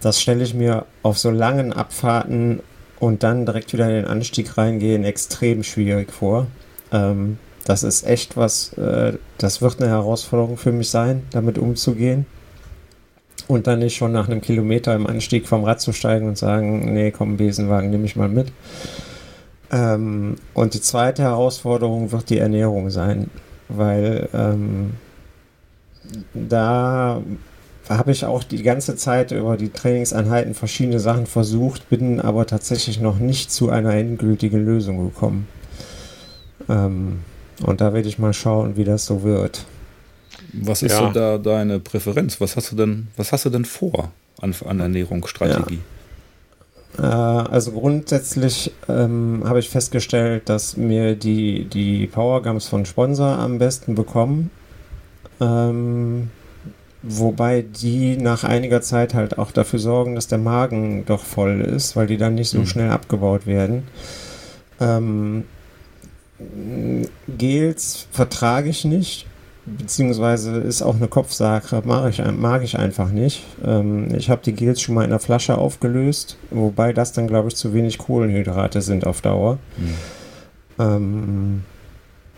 [0.00, 2.60] Das stelle ich mir auf so langen Abfahrten
[2.98, 6.46] und dann direkt wieder in den Anstieg reingehen extrem schwierig vor.
[6.92, 12.26] Ähm, das ist echt was, äh, das wird eine Herausforderung für mich sein, damit umzugehen.
[13.48, 16.92] Und dann nicht schon nach einem Kilometer im Anstieg vom Rad zu steigen und sagen,
[16.92, 18.52] nee, komm, Besenwagen nehme ich mal mit.
[19.72, 23.30] Ähm, und die zweite Herausforderung wird die Ernährung sein,
[23.68, 24.94] weil ähm,
[26.34, 27.22] da
[27.88, 33.00] habe ich auch die ganze Zeit über die Trainingseinheiten verschiedene Sachen versucht, bin aber tatsächlich
[33.00, 35.48] noch nicht zu einer endgültigen Lösung gekommen.
[36.68, 37.20] Ähm,
[37.62, 39.64] und da werde ich mal schauen, wie das so wird.
[40.52, 40.98] Was ist ja.
[40.98, 42.40] so da deine Präferenz?
[42.40, 45.78] Was hast du denn, was hast du denn vor an, an Ernährungsstrategie?
[46.98, 47.44] Ja.
[47.44, 53.58] Äh, also grundsätzlich ähm, habe ich festgestellt, dass mir die, die Powergums von Sponsor am
[53.58, 54.50] besten bekommen.
[55.40, 56.30] Ähm,
[57.02, 61.96] wobei die nach einiger Zeit halt auch dafür sorgen, dass der Magen doch voll ist,
[61.96, 62.66] weil die dann nicht so mhm.
[62.66, 63.84] schnell abgebaut werden.
[64.80, 65.44] Ähm,
[67.28, 69.26] Gels vertrage ich nicht,
[69.66, 73.44] beziehungsweise ist auch eine Kopfsache, mag ich, mag ich einfach nicht.
[73.64, 77.48] Ähm, ich habe die Gels schon mal in der Flasche aufgelöst, wobei das dann, glaube
[77.48, 79.58] ich, zu wenig Kohlenhydrate sind auf Dauer.
[79.76, 79.94] Mhm.
[80.78, 81.64] Ähm,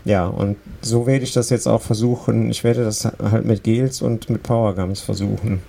[0.05, 2.49] ja, und so werde ich das jetzt auch versuchen.
[2.49, 5.61] Ich werde das halt mit Gels und mit Powergums versuchen.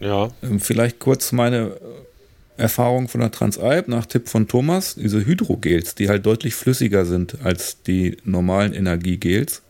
[0.00, 0.28] Ja.
[0.42, 1.76] Ähm, vielleicht kurz meine
[2.56, 7.38] Erfahrung von der Transalp nach Tipp von Thomas, diese Hydrogels, die halt deutlich flüssiger sind
[7.44, 9.62] als die normalen Energiegels.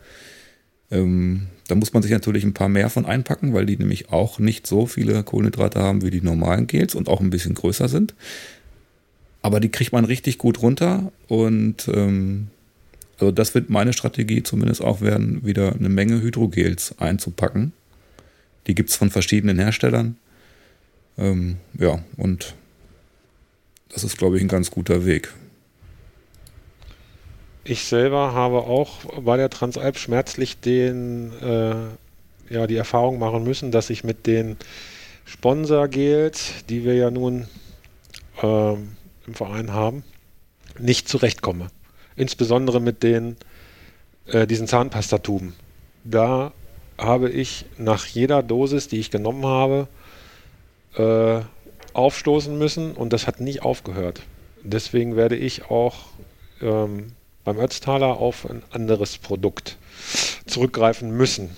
[0.91, 4.39] Ähm, da muss man sich natürlich ein paar mehr von einpacken, weil die nämlich auch
[4.39, 8.15] nicht so viele Kohlenhydrate haben wie die normalen Gels und auch ein bisschen größer sind.
[9.43, 12.49] Aber die kriegt man richtig gut runter und ähm,
[13.19, 17.73] also das wird meine Strategie zumindest auch werden, wieder eine Menge Hydrogels einzupacken.
[18.67, 20.17] Die gibt es von verschiedenen Herstellern.
[21.19, 22.55] Ähm, ja, und
[23.89, 25.33] das ist, glaube ich, ein ganz guter Weg.
[27.65, 31.75] Ich selber habe auch bei der Transalp schmerzlich den, äh,
[32.55, 34.57] ja, die Erfahrung machen müssen, dass ich mit den
[35.25, 37.49] Sponsor-Gels, die wir ja nun
[38.41, 40.05] äh, im Verein haben,
[40.79, 41.69] nicht zurechtkomme.
[42.15, 43.37] Insbesondere mit den
[44.27, 45.55] äh, diesen Zahnpastatuben.
[46.05, 46.53] Da
[46.99, 49.89] habe ich nach jeder Dosis, die ich genommen habe,
[50.97, 51.45] äh,
[51.97, 54.23] aufstoßen müssen und das hat nicht aufgehört.
[54.63, 55.97] Deswegen werde ich auch
[56.61, 57.13] ähm,
[57.45, 59.77] beim Ötztaler auf ein anderes Produkt
[60.47, 61.57] zurückgreifen müssen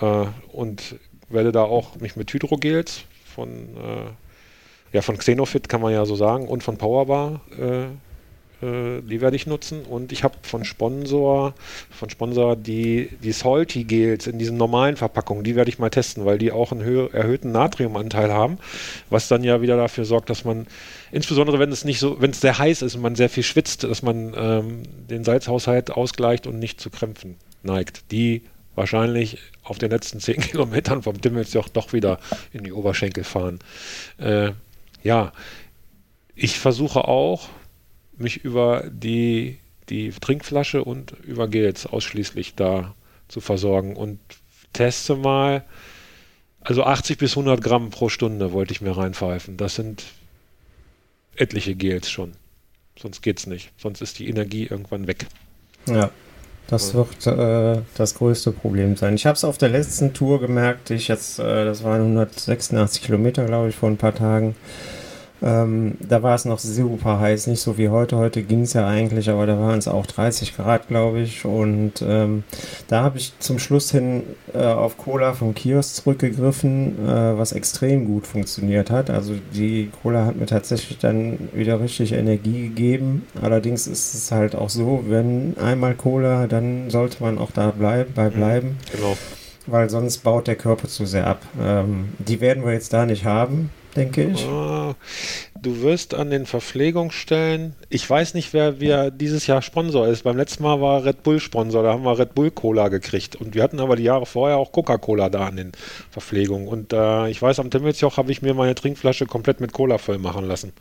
[0.00, 0.96] äh, und
[1.28, 4.10] werde da auch mich mit Hydrogels von äh,
[4.92, 7.86] ja von Xenofit kann man ja so sagen und von Powerbar äh,
[8.62, 9.82] die werde ich nutzen.
[9.82, 11.54] Und ich habe von Sponsor,
[11.90, 16.24] von Sponsor die, die Salty Gels in diesen normalen Verpackungen, die werde ich mal testen,
[16.24, 18.58] weil die auch einen erhöhten Natriumanteil haben,
[19.10, 20.66] was dann ja wieder dafür sorgt, dass man,
[21.10, 23.84] insbesondere wenn es nicht so, wenn es sehr heiß ist und man sehr viel schwitzt,
[23.84, 28.10] dass man ähm, den Salzhaushalt ausgleicht und nicht zu Krämpfen neigt.
[28.12, 28.42] Die
[28.74, 32.18] wahrscheinlich auf den letzten zehn Kilometern vom Dimmelsjoch doch wieder
[32.52, 33.58] in die Oberschenkel fahren.
[34.18, 34.52] Äh,
[35.02, 35.32] ja,
[36.34, 37.48] ich versuche auch,
[38.22, 39.58] mich über die,
[39.88, 42.94] die Trinkflasche und über Gels ausschließlich da
[43.28, 44.18] zu versorgen und
[44.72, 45.64] teste mal,
[46.60, 49.56] also 80 bis 100 Gramm pro Stunde wollte ich mir reinpfeifen.
[49.56, 50.04] Das sind
[51.36, 52.32] etliche Gels schon.
[52.98, 53.72] Sonst geht's nicht.
[53.76, 55.26] Sonst ist die Energie irgendwann weg.
[55.86, 56.10] Ja,
[56.68, 59.14] das wird äh, das größte Problem sein.
[59.14, 60.90] Ich habe es auf der letzten Tour gemerkt.
[60.90, 64.54] Ich jetzt, äh, das waren 186 Kilometer, glaube ich, vor ein paar Tagen.
[65.42, 68.16] Ähm, da war es noch super heiß, nicht so wie heute.
[68.16, 71.44] Heute ging es ja eigentlich, aber da waren es auch 30 Grad, glaube ich.
[71.44, 72.44] Und ähm,
[72.88, 74.22] da habe ich zum Schluss hin
[74.54, 79.10] äh, auf Cola vom Kiosk zurückgegriffen, äh, was extrem gut funktioniert hat.
[79.10, 83.26] Also die Cola hat mir tatsächlich dann wieder richtig Energie gegeben.
[83.40, 88.14] Allerdings ist es halt auch so, wenn einmal Cola, dann sollte man auch da bleib,
[88.14, 88.34] bei mhm.
[88.34, 88.78] bleiben.
[88.92, 89.16] Genau
[89.68, 91.42] weil sonst baut der Körper zu sehr ab.
[91.62, 94.46] Ähm, die werden wir jetzt da nicht haben denke ich.
[94.46, 94.94] Oh,
[95.60, 100.24] du wirst an den Verpflegungsstellen, ich weiß nicht, wer wir dieses Jahr Sponsor ist.
[100.24, 103.36] Beim letzten Mal war Red Bull Sponsor, da haben wir Red Bull Cola gekriegt.
[103.36, 105.72] Und wir hatten aber die Jahre vorher auch Coca-Cola da an den
[106.10, 106.68] Verpflegungen.
[106.68, 110.18] Und äh, ich weiß, am Timmelsjoch habe ich mir meine Trinkflasche komplett mit Cola voll
[110.18, 110.72] machen lassen.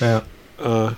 [0.00, 0.22] Ja.
[0.58, 0.92] Äh,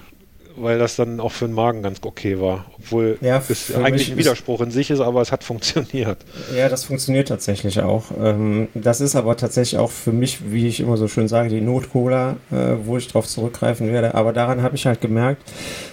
[0.57, 2.67] weil das dann auch für den Magen ganz okay war.
[2.79, 6.19] Obwohl ja, es eigentlich ein Widerspruch in sich ist, aber es hat funktioniert.
[6.57, 8.05] Ja, das funktioniert tatsächlich auch.
[8.21, 11.61] Ähm, das ist aber tatsächlich auch für mich, wie ich immer so schön sage, die
[11.61, 14.15] Not-Cola, äh, wo ich darauf zurückgreifen werde.
[14.15, 15.43] Aber daran habe ich halt gemerkt,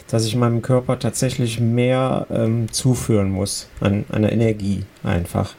[0.10, 5.56] dass ich meinem Körper tatsächlich mehr ähm, zuführen muss an, an der Energie einfach,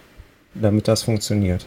[0.55, 1.67] damit das funktioniert.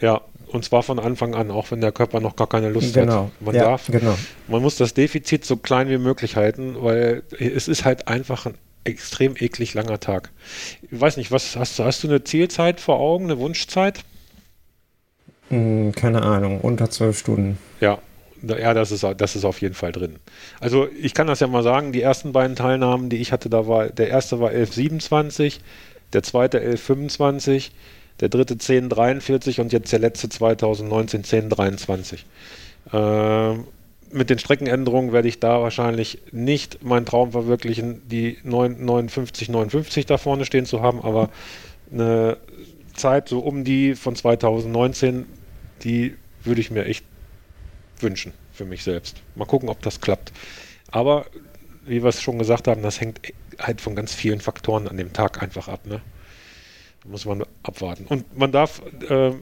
[0.00, 0.20] Ja,
[0.52, 3.24] und zwar von Anfang an, auch wenn der Körper noch gar keine Lust genau.
[3.24, 3.42] hat.
[3.42, 4.16] Man ja, darf, genau.
[4.48, 8.54] man muss das Defizit so klein wie möglich halten, weil es ist halt einfach ein
[8.84, 10.30] extrem eklig langer Tag.
[10.82, 11.84] Ich weiß nicht, was hast du?
[11.84, 14.00] Hast du eine Zielzeit vor Augen, eine Wunschzeit?
[15.48, 17.58] Hm, keine Ahnung, unter zwölf Stunden.
[17.80, 17.98] Ja,
[18.42, 20.16] ja, das ist, das ist auf jeden Fall drin.
[20.60, 23.68] Also ich kann das ja mal sagen, die ersten beiden Teilnahmen, die ich hatte, da
[23.68, 25.60] war, der erste war 11,27,
[26.12, 27.70] der zweite 11,25
[28.20, 32.26] der dritte 1043 und jetzt der letzte 2019 1023.
[32.92, 33.54] Äh,
[34.12, 40.18] mit den Streckenänderungen werde ich da wahrscheinlich nicht meinen Traum verwirklichen, die 59, 59 da
[40.18, 41.30] vorne stehen zu haben, aber
[41.90, 42.36] eine
[42.94, 45.26] Zeit so um die von 2019,
[45.82, 47.04] die würde ich mir echt
[48.00, 49.16] wünschen für mich selbst.
[49.34, 50.32] Mal gucken, ob das klappt.
[50.90, 51.26] Aber
[51.86, 53.20] wie wir es schon gesagt haben, das hängt
[53.58, 55.86] halt von ganz vielen Faktoren an dem Tag einfach ab.
[55.86, 56.00] Ne?
[57.04, 58.06] Muss man abwarten.
[58.08, 59.32] Und man darf äh,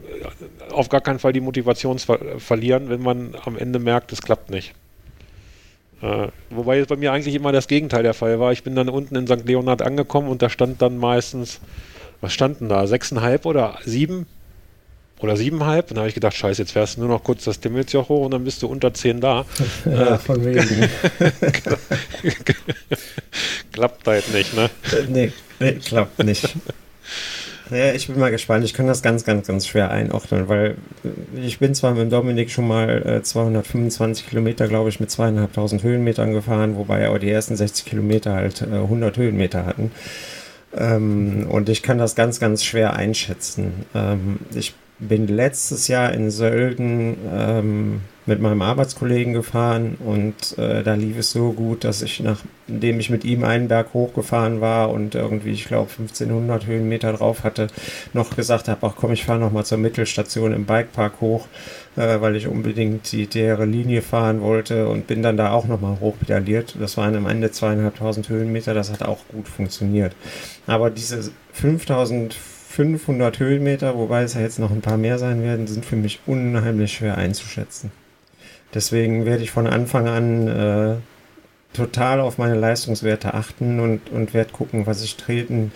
[0.71, 4.51] auf gar keinen Fall die Motivation ver verlieren, wenn man am Ende merkt, es klappt
[4.51, 4.75] nicht.
[6.03, 8.53] Äh, wobei jetzt bei mir eigentlich immer das Gegenteil der Fall war.
[8.53, 9.45] Ich bin dann unten in St.
[9.47, 11.61] Leonhard angekommen und da stand dann meistens,
[12.21, 12.87] was standen da?
[12.87, 14.27] Sechseinhalb oder sieben?
[15.19, 15.91] Oder siebeneinhalb?
[15.91, 18.25] Und dann habe ich gedacht, scheiße, jetzt fährst du nur noch kurz das Timmelsjoch hoch
[18.25, 19.45] und dann bist du unter zehn da.
[19.85, 20.63] ja, äh, von wegen.
[23.73, 24.71] klappt halt nicht, ne?
[25.09, 26.49] Nee, nee klappt nicht.
[27.71, 28.65] Ja, ich bin mal gespannt.
[28.65, 30.77] Ich kann das ganz, ganz, ganz schwer einordnen, weil
[31.41, 36.33] ich bin zwar mit Dominik schon mal äh, 225 Kilometer, glaube ich, mit zweieinhalbtausend Höhenmetern
[36.33, 39.93] gefahren, wobei aber die ersten 60 Kilometer halt äh, 100 Höhenmeter hatten.
[40.77, 43.87] Ähm, und ich kann das ganz, ganz schwer einschätzen.
[43.95, 48.01] Ähm, ich bin letztes Jahr in Sölden ähm,
[48.31, 53.11] mit meinem Arbeitskollegen gefahren und äh, da lief es so gut, dass ich nachdem ich
[53.11, 57.67] mit ihm einen Berg hochgefahren war und irgendwie, ich glaube, 1500 Höhenmeter drauf hatte,
[58.13, 61.49] noch gesagt habe, ach komm, ich fahre nochmal zur Mittelstation im Bikepark hoch,
[61.97, 65.99] äh, weil ich unbedingt die deren Linie fahren wollte und bin dann da auch nochmal
[65.99, 66.77] hochpedaliert.
[66.79, 70.15] Das waren am Ende zweieinhalbtausend Höhenmeter, das hat auch gut funktioniert.
[70.69, 75.85] Aber diese 5500 Höhenmeter, wobei es ja jetzt noch ein paar mehr sein werden, sind
[75.85, 77.91] für mich unheimlich schwer einzuschätzen.
[78.75, 80.97] Deswegen werde ich von Anfang an äh,
[81.73, 85.73] total auf meine Leistungswerte achten und, und werde gucken, was ich treten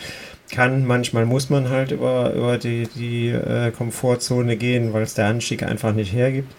[0.51, 0.87] kann.
[0.87, 5.63] Manchmal muss man halt über, über die, die äh, Komfortzone gehen, weil es der Anstieg
[5.63, 6.53] einfach nicht hergibt,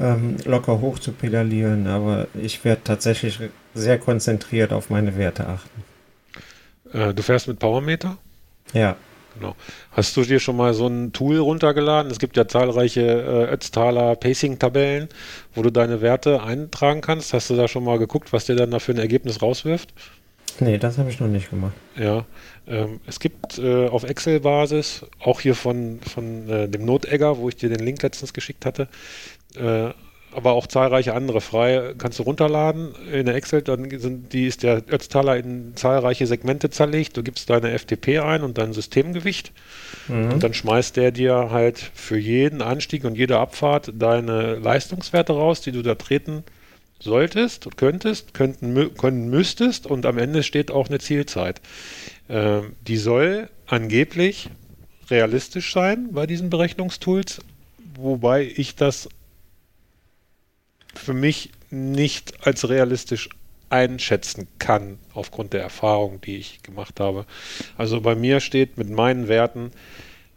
[0.00, 1.86] ähm, locker hoch zu pedalieren.
[1.86, 3.38] Aber ich werde tatsächlich
[3.74, 5.84] sehr konzentriert auf meine Werte achten.
[6.92, 8.16] Äh, du fährst mit Powermeter?
[8.72, 8.96] Ja.
[9.38, 9.54] Genau.
[9.92, 12.10] Hast du dir schon mal so ein Tool runtergeladen?
[12.10, 15.08] Es gibt ja zahlreiche äh, Ötztaler Pacing-Tabellen,
[15.54, 17.32] wo du deine Werte eintragen kannst.
[17.32, 19.92] Hast du da schon mal geguckt, was dir dann da für ein Ergebnis rauswirft?
[20.60, 21.74] Nee, das habe ich noch nicht gemacht.
[21.96, 22.24] Ja,
[22.66, 27.56] ähm, es gibt äh, auf Excel-Basis, auch hier von, von äh, dem Notegger, wo ich
[27.56, 28.88] dir den Link letztens geschickt hatte,
[29.56, 29.90] äh,
[30.32, 31.94] aber auch zahlreiche andere frei.
[31.96, 36.70] Kannst du runterladen in der Excel, dann sind, die ist der Ötztaler in zahlreiche Segmente
[36.70, 37.16] zerlegt.
[37.16, 39.52] Du gibst deine FTP ein und dein Systemgewicht.
[40.08, 40.32] Mhm.
[40.32, 45.60] Und dann schmeißt der dir halt für jeden Anstieg und jede Abfahrt deine Leistungswerte raus,
[45.60, 46.44] die du da treten
[47.00, 51.60] solltest und könntest, könnten, können müsstest und am Ende steht auch eine Zielzeit.
[52.28, 54.50] Ähm, die soll angeblich
[55.10, 57.40] realistisch sein bei diesen Berechnungstools,
[57.94, 59.08] wobei ich das
[60.98, 63.28] für mich nicht als realistisch
[63.70, 67.26] einschätzen kann, aufgrund der Erfahrung, die ich gemacht habe.
[67.76, 69.72] Also bei mir steht mit meinen Werten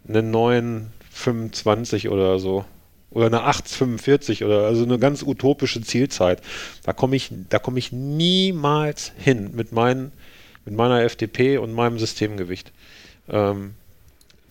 [0.08, 2.66] eine 925 oder so.
[3.10, 6.42] Oder eine 845 oder also eine ganz utopische Zielzeit.
[6.84, 10.14] Da komme ich, da ich niemals hin mit, meinen,
[10.64, 12.72] mit meiner FDP und meinem Systemgewicht.
[13.30, 13.76] Ähm,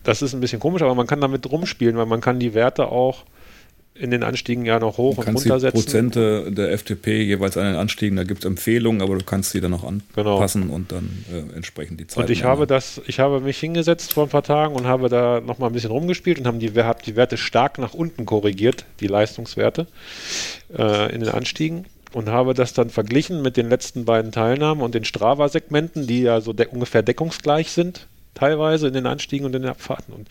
[0.03, 2.87] das ist ein bisschen komisch, aber man kann damit rumspielen, weil man kann die Werte
[2.87, 3.23] auch
[4.01, 5.77] in den Anstiegen ja noch hoch du und runter setzen.
[5.77, 9.61] Prozente der FDP jeweils an den Anstiegen, da gibt es Empfehlungen, aber du kannst sie
[9.61, 10.73] dann noch anpassen genau.
[10.73, 12.23] und dann äh, entsprechend die Zeit.
[12.23, 15.39] Und ich habe das, ich habe mich hingesetzt vor ein paar Tagen und habe da
[15.39, 18.85] noch mal ein bisschen rumgespielt und haben die, hab die Werte stark nach unten korrigiert,
[19.01, 19.85] die Leistungswerte
[20.75, 24.95] äh, in den Anstiegen und habe das dann verglichen mit den letzten beiden Teilnahmen und
[24.95, 29.61] den Strava-Segmenten, die ja so de ungefähr deckungsgleich sind, teilweise in den Anstiegen und in
[29.61, 30.13] den Abfahrten.
[30.13, 30.27] Und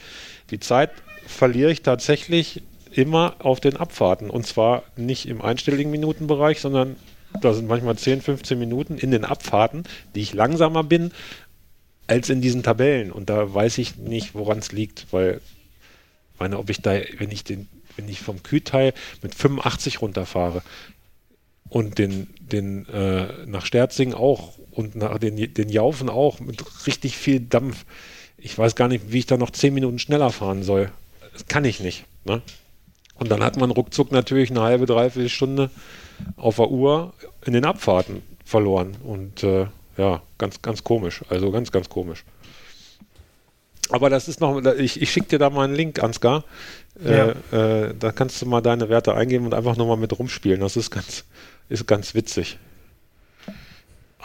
[0.50, 0.90] die Zeit
[1.26, 2.62] verliere ich tatsächlich
[2.92, 4.30] immer auf den Abfahrten.
[4.30, 6.96] Und zwar nicht im einstelligen Minutenbereich, sondern
[7.40, 9.84] da sind manchmal 10, 15 Minuten in den Abfahrten,
[10.14, 11.12] die ich langsamer bin
[12.06, 13.12] als in diesen Tabellen.
[13.12, 15.40] Und da weiß ich nicht, woran es liegt, weil
[16.40, 20.62] meine, ob ich da, wenn ich den, wenn ich vom Kühlteil mit 85 runterfahre
[21.68, 27.16] und den, den äh, nach Sterzing auch und nach den, den Jaufen auch mit richtig
[27.16, 27.84] viel Dampf.
[28.38, 30.90] Ich weiß gar nicht, wie ich da noch 10 Minuten schneller fahren soll.
[31.32, 32.06] Das kann ich nicht.
[32.24, 32.42] Ne?
[33.20, 35.70] Und dann hat man ruckzuck natürlich eine halbe, dreiviertel Stunde
[36.36, 37.12] auf der Uhr
[37.44, 38.96] in den Abfahrten verloren.
[39.04, 39.66] Und äh,
[39.98, 41.22] ja, ganz, ganz komisch.
[41.28, 42.24] Also ganz, ganz komisch.
[43.90, 46.44] Aber das ist noch, ich, ich schicke dir da mal einen Link, Ansgar.
[47.04, 47.84] Äh, ja.
[47.84, 50.60] Äh, da kannst du mal deine Werte eingeben und einfach nochmal mit rumspielen.
[50.60, 51.24] Das ist ganz,
[51.68, 52.58] ist ganz witzig.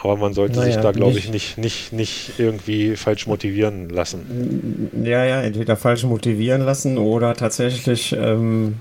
[0.06, 4.90] Aber man sollte naja, sich da, glaube ich, nicht, nicht, nicht irgendwie falsch motivieren lassen.
[5.04, 8.76] Ja, ja, entweder falsch motivieren lassen oder tatsächlich, ähm,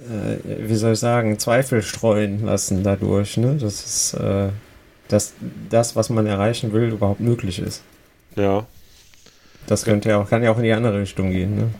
[0.00, 3.56] äh, wie soll ich sagen, Zweifel streuen lassen dadurch, ne?
[3.60, 4.50] Das ist, äh,
[5.08, 5.34] dass
[5.70, 7.82] das, was man erreichen will, überhaupt möglich ist.
[8.36, 8.66] Ja.
[9.66, 11.70] Das könnte ja auch, kann ja auch in die andere Richtung gehen, ne?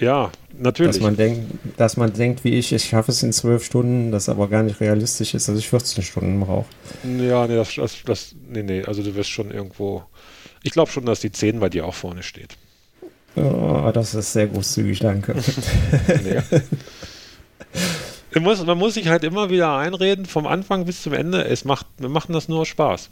[0.00, 0.92] Ja, natürlich.
[0.92, 4.28] Dass man, denkt, dass man denkt, wie ich, ich schaffe es in zwölf Stunden, das
[4.28, 6.66] aber gar nicht realistisch ist, dass ich 14 Stunden brauche.
[7.04, 10.04] Ja, nee, das, das, das, nee, nee, also du wirst schon irgendwo.
[10.62, 12.56] Ich glaube schon, dass die 10 bei dir auch vorne steht.
[13.36, 15.34] Oh, das ist sehr großzügig, danke.
[16.24, 16.40] nee.
[18.34, 21.64] man, muss, man muss sich halt immer wieder einreden, vom Anfang bis zum Ende, es
[21.64, 23.10] macht, wir machen das nur aus Spaß.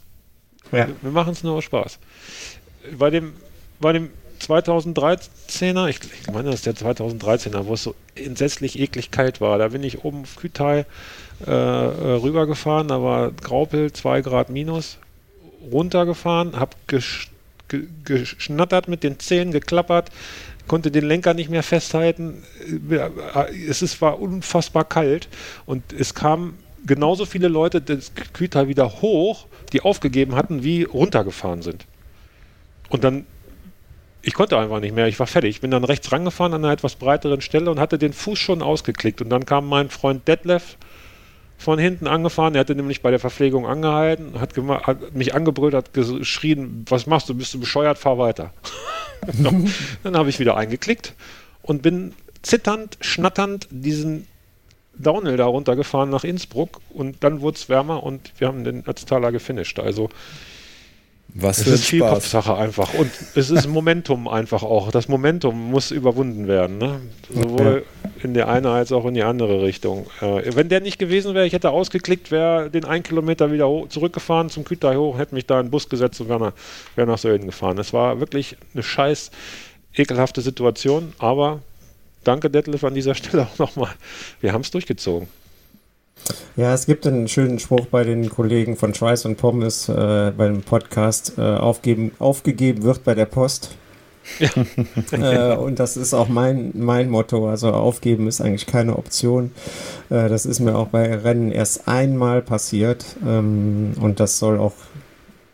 [0.72, 0.88] Ja.
[0.88, 1.98] Wir, wir machen es nur aus Spaß.
[2.98, 3.34] Bei dem,
[3.80, 4.10] bei dem
[4.40, 9.58] 2013er, ich, ich meine, das ist der 2013er, wo es so entsetzlich eklig kalt war.
[9.58, 10.86] Da bin ich oben auf Kütai
[11.46, 14.98] äh, äh rübergefahren, da war Graupel 2 Grad minus,
[15.70, 17.30] runtergefahren, hab gesch
[18.04, 20.12] geschnattert mit den Zähnen, geklappert,
[20.68, 22.44] konnte den Lenker nicht mehr festhalten.
[23.68, 25.28] Es ist, war unfassbar kalt
[25.66, 26.56] und es kamen
[26.86, 31.86] genauso viele Leute das Kütai wieder hoch, die aufgegeben hatten, wie runtergefahren sind.
[32.88, 33.26] Und dann
[34.26, 35.06] ich konnte einfach nicht mehr.
[35.06, 35.50] Ich war fertig.
[35.50, 38.60] Ich bin dann rechts rangefahren an einer etwas breiteren Stelle und hatte den Fuß schon
[38.60, 39.22] ausgeklickt.
[39.22, 40.76] Und dann kam mein Freund Detlef
[41.58, 42.56] von hinten angefahren.
[42.56, 47.28] Er hatte nämlich bei der Verpflegung angehalten, hat, hat mich angebrüllt, hat geschrien: Was machst
[47.28, 47.34] du?
[47.34, 47.98] Bist du bescheuert?
[47.98, 48.52] Fahr weiter.
[50.02, 51.14] dann habe ich wieder eingeklickt
[51.62, 52.12] und bin
[52.42, 54.26] zitternd, schnatternd diesen
[54.98, 59.30] Downhill da runtergefahren nach Innsbruck und dann wurde es wärmer und wir haben den Ötztaler
[59.30, 59.78] gefinisht.
[59.78, 60.10] Also
[61.38, 62.12] Was es ist viel Spaß.
[62.12, 62.94] Kopfsache einfach.
[62.94, 64.90] Und es ist Momentum einfach auch.
[64.90, 66.78] Das Momentum muss überwunden werden.
[66.78, 67.00] Ne?
[67.28, 68.10] Sowohl ja.
[68.22, 70.06] in der eine als auch in die andere Richtung.
[70.22, 73.88] Äh, wenn der nicht gewesen wäre, ich hätte ausgeklickt, wäre den einen Kilometer wieder hoch,
[73.88, 76.52] zurückgefahren zum Kütai hoch, hätte mich da in den Bus gesetzt und wäre nach,
[76.94, 77.76] wär nach Sölden gefahren.
[77.76, 79.30] Es war wirklich eine scheiß
[79.94, 81.60] ekelhafte Situation, aber
[82.24, 83.90] danke Detlef an dieser Stelle auch nochmal.
[84.40, 85.28] Wir haben es durchgezogen.
[86.56, 90.62] Ja, es gibt einen schönen Spruch bei den Kollegen von Schweiß und Pommes äh, beim
[90.62, 93.76] Podcast, äh, aufgeben, aufgegeben wird bei der Post.
[94.38, 94.48] Ja.
[95.52, 97.48] äh, und das ist auch mein, mein Motto.
[97.48, 99.52] Also aufgeben ist eigentlich keine Option.
[100.10, 103.04] Äh, das ist mir auch bei Rennen erst einmal passiert.
[103.24, 104.74] Ähm, und das soll auch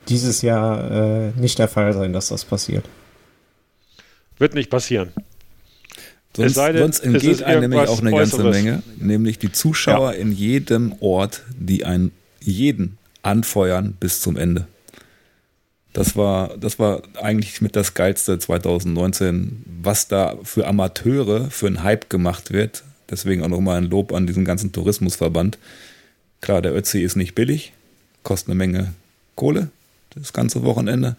[0.08, 2.84] dieses Jahr äh, nicht der Fall sein, dass das passiert.
[4.38, 5.12] Wird nicht passieren.
[6.34, 8.56] Sonst, denn, sonst entgeht einem nämlich auch eine ganze Äußeres.
[8.56, 10.18] Menge, nämlich die Zuschauer ja.
[10.18, 14.66] in jedem Ort, die einen jeden anfeuern bis zum Ende.
[15.92, 21.82] Das war, das war eigentlich mit das Geilste 2019, was da für Amateure für einen
[21.82, 22.82] Hype gemacht wird.
[23.10, 25.58] Deswegen auch nochmal ein Lob an diesen ganzen Tourismusverband.
[26.40, 27.74] Klar, der Ötzi ist nicht billig,
[28.22, 28.94] kostet eine Menge
[29.36, 29.68] Kohle,
[30.14, 31.16] das ganze Wochenende.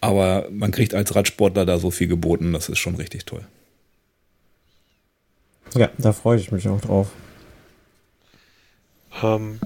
[0.00, 3.44] Aber man kriegt als Radsportler da so viel geboten, das ist schon richtig toll.
[5.74, 7.08] Ja, da freue ich mich auch drauf.
[9.22, 9.60] Ähm,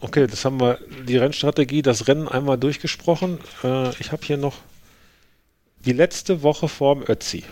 [0.00, 3.38] okay, das haben wir, die Rennstrategie, das Rennen einmal durchgesprochen.
[3.64, 4.56] Äh, ich habe hier noch
[5.84, 7.44] die letzte Woche vorm Ötzi.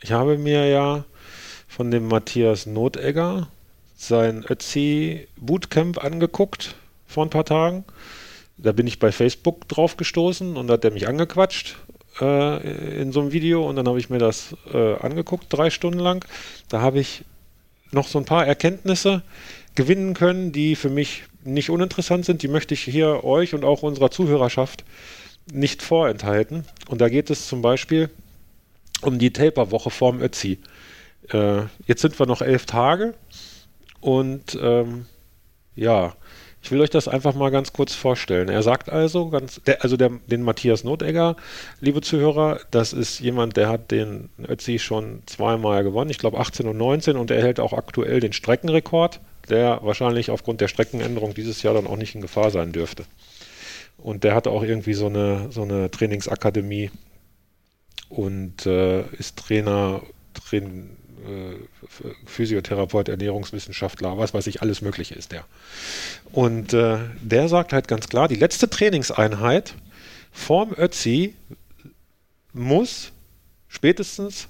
[0.00, 1.04] Ich habe mir ja
[1.66, 3.48] von dem Matthias Notegger
[3.96, 7.84] sein Ötzi Bootcamp angeguckt vor ein paar Tagen.
[8.58, 11.76] Da bin ich bei Facebook drauf gestoßen und da hat er mich angequatscht
[12.20, 15.98] äh, in so einem Video und dann habe ich mir das äh, angeguckt, drei Stunden
[15.98, 16.24] lang.
[16.68, 17.24] Da habe ich
[17.92, 19.22] noch so ein paar Erkenntnisse
[19.74, 22.42] gewinnen können, die für mich nicht uninteressant sind.
[22.42, 24.84] Die möchte ich hier euch und auch unserer Zuhörerschaft
[25.52, 26.64] nicht vorenthalten.
[26.88, 28.10] Und da geht es zum Beispiel
[29.02, 30.58] um die Taper-Woche vorm Ötzi.
[31.30, 33.14] Äh, jetzt sind wir noch elf Tage
[34.00, 35.06] und ähm,
[35.74, 36.14] ja,
[36.62, 38.48] ich will euch das einfach mal ganz kurz vorstellen.
[38.48, 41.36] Er sagt also, ganz, der, also der, den Matthias Notegger,
[41.80, 46.66] liebe Zuhörer, das ist jemand, der hat den Ötzi schon zweimal gewonnen, ich glaube 18
[46.66, 51.62] und 19 und er hält auch aktuell den Streckenrekord, der wahrscheinlich aufgrund der Streckenänderung dieses
[51.62, 53.04] Jahr dann auch nicht in Gefahr sein dürfte.
[53.96, 56.90] Und der hatte auch irgendwie so eine, so eine Trainingsakademie
[58.08, 60.02] und äh, ist Trainer,
[60.34, 60.95] Train,
[62.24, 65.44] Physiotherapeut, Ernährungswissenschaftler, was weiß ich, alles Mögliche ist der.
[66.32, 69.74] Und äh, der sagt halt ganz klar, die letzte Trainingseinheit
[70.32, 71.34] vorm Ötzi
[72.52, 73.12] muss
[73.68, 74.48] spätestens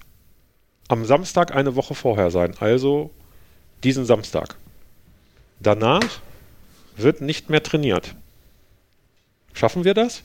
[0.88, 3.10] am Samstag eine Woche vorher sein, also
[3.82, 4.56] diesen Samstag.
[5.60, 6.20] Danach
[6.96, 8.14] wird nicht mehr trainiert.
[9.52, 10.22] Schaffen wir das?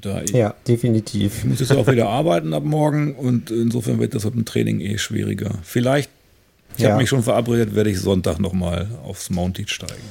[0.00, 1.38] Da ja, definitiv.
[1.38, 4.80] Ich muss jetzt auch wieder arbeiten ab morgen und insofern wird das mit dem Training
[4.80, 5.58] eh schwieriger.
[5.62, 6.10] Vielleicht,
[6.76, 6.90] ich ja.
[6.90, 10.02] habe mich schon verabredet, werde ich Sonntag nochmal aufs Mountain steigen.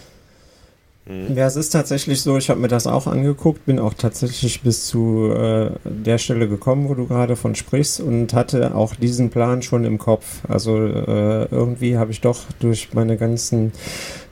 [1.06, 1.36] Mhm.
[1.36, 4.86] Ja, es ist tatsächlich so, ich habe mir das auch angeguckt, bin auch tatsächlich bis
[4.86, 9.62] zu äh, der Stelle gekommen, wo du gerade von sprichst und hatte auch diesen Plan
[9.62, 10.42] schon im Kopf.
[10.48, 13.74] Also äh, irgendwie habe ich doch durch meine ganzen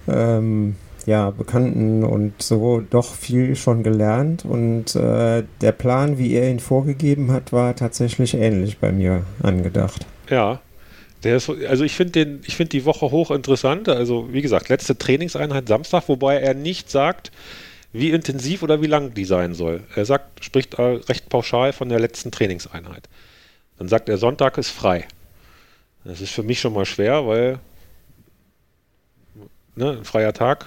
[0.08, 0.76] ähm,
[1.06, 4.46] ja, Bekannten und so doch viel schon gelernt.
[4.46, 10.06] Und äh, der Plan, wie er ihn vorgegeben hat, war tatsächlich ähnlich bei mir angedacht.
[10.30, 10.62] Ja.
[11.24, 13.90] Der ist, also ich finde den, die Woche hochinteressant.
[13.90, 17.32] Also wie gesagt, letzte Trainingseinheit Samstag, wobei er nicht sagt,
[17.94, 19.84] wie intensiv oder wie lang die sein soll.
[19.96, 23.08] Er sagt, spricht recht pauschal von der letzten Trainingseinheit.
[23.78, 25.08] Dann sagt er, Sonntag ist frei.
[26.04, 27.60] Das ist für mich schon mal schwer, weil
[29.76, 30.66] ne, ein freier Tag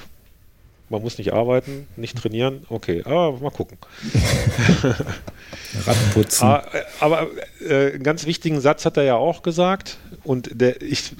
[0.88, 3.78] man muss nicht arbeiten, nicht trainieren, okay, aber mal gucken.
[5.86, 6.46] Radputzen.
[6.46, 6.64] Ah,
[7.00, 7.28] aber
[7.66, 11.12] äh, einen ganz wichtigen Satz hat er ja auch gesagt und der, ich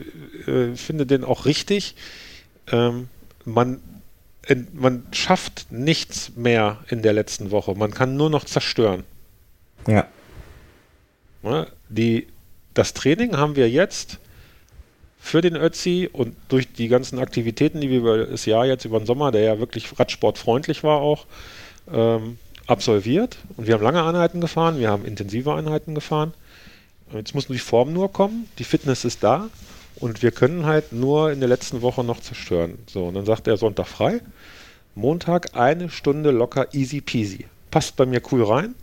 [0.47, 1.95] äh, finde den auch richtig.
[2.71, 3.09] Ähm,
[3.45, 3.81] man,
[4.47, 7.75] in, man schafft nichts mehr in der letzten Woche.
[7.75, 9.05] Man kann nur noch zerstören.
[9.87, 10.07] Ja.
[11.43, 12.29] ja die,
[12.75, 14.19] das Training haben wir jetzt
[15.25, 19.01] für den Ötzi und durch die ganzen Aktivitäten, die wir über das Jahr jetzt über
[19.01, 21.25] den Sommer, der ja wirklich radsportfreundlich war auch,
[21.91, 23.39] ähm, absolviert.
[23.57, 26.35] Und wir haben lange Einheiten gefahren, wir haben intensive Einheiten gefahren.
[27.11, 29.49] Jetzt muss nur die Form nur kommen, die Fitness ist da
[29.97, 32.77] und wir können halt nur in der letzten Woche noch zerstören.
[32.87, 34.20] So, und dann sagt er Sonntag frei,
[34.95, 37.47] Montag eine Stunde locker easy peasy.
[37.70, 38.75] Passt bei mir cool rein,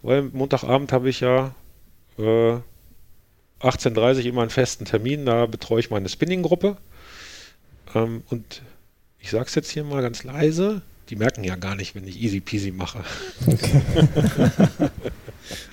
[0.00, 1.54] weil Montagabend habe ich ja
[2.18, 2.56] äh,
[3.64, 6.76] 18.30 Uhr immer einen festen Termin, da betreue ich meine Spinning-Gruppe.
[7.94, 8.62] Ähm, und
[9.18, 12.20] ich sage es jetzt hier mal ganz leise, Die merken ja gar nicht, wenn ich
[12.20, 13.04] easy peasy mache.
[13.46, 13.82] Okay.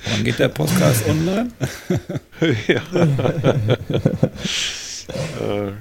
[0.10, 1.52] Wann geht der Podcast online?
[2.68, 2.82] ja.
[5.40, 5.72] Äh,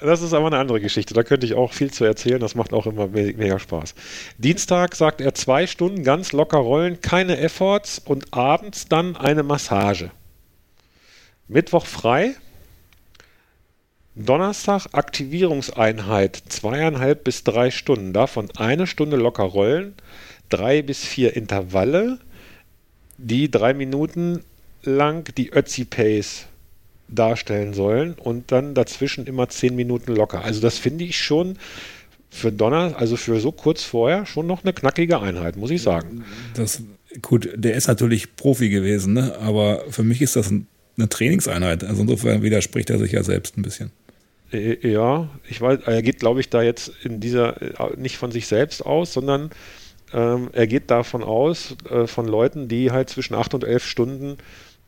[0.00, 1.14] das ist aber eine andere Geschichte.
[1.14, 2.40] Da könnte ich auch viel zu erzählen.
[2.40, 3.94] Das macht auch immer mega Spaß.
[4.38, 10.10] Dienstag sagt er zwei Stunden ganz locker rollen, keine Efforts und abends dann eine Massage.
[11.48, 12.34] Mittwoch frei.
[14.14, 18.12] Donnerstag Aktivierungseinheit zweieinhalb bis drei Stunden.
[18.12, 19.94] Davon eine Stunde locker rollen,
[20.48, 22.18] drei bis vier Intervalle,
[23.16, 24.44] die drei Minuten
[24.82, 26.46] lang die Ötzi Pace
[27.08, 30.44] darstellen sollen und dann dazwischen immer zehn Minuten locker.
[30.44, 31.56] Also das finde ich schon
[32.30, 36.24] für Donner, also für so kurz vorher, schon noch eine knackige Einheit, muss ich sagen.
[36.54, 36.82] Das,
[37.22, 39.36] gut, der ist natürlich Profi gewesen, ne?
[39.40, 40.52] aber für mich ist das
[40.98, 41.84] eine Trainingseinheit.
[41.84, 43.90] Also insofern widerspricht er sich ja selbst ein bisschen.
[44.52, 48.30] Äh, ja, ich weiß, er geht, glaube ich, da jetzt in dieser äh, nicht von
[48.30, 49.50] sich selbst aus, sondern
[50.12, 54.38] ähm, er geht davon aus, äh, von Leuten, die halt zwischen acht und elf Stunden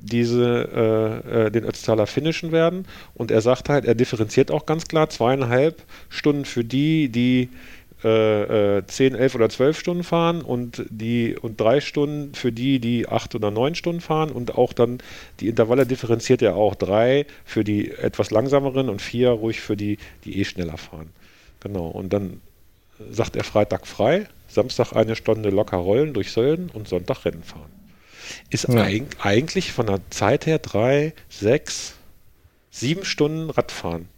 [0.03, 2.87] diese äh, äh, den Ötztaler finishen werden.
[3.15, 7.51] Und er sagt halt, er differenziert auch ganz klar zweieinhalb Stunden für die, die
[8.05, 12.79] äh, äh, 10, 11 oder 12 Stunden fahren und die und drei Stunden für die,
[12.79, 14.99] die acht oder neun Stunden fahren und auch dann
[15.41, 19.99] die Intervalle differenziert er auch drei für die etwas langsameren und vier ruhig für die,
[20.25, 21.11] die eh schneller fahren.
[21.61, 21.89] Genau.
[21.89, 22.41] Und dann
[23.11, 27.71] sagt er Freitag frei, Samstag eine Stunde locker rollen durch Sölden und Sonntag Rennen fahren
[28.51, 28.83] ist ja.
[28.83, 31.95] eig eigentlich von der Zeit her drei, sechs,
[32.71, 34.09] sieben Stunden Radfahren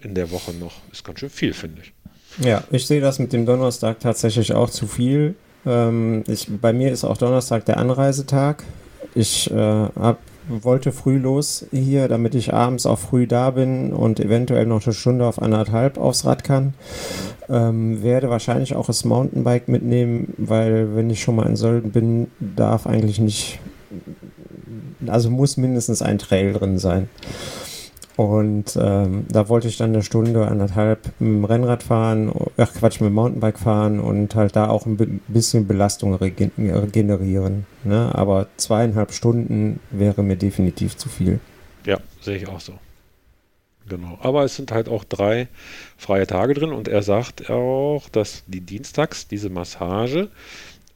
[0.00, 0.80] in der Woche noch.
[0.90, 1.92] Ist ganz schön viel, finde ich.
[2.38, 5.34] Ja, ich sehe das mit dem Donnerstag tatsächlich auch zu viel.
[5.66, 8.64] Ähm, ich, bei mir ist auch Donnerstag der Anreisetag.
[9.14, 10.18] Ich äh, hab,
[10.48, 14.94] wollte früh los hier, damit ich abends auch früh da bin und eventuell noch eine
[14.94, 16.74] Stunde auf anderthalb aufs Rad kann.
[17.48, 22.28] Ähm, werde wahrscheinlich auch das Mountainbike mitnehmen, weil wenn ich schon mal in Sölden bin,
[22.40, 23.58] darf eigentlich nicht,
[25.06, 27.08] also muss mindestens ein Trail drin sein.
[28.16, 33.00] Und ähm, da wollte ich dann eine Stunde, anderthalb mit dem Rennrad fahren, ach Quatsch,
[33.00, 37.66] mit dem Mountainbike fahren und halt da auch ein bisschen Belastung regenerieren.
[37.84, 38.10] Ne?
[38.14, 41.40] Aber zweieinhalb Stunden wäre mir definitiv zu viel.
[41.86, 42.74] Ja, sehe ich auch so.
[43.88, 44.18] Genau.
[44.20, 45.48] Aber es sind halt auch drei
[45.96, 50.28] freie Tage drin und er sagt auch, dass die Dienstags diese Massage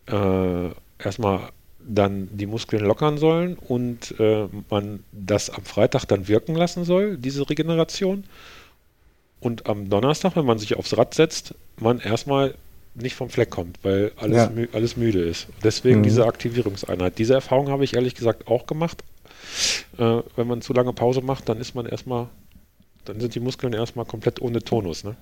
[0.07, 0.69] äh,
[1.03, 1.41] erstmal
[1.87, 7.16] dann die Muskeln lockern sollen und äh, man das am Freitag dann wirken lassen soll,
[7.16, 8.24] diese Regeneration.
[9.41, 12.55] Und am Donnerstag, wenn man sich aufs Rad setzt, man erstmal
[12.95, 14.51] nicht vom Fleck kommt, weil alles, ja.
[14.51, 15.47] mü alles müde ist.
[15.62, 16.05] Deswegen mhm.
[16.05, 17.18] diese Aktivierungseinheit.
[17.18, 19.05] Diese Erfahrung habe ich ehrlich gesagt auch gemacht.
[19.99, 22.28] Äh, wenn man zu lange Pause macht, dann ist man erstmal
[23.09, 25.16] dann sind die Muskeln erstmal komplett ohne Tonus, ne?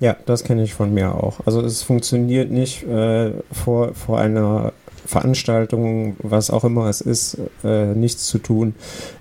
[0.00, 1.46] Ja, das kenne ich von mir auch.
[1.46, 4.72] Also es funktioniert nicht äh, vor, vor einer
[5.06, 8.74] Veranstaltung, was auch immer es ist, äh, nichts zu tun.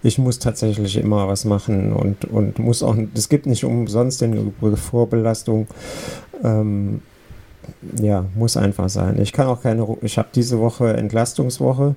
[0.04, 4.54] Ich muss tatsächlich immer was machen und, und muss auch, es gibt nicht umsonst den
[4.76, 5.68] Vorbelastung.
[6.44, 7.02] Ähm,
[8.02, 9.20] ja, muss einfach sein.
[9.22, 11.96] Ich kann auch keine, ich habe diese Woche Entlastungswoche,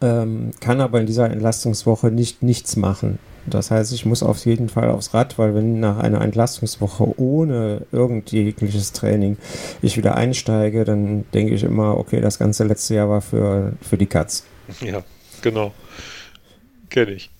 [0.00, 3.18] ähm, kann aber in dieser Entlastungswoche nicht nichts machen.
[3.46, 7.86] Das heißt, ich muss auf jeden Fall aufs Rad, weil wenn nach einer Entlastungswoche ohne
[7.92, 9.36] irgendjegliches Training
[9.82, 13.96] ich wieder einsteige, dann denke ich immer, okay, das ganze letzte Jahr war für, für
[13.96, 14.44] die Katz.
[14.80, 15.02] Ja,
[15.40, 15.72] genau.
[16.90, 17.30] Kenne ich.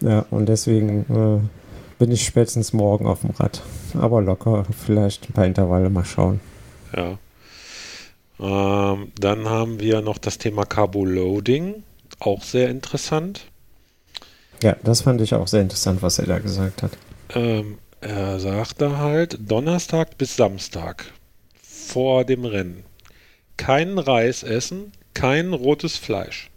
[0.00, 3.62] Ja, und deswegen äh, bin ich spätestens morgen auf dem Rad.
[3.98, 6.40] Aber locker, vielleicht ein paar Intervalle mal schauen.
[6.96, 7.18] Ja.
[8.40, 11.82] Ähm, dann haben wir noch das Thema Carbo-Loading.
[12.20, 13.46] Auch sehr interessant.
[14.62, 16.92] Ja, das fand ich auch sehr interessant, was er da gesagt hat.
[17.34, 21.12] Ähm, er sagte halt, Donnerstag bis Samstag
[21.62, 22.84] vor dem Rennen
[23.56, 26.50] keinen Reis essen, kein rotes Fleisch,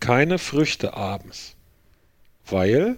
[0.00, 1.54] keine Früchte abends,
[2.46, 2.96] weil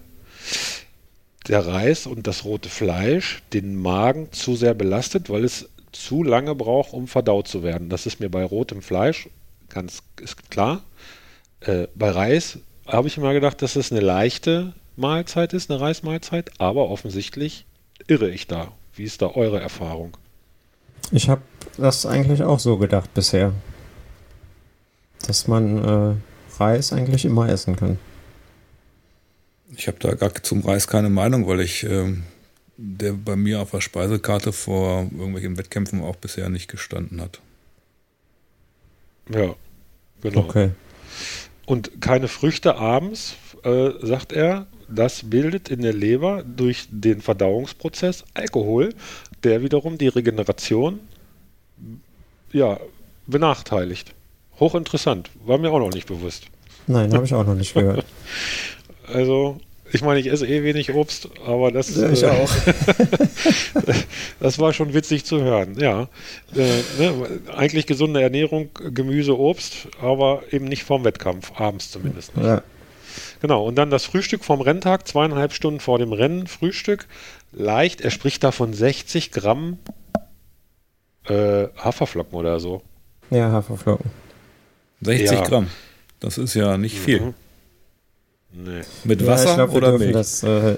[1.48, 6.54] der Reis und das rote Fleisch den Magen zu sehr belastet, weil es zu lange
[6.54, 7.88] braucht, um verdaut zu werden.
[7.88, 9.28] Das ist mir bei rotem Fleisch
[9.68, 10.82] ganz ist klar.
[11.60, 16.50] Äh, bei Reis habe ich immer gedacht, dass es eine leichte Mahlzeit ist, eine Reismahlzeit,
[16.58, 17.66] aber offensichtlich
[18.06, 18.72] irre ich da.
[18.94, 20.16] Wie ist da eure Erfahrung?
[21.10, 21.42] Ich habe
[21.76, 23.52] das eigentlich auch so gedacht bisher.
[25.26, 27.98] Dass man äh, Reis eigentlich immer essen kann.
[29.76, 32.24] Ich habe da gar zum Reis keine Meinung, weil ich ähm,
[32.76, 37.40] der bei mir auf der Speisekarte vor irgendwelchen Wettkämpfen auch bisher nicht gestanden hat.
[39.30, 39.54] Ja,
[40.20, 40.40] genau.
[40.40, 40.70] Okay.
[41.66, 48.24] Und keine Früchte abends, äh, sagt er, das bildet in der Leber durch den Verdauungsprozess
[48.34, 48.94] Alkohol,
[49.42, 51.00] der wiederum die Regeneration
[52.52, 52.78] ja,
[53.26, 54.14] benachteiligt.
[54.60, 56.46] Hochinteressant, war mir auch noch nicht bewusst.
[56.86, 58.04] Nein, habe ich auch noch nicht gehört.
[59.08, 59.60] Also,
[59.92, 62.50] ich meine, ich esse eh wenig Obst, aber das, Ja, ich äh, auch.
[64.40, 65.76] das war schon witzig zu hören.
[65.78, 66.08] Ja,
[66.54, 72.36] äh, ne, eigentlich gesunde Ernährung, Gemüse, Obst, aber eben nicht vorm Wettkampf, abends zumindest.
[72.36, 72.46] Nicht.
[72.46, 72.62] Ja.
[73.40, 77.06] Genau, und dann das Frühstück vom Renntag, zweieinhalb Stunden vor dem Rennen, Frühstück.
[77.52, 79.78] Leicht, er spricht da von 60 Gramm
[81.24, 82.82] äh, Haferflocken oder so.
[83.30, 84.10] ja, Haferflocken.
[85.02, 85.44] 60 Ja.
[85.44, 85.68] Gramm.
[86.20, 87.20] Das ist ja nicht viel.
[87.20, 87.34] Mhm.
[88.56, 90.12] Nee, Mit Ja, Wasser glaub, oder Milch?
[90.12, 90.42] das.
[90.42, 90.76] Äh,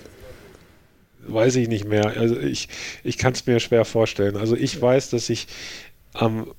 [1.27, 2.07] weiß ich nicht mehr.
[2.17, 2.69] Also ich,
[3.05, 4.37] ich kann es mir schwer vorstellen.
[4.37, 5.47] Also ich weiß, dass ich
[6.15, 6.51] am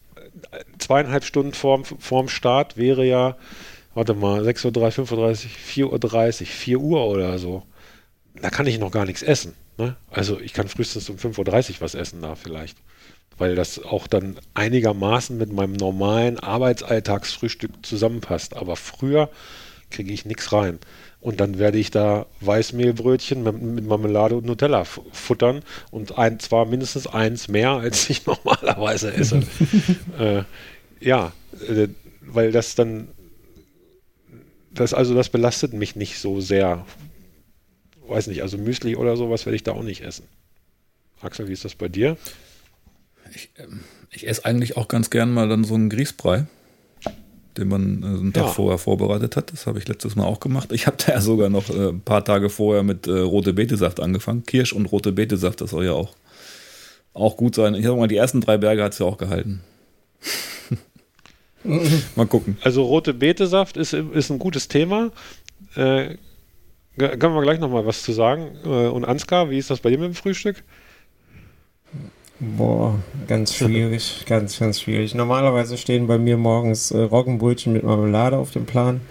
[0.77, 3.35] zweieinhalb Stunden vorm, vorm Start wäre ja,
[3.93, 7.63] warte mal, 6.30 Uhr, 5.30 Uhr, 4.30 Uhr, 4 Uhr oder so.
[8.41, 9.53] Da kann ich noch gar nichts essen.
[9.77, 9.95] Ne?
[10.09, 12.77] Also ich kann frühestens um 5.30 Uhr was essen da vielleicht.
[13.37, 18.55] Weil das auch dann einigermaßen mit meinem normalen Arbeitsalltagsfrühstück zusammenpasst.
[18.55, 19.29] Aber früher
[19.89, 20.79] kriege ich nichts rein.
[21.21, 26.65] Und dann werde ich da Weißmehlbrötchen mit, mit Marmelade und Nutella futtern und ein, zwar
[26.65, 29.43] mindestens eins mehr, als ich normalerweise esse.
[30.19, 30.43] äh,
[31.01, 31.33] ja,
[31.67, 31.89] äh,
[32.21, 33.09] weil das dann,
[34.71, 36.85] das also das belastet mich nicht so sehr.
[38.07, 40.25] Weiß nicht, also Müsli oder sowas werde ich da auch nicht essen.
[41.21, 42.17] Axel, wie ist das bei dir?
[44.11, 46.47] Ich esse eigentlich auch ganz gern mal dann so einen Grießbrei,
[47.59, 48.49] den man äh, einen Tag Ja.
[48.49, 49.51] vorher vorbereitet hat.
[49.51, 50.71] Das habe ich letztes Mal auch gemacht.
[50.71, 53.99] Ich habe da ja sogar noch äh, ein paar Tage vorher mit äh, rote Betesaft
[53.99, 54.43] angefangen.
[54.43, 56.13] Kirsch und rote Betesaft, das soll ja auch,
[57.13, 57.75] auch gut sein.
[57.75, 59.61] Ich habe mal die ersten drei Berge hat es ja auch gehalten.
[62.15, 62.57] mal gucken.
[62.61, 65.11] Also rote Betesaft ist, ist ein gutes Thema.
[65.75, 66.15] Äh,
[66.97, 68.57] können wir gleich nochmal was zu sagen.
[68.63, 70.63] Und Ansgar, wie ist das bei dir mit dem Frühstück?
[72.39, 72.95] Boah,
[73.27, 75.15] ganz schwierig, ganz, ganz schwierig.
[75.15, 79.01] Normalerweise stehen bei mir morgens äh, Roggenbrötchen mit Marmelade auf dem Plan.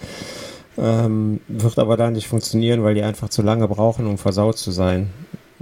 [0.76, 4.70] Ähm, wird aber da nicht funktionieren, weil die einfach zu lange brauchen, um versaut zu
[4.70, 5.10] sein.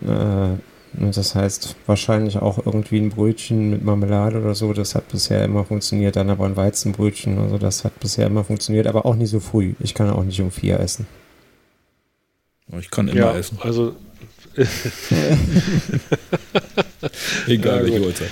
[0.02, 0.58] Äh,
[0.98, 4.72] und das heißt wahrscheinlich auch irgendwie ein Brötchen mit Marmelade oder so.
[4.72, 6.16] Das hat bisher immer funktioniert.
[6.16, 7.38] Dann aber ein Weizenbrötchen.
[7.38, 9.74] Also das hat bisher immer funktioniert, aber auch nie so früh.
[9.80, 11.06] Ich kann auch nicht um vier essen.
[12.78, 13.94] Ich kann immer essen, also
[17.46, 18.00] egal welche.
[18.00, 18.30] Uhrzeit.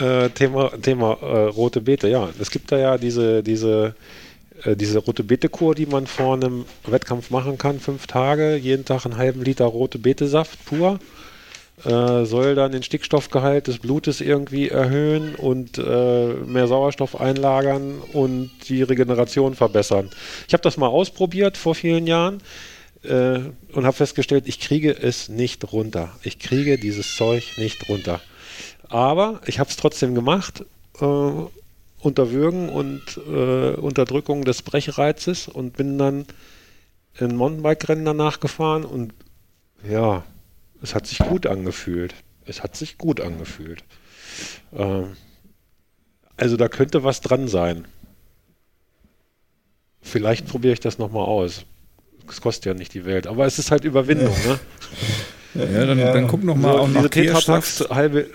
[0.00, 2.28] äh, Thema, Thema äh, rote Beete, ja.
[2.38, 3.94] Es gibt da ja diese, diese,
[4.64, 9.06] äh, diese rote Beete-Kur, die man vor einem Wettkampf machen kann, fünf Tage, jeden Tag
[9.06, 10.98] einen halben Liter rote Betesaft pur.
[11.84, 18.50] Äh, soll dann den Stickstoffgehalt des Blutes irgendwie erhöhen und äh, mehr Sauerstoff einlagern und
[18.68, 20.08] die Regeneration verbessern.
[20.48, 22.40] Ich habe das mal ausprobiert vor vielen Jahren
[23.08, 23.40] äh,
[23.72, 26.10] und habe festgestellt, ich kriege es nicht runter.
[26.22, 28.20] Ich kriege dieses Zeug nicht runter.
[28.88, 30.64] Aber ich habe es trotzdem gemacht,
[31.00, 36.26] äh, unter Würgen und äh, Unterdrückung des Brechreizes und bin dann
[37.18, 39.14] in Mountainbike-Rennen danach gefahren und
[39.88, 40.24] ja,
[40.82, 42.14] es hat sich gut angefühlt.
[42.44, 43.82] Es hat sich gut angefühlt.
[44.72, 45.16] Ähm,
[46.36, 47.86] also da könnte was dran sein.
[50.00, 51.64] Vielleicht probiere ich das nochmal aus.
[52.30, 54.58] Es kostet ja nicht die Welt, aber es ist halt Überwindung, ne?
[55.72, 58.26] Ja, dann, dann guck noch mal So, auch diese Tetrapacks halbe,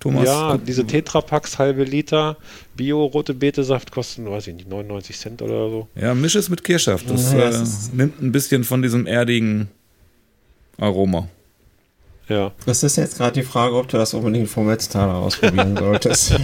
[0.00, 2.36] Thomas, ja, diese Tetrapacks halbe Liter
[2.76, 5.88] Bio-rote Betesaft kosten, weiß ich nicht, 99 Cent oder so.
[5.94, 7.08] Ja, misch es mit Kirschsaft.
[7.10, 9.68] Das, Ja, äh, nimmt ein bisschen von diesem erdigen
[10.78, 11.28] Aroma.
[12.28, 12.52] Ja.
[12.66, 16.34] Das ist jetzt gerade die Frage, ob du das unbedingt vom Metztaler ausprobieren solltest.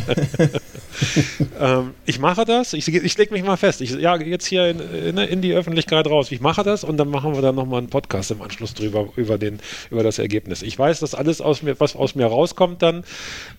[1.60, 4.80] Ähm, ich mache das, ich, ich lege mich mal fest, ich jage jetzt hier in,
[4.80, 6.30] in, in die Öffentlichkeit raus.
[6.30, 9.36] Ich mache das und dann machen wir dann nochmal einen Podcast im Anschluss drüber, über,
[9.36, 9.58] den,
[9.90, 10.62] über das Ergebnis.
[10.62, 13.04] Ich weiß, dass alles aus mir, was aus mir rauskommt, dann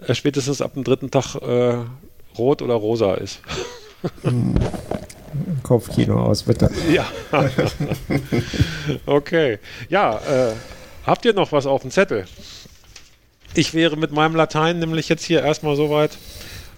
[0.07, 1.77] äh, spätestens ab dem dritten Tag äh,
[2.37, 3.41] rot oder rosa ist.
[5.63, 6.69] Kopfkino aus, bitte.
[6.91, 7.05] Ja.
[9.05, 9.59] okay.
[9.89, 10.53] Ja, äh,
[11.05, 12.25] habt ihr noch was auf dem Zettel?
[13.53, 16.17] Ich wäre mit meinem Latein nämlich jetzt hier erstmal soweit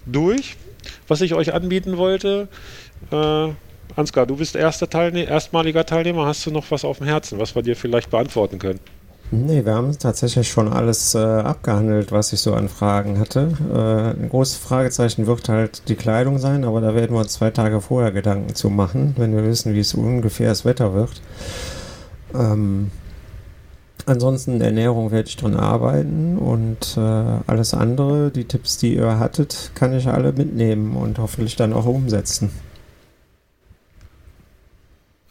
[0.06, 0.56] durch,
[1.08, 2.48] was ich euch anbieten wollte.
[3.10, 3.48] Äh,
[3.96, 6.26] Ansgar, du bist erster Teilne erstmaliger Teilnehmer.
[6.26, 8.80] Hast du noch was auf dem Herzen, was wir dir vielleicht beantworten können?
[9.30, 13.52] Nee, wir haben tatsächlich schon alles äh, abgehandelt, was ich so an Fragen hatte.
[13.70, 17.50] Äh, ein großes Fragezeichen wird halt die Kleidung sein, aber da werden wir uns zwei
[17.50, 21.20] Tage vorher Gedanken zu machen, wenn wir wissen, wie es ungefähr das Wetter wird.
[22.34, 22.90] Ähm,
[24.08, 29.72] ansonsten Ernährung werde ich dran arbeiten und äh, alles andere, die Tipps, die ihr hattet,
[29.74, 32.50] kann ich alle mitnehmen und hoffentlich dann auch umsetzen.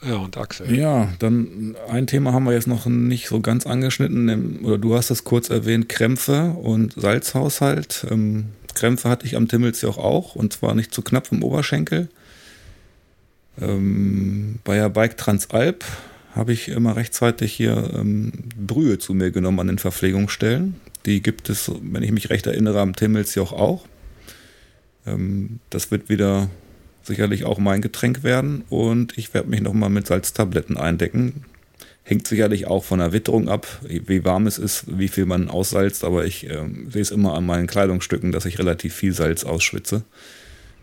[0.03, 0.73] Ja, und Axel.
[0.73, 5.09] Ja, dann ein Thema haben wir jetzt noch nicht so ganz angeschnitten, oder du hast
[5.09, 8.05] es kurz erwähnt, Krämpfe und Salzhaushalt.
[8.09, 12.09] Ähm, Krämpfe hatte ich am Timmelsjoch auch und zwar nicht zu knapp im Oberschenkel.
[13.59, 15.83] Ähm, bei der Bike Transalp
[16.38, 20.76] habe ich immer rechtzeitig hier ähm, Brühe zu mir genommen an den Verpflegungsstellen.
[21.05, 23.85] Die gibt es, wenn ich mich recht erinnere, am Timmelsjoch auch.
[25.05, 26.49] Ähm, das wird wieder
[27.03, 31.45] sicherlich auch mein Getränk werden und ich werde mich nochmal mit Salztabletten eindecken.
[32.03, 36.03] Hängt sicherlich auch von der Witterung ab, wie warm es ist, wie viel man aussalzt,
[36.03, 40.03] aber ich äh, sehe es immer an meinen Kleidungsstücken, dass ich relativ viel Salz ausschwitze.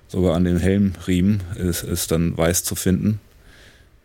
[0.08, 3.20] Sogar an den Helmriemen ist es dann weiß zu finden.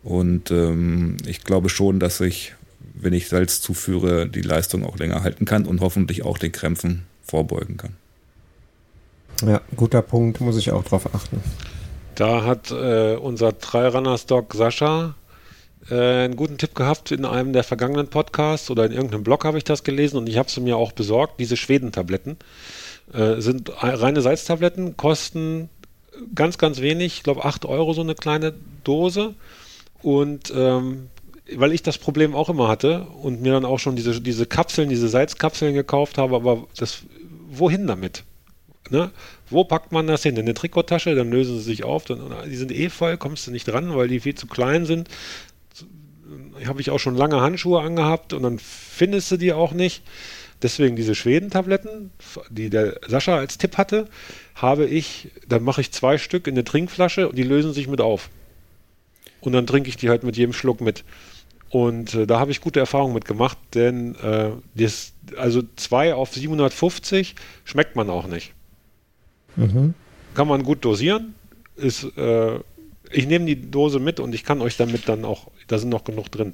[0.03, 2.55] Und ähm, ich glaube schon, dass ich,
[2.93, 7.03] wenn ich Salz zuführe, die Leistung auch länger halten kann und hoffentlich auch den Krämpfen
[7.23, 7.95] vorbeugen kann.
[9.45, 11.41] Ja, guter Punkt, muss ich auch drauf achten.
[12.15, 15.15] Da hat äh, unser Trailrunner-Stock Sascha
[15.89, 19.57] äh, einen guten Tipp gehabt in einem der vergangenen Podcasts oder in irgendeinem Blog habe
[19.57, 21.39] ich das gelesen und ich habe sie mir auch besorgt.
[21.39, 22.38] Diese Schwedentabletten
[23.13, 25.69] äh, sind reine Salztabletten, kosten
[26.35, 28.53] ganz, ganz wenig, ich glaube 8 Euro so eine kleine
[28.84, 29.35] Dose.
[30.01, 31.09] Und ähm,
[31.55, 34.89] weil ich das Problem auch immer hatte und mir dann auch schon diese, diese Kapseln,
[34.89, 37.03] diese Salzkapseln gekauft habe, aber das,
[37.49, 38.23] wohin damit?
[38.89, 39.11] Ne?
[39.49, 40.35] Wo packt man das hin?
[40.35, 43.51] In eine Trikottasche, dann lösen sie sich auf, dann, die sind eh voll, kommst du
[43.51, 45.09] nicht dran, weil die viel zu klein sind.
[46.65, 50.03] Habe ich auch schon lange Handschuhe angehabt und dann findest du die auch nicht.
[50.61, 52.11] Deswegen diese Schwedentabletten,
[52.49, 54.09] die der Sascha als Tipp hatte,
[54.55, 58.01] habe ich, dann mache ich zwei Stück in eine Trinkflasche und die lösen sich mit
[58.01, 58.30] auf.
[59.41, 61.03] Und dann trinke ich die halt mit jedem Schluck mit.
[61.69, 66.33] Und äh, da habe ich gute Erfahrungen mit gemacht, denn äh, das, also zwei auf
[66.33, 68.53] 750 schmeckt man auch nicht.
[69.55, 69.93] Mhm.
[70.33, 71.35] Kann man gut dosieren.
[71.75, 72.59] Ist, äh,
[73.11, 76.03] ich nehme die Dose mit und ich kann euch damit dann auch, da sind noch
[76.03, 76.53] genug drin,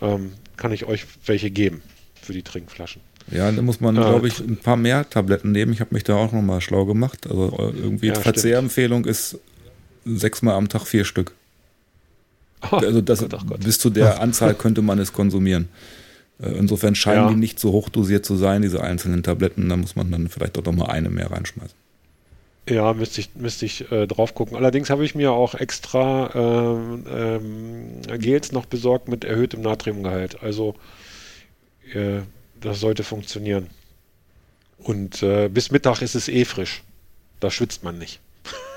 [0.00, 1.82] ähm, kann ich euch welche geben
[2.20, 3.00] für die Trinkflaschen.
[3.30, 5.72] Ja, da muss man, äh, glaube ich, ein paar mehr Tabletten nehmen.
[5.72, 7.26] Ich habe mich da auch nochmal schlau gemacht.
[7.26, 9.38] Also äh, irgendwie ja, Verzehrempfehlung ist
[10.04, 11.34] sechsmal am Tag vier Stück.
[12.70, 13.64] Oh, also das, Gott, Gott.
[13.64, 15.68] bis zu der Anzahl könnte man es konsumieren.
[16.40, 17.30] Äh, insofern scheinen ja.
[17.30, 19.68] die nicht so hoch dosiert zu sein, diese einzelnen Tabletten.
[19.68, 21.76] Da muss man dann vielleicht auch noch mal eine mehr reinschmeißen.
[22.68, 24.56] Ja, müsste ich, müsste ich äh, drauf gucken.
[24.56, 30.42] Allerdings habe ich mir auch extra ähm, ähm, Gels noch besorgt mit erhöhtem Natriumgehalt.
[30.42, 30.74] Also
[31.94, 32.20] äh,
[32.60, 33.68] das sollte funktionieren.
[34.78, 36.82] Und äh, bis Mittag ist es eh frisch.
[37.40, 38.20] Da schwitzt man nicht.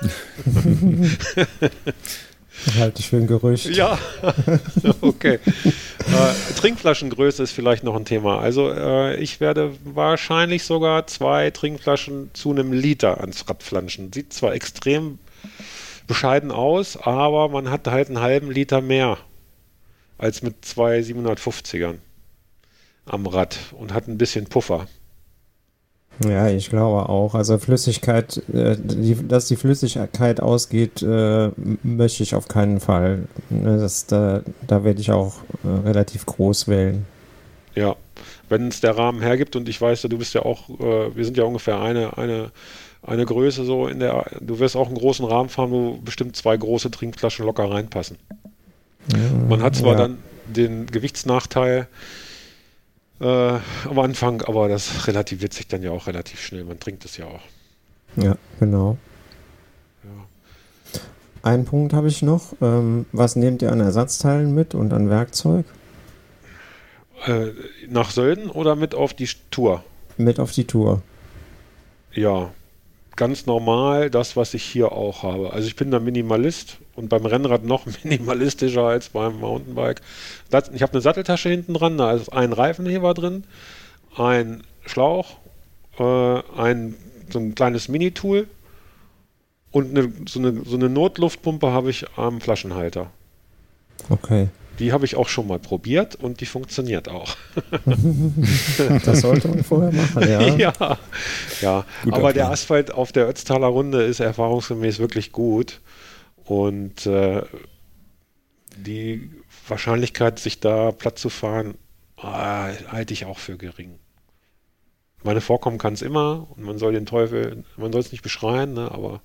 [2.78, 3.66] Halte ich für ein Gerücht.
[3.66, 3.98] Ja,
[5.00, 5.38] okay.
[5.64, 8.40] äh, Trinkflaschengröße ist vielleicht noch ein Thema.
[8.40, 14.12] Also äh, ich werde wahrscheinlich sogar zwei Trinkflaschen zu einem Liter ans Rad flanschen.
[14.12, 15.18] Sieht zwar extrem
[16.06, 19.18] bescheiden aus, aber man hat halt einen halben Liter mehr
[20.18, 21.96] als mit zwei 750ern
[23.06, 24.86] am Rad und hat ein bisschen Puffer.
[26.20, 27.34] Ja, ich glaube auch.
[27.34, 31.50] Also Flüssigkeit, äh, die, dass die Flüssigkeit ausgeht, äh,
[31.82, 33.24] möchte ich auf keinen Fall.
[33.50, 35.34] Ne, das, da, da werde ich auch
[35.64, 37.06] äh, relativ groß wählen.
[37.74, 37.96] Ja,
[38.48, 41.36] wenn es der Rahmen hergibt und ich weiß, du bist ja auch, äh, wir sind
[41.36, 42.50] ja ungefähr eine, eine,
[43.02, 46.56] eine Größe so in der, du wirst auch einen großen Rahmen fahren, wo bestimmt zwei
[46.56, 48.18] große Trinkflaschen locker reinpassen.
[49.10, 49.18] Ja,
[49.48, 49.98] Man hat zwar ja.
[49.98, 51.88] dann den Gewichtsnachteil,
[53.22, 53.58] äh,
[53.88, 56.64] am Anfang, aber das relativiert sich dann ja auch relativ schnell.
[56.64, 57.40] Man trinkt es ja auch.
[58.16, 58.98] Ja, genau.
[60.04, 61.00] Ja.
[61.42, 62.54] Einen Punkt habe ich noch.
[62.60, 65.64] Ähm, was nehmt ihr an Ersatzteilen mit und an Werkzeug?
[67.26, 67.50] Äh,
[67.88, 69.84] nach Sölden oder mit auf die Tour?
[70.16, 71.02] Mit auf die Tour.
[72.12, 72.50] Ja,
[73.16, 75.52] ganz normal das, was ich hier auch habe.
[75.52, 80.00] Also ich bin da Minimalist und beim Rennrad noch minimalistischer als beim Mountainbike.
[80.72, 83.44] Ich habe eine Satteltasche hinten dran, da ist ein Reifenheber drin,
[84.16, 85.38] ein Schlauch,
[85.98, 86.94] äh, ein
[87.32, 88.46] so ein kleines Mini-Tool
[89.70, 93.10] und eine, so, eine, so eine Notluftpumpe habe ich am Flaschenhalter.
[94.08, 94.48] Okay.
[94.78, 97.36] Die habe ich auch schon mal probiert und die funktioniert auch.
[99.04, 100.40] das sollte man vorher machen, ja.
[100.56, 100.98] Ja,
[101.60, 101.84] ja.
[102.10, 105.80] aber der Asphalt auf der Ötztaler Runde ist erfahrungsgemäß wirklich gut.
[106.52, 107.44] Und äh,
[108.76, 109.30] die
[109.66, 111.78] Wahrscheinlichkeit, sich da platt zu fahren,
[112.18, 113.98] äh, halte ich auch für gering.
[115.22, 118.74] Meine vorkommen kann es immer und man soll den Teufel, man soll es nicht beschreien,
[118.74, 119.22] ne, aber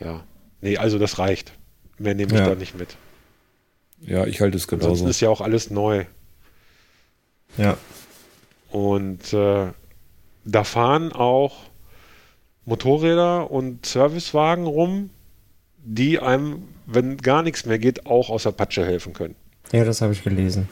[0.00, 0.24] ja.
[0.60, 1.52] Nee, also das reicht.
[1.96, 2.48] Mehr nehme ich ja.
[2.48, 2.96] da nicht mit.
[4.00, 4.88] Ja, ich halte es genauso.
[4.88, 6.06] Ansonsten ist ja auch alles neu.
[7.56, 7.78] Ja.
[8.72, 9.68] Und äh,
[10.44, 11.56] da fahren auch
[12.64, 15.10] Motorräder und Servicewagen rum,
[15.90, 19.36] die einem wenn gar nichts mehr geht, auch aus der Patsche helfen können.
[19.72, 20.68] Ja, das habe ich gelesen.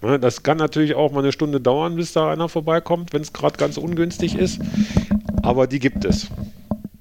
[0.00, 3.32] Ne, das kann natürlich auch mal eine Stunde dauern, bis da einer vorbeikommt, wenn es
[3.32, 4.60] gerade ganz ungünstig ist.
[5.42, 6.28] Aber die gibt es.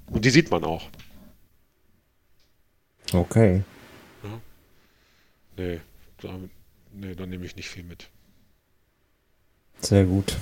[0.08, 0.90] Und die sieht man auch.
[3.14, 3.64] Okay.
[4.24, 4.30] Ja.
[5.58, 5.80] Nee,
[6.22, 6.30] da,
[6.94, 8.10] nee, da nehme ich nicht viel mit.
[9.80, 10.36] Sehr gut.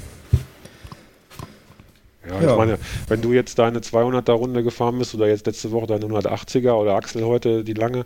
[2.28, 2.78] Ja, ja, ich meine,
[3.08, 6.94] wenn du jetzt deine 200er Runde gefahren bist oder jetzt letzte Woche deine 180er oder
[6.94, 8.06] Axel heute die lange,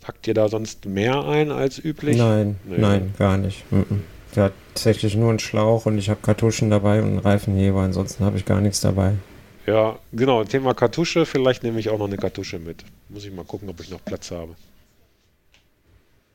[0.00, 2.16] packt ihr da sonst mehr ein als üblich?
[2.16, 2.78] Nein, nee.
[2.78, 3.64] nein, gar nicht.
[4.36, 8.24] Der hat tatsächlich nur einen Schlauch und ich habe Kartuschen dabei und einen Reifenheber, ansonsten
[8.24, 9.14] habe ich gar nichts dabei.
[9.66, 12.84] Ja, genau, Thema Kartusche, vielleicht nehme ich auch noch eine Kartusche mit.
[13.08, 14.54] Muss ich mal gucken, ob ich noch Platz habe.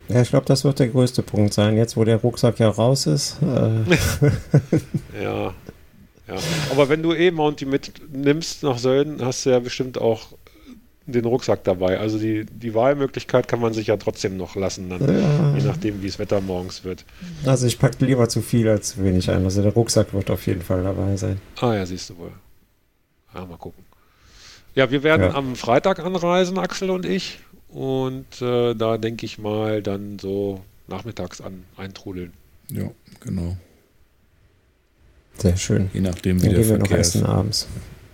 [0.10, 3.08] Ja, ich glaube, das wird der größte Punkt sein, jetzt wo der Rucksack ja raus
[3.08, 3.38] ist.
[3.42, 5.22] Äh.
[5.24, 5.54] ja,
[6.28, 6.36] ja.
[6.72, 10.28] Aber wenn du E-Mounty mitnimmst nach Sölden, hast du ja bestimmt auch
[11.08, 12.00] den Rucksack dabei.
[12.00, 15.58] Also die, die Wahlmöglichkeit kann man sich ja trotzdem noch lassen, dann, ja.
[15.58, 17.06] je nachdem, wie es Wetter morgens wird.
[17.46, 19.44] Also ich packe lieber zu viel als zu wenig ein.
[19.46, 21.40] Also der Rucksack wird auf jeden Fall dabei sein.
[21.62, 22.32] Ah ja, siehst du wohl.
[23.34, 23.84] Ja, mal gucken.
[24.76, 25.34] Ja, wir werden ja.
[25.34, 27.40] am Freitag anreisen, Axel und ich.
[27.70, 32.34] Und äh, da denke ich mal dann so nachmittags an eintrudeln.
[32.70, 32.92] Ja,
[33.22, 33.58] genau.
[35.38, 35.90] Sehr schön.
[35.94, 37.28] Je nachdem, wie Dann der Verkehr wir noch essen ist.
[37.28, 37.68] abends.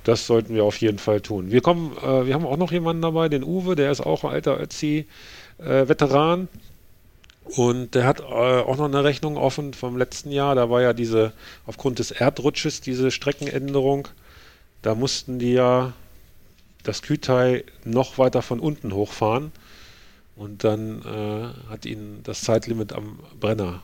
[0.03, 1.51] Das sollten wir auf jeden Fall tun.
[1.51, 4.31] Wir kommen, äh, wir haben auch noch jemanden dabei, den Uwe, der ist auch ein
[4.31, 6.49] alter Ötzi-Veteran.
[6.51, 6.57] Äh,
[7.45, 10.55] und der hat äh, auch noch eine Rechnung offen vom letzten Jahr.
[10.55, 11.33] Da war ja diese,
[11.65, 14.07] aufgrund des Erdrutsches, diese Streckenänderung.
[14.81, 15.93] Da mussten die ja
[16.83, 19.51] das Kütai noch weiter von unten hochfahren.
[20.35, 23.83] Und dann äh, hat ihnen das Zeitlimit am Brenner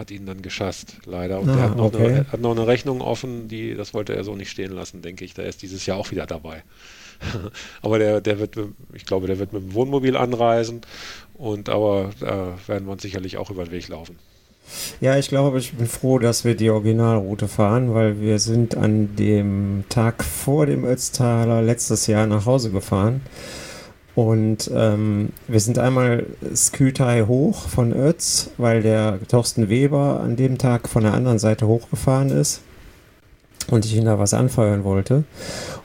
[0.00, 1.40] hat ihn dann geschasst, leider.
[1.40, 2.06] Und ah, er hat noch, okay.
[2.06, 5.24] eine, hat noch, eine, Rechnung offen, die, das wollte er so nicht stehen lassen, denke
[5.24, 5.34] ich.
[5.34, 6.64] Der ist dieses Jahr auch wieder dabei.
[7.82, 8.56] aber der, der wird,
[8.94, 10.80] ich glaube, der wird mit dem Wohnmobil anreisen.
[11.34, 14.18] Und aber da werden wir uns sicherlich auch über den Weg laufen.
[15.00, 19.16] Ja, ich glaube, ich bin froh, dass wir die Originalroute fahren, weil wir sind an
[19.16, 23.20] dem Tag vor dem Ötztaler letztes Jahr nach Hause gefahren.
[24.14, 30.58] Und ähm, wir sind einmal Skütai hoch von Ötz, weil der Thorsten Weber an dem
[30.58, 32.62] Tag von der anderen Seite hochgefahren ist
[33.70, 35.24] und ich ihn da was anfeuern wollte.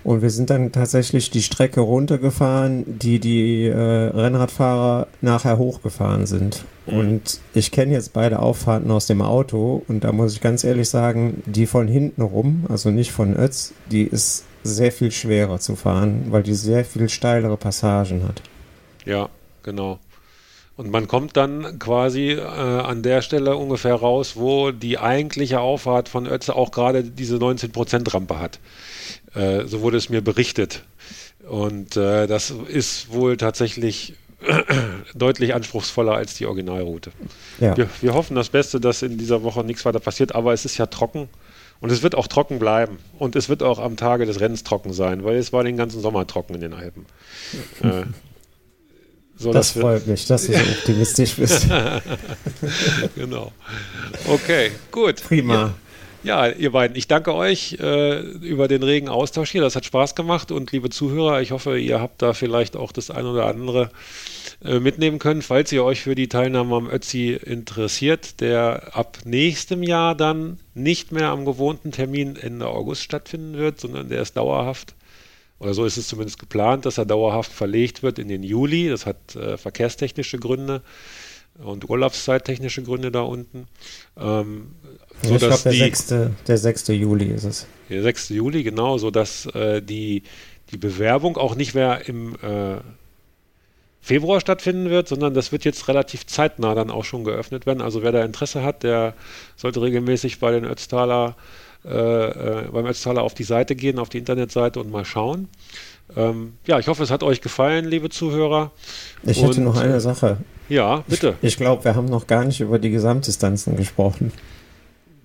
[0.03, 6.65] Und wir sind dann tatsächlich die Strecke runtergefahren, die die äh, Rennradfahrer nachher hochgefahren sind.
[6.87, 6.97] Mhm.
[6.97, 10.89] Und ich kenne jetzt beide Auffahrten aus dem Auto und da muss ich ganz ehrlich
[10.89, 15.75] sagen, die von hinten rum, also nicht von Ötz, die ist sehr viel schwerer zu
[15.75, 18.41] fahren, weil die sehr viel steilere Passagen hat.
[19.05, 19.29] Ja,
[19.63, 19.99] genau.
[20.77, 26.09] Und man kommt dann quasi äh, an der Stelle ungefähr raus, wo die eigentliche Auffahrt
[26.09, 28.59] von Ötze auch gerade diese 19% Rampe hat.
[29.33, 30.83] Äh, so wurde es mir berichtet.
[31.47, 34.15] Und äh, das ist wohl tatsächlich
[35.15, 37.11] deutlich anspruchsvoller als die Originalroute.
[37.59, 37.77] Ja.
[37.77, 40.77] Wir, wir, hoffen das Beste, dass in dieser Woche nichts weiter passiert, aber es ist
[40.77, 41.29] ja trocken.
[41.85, 42.97] Und es wird auch trocken bleiben.
[43.19, 46.01] Und es wird auch am Tage des Rennens trocken sein, weil es war den ganzen
[46.01, 47.05] Sommer trocken in den Alpen.
[47.83, 48.05] äh,
[49.37, 51.67] so, das freut mich, dass du so optimistisch bist.
[53.15, 53.51] genau.
[54.27, 55.21] Okay, gut.
[55.21, 55.53] Prima.
[55.53, 55.73] Ja.
[56.25, 59.61] Ja, ihr beiden, ich danke euch äh, über den regen Austausch hier.
[59.61, 60.51] Das hat Spaß gemacht.
[60.51, 63.91] Und liebe Zuhörer, ich hoffe, ihr habt da vielleicht auch das ein oder andere
[64.63, 69.83] äh, mitnehmen können, falls ihr euch für die Teilnahme am Ötzi interessiert, der ab nächstem
[69.83, 74.95] Jahr dann nicht mehr am gewohnten Termin Ende August stattfinden wird, sondern der ist dauerhaft,
[75.59, 78.89] oder so ist es zumindest geplant, dass er dauerhaft verlegt wird in den Juli.
[78.89, 80.81] Das hat äh, verkehrstechnische Gründe
[81.63, 83.67] und urlaubszeittechnische Gründe da unten.
[84.17, 84.71] Ähm,
[85.21, 86.13] so ich glaube, der, 6.
[86.47, 86.87] der 6.
[86.89, 87.67] Juli ist es.
[87.89, 88.29] Der 6.
[88.29, 90.23] Juli, genau, sodass äh, die,
[90.71, 92.77] die Bewerbung auch nicht mehr im äh,
[94.01, 97.81] Februar stattfinden wird, sondern das wird jetzt relativ zeitnah dann auch schon geöffnet werden.
[97.81, 99.13] Also wer da Interesse hat, der
[99.55, 101.35] sollte regelmäßig bei den Ötztaler,
[101.85, 105.47] äh, äh beim Ötztaler auf die Seite gehen, auf die Internetseite und mal schauen.
[106.15, 108.71] Ähm, ja, ich hoffe, es hat euch gefallen, liebe Zuhörer.
[109.23, 110.37] Ich hätte und, noch eine Sache.
[110.69, 111.35] Ja, bitte.
[111.41, 114.31] Ich, ich glaube, wir haben noch gar nicht über die Gesamtdistanzen gesprochen.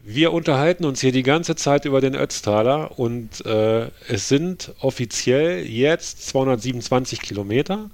[0.03, 5.65] Wir unterhalten uns hier die ganze Zeit über den Ötztaler und äh, es sind offiziell
[5.67, 7.91] jetzt 227 Kilometer.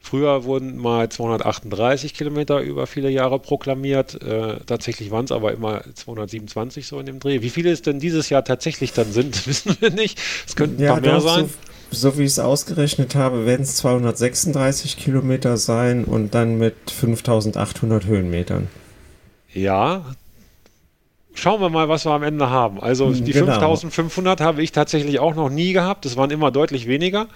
[0.00, 4.22] Früher wurden mal 238 Kilometer über viele Jahre proklamiert.
[4.22, 7.42] Äh, tatsächlich waren es aber immer 227 so in dem Dreh.
[7.42, 10.18] Wie viele es denn dieses Jahr tatsächlich dann sind, wissen wir nicht.
[10.46, 11.50] Es könnten ja, ein paar mehr sein.
[11.90, 18.04] So, wie ich es ausgerechnet habe, werden es 236 Kilometer sein und dann mit 5800
[18.04, 18.68] Höhenmetern.
[19.52, 20.04] Ja,
[21.38, 22.80] schauen wir mal, was wir am Ende haben.
[22.80, 23.52] Also die genau.
[23.52, 26.04] 5500 habe ich tatsächlich auch noch nie gehabt.
[26.04, 27.28] Das waren immer deutlich weniger.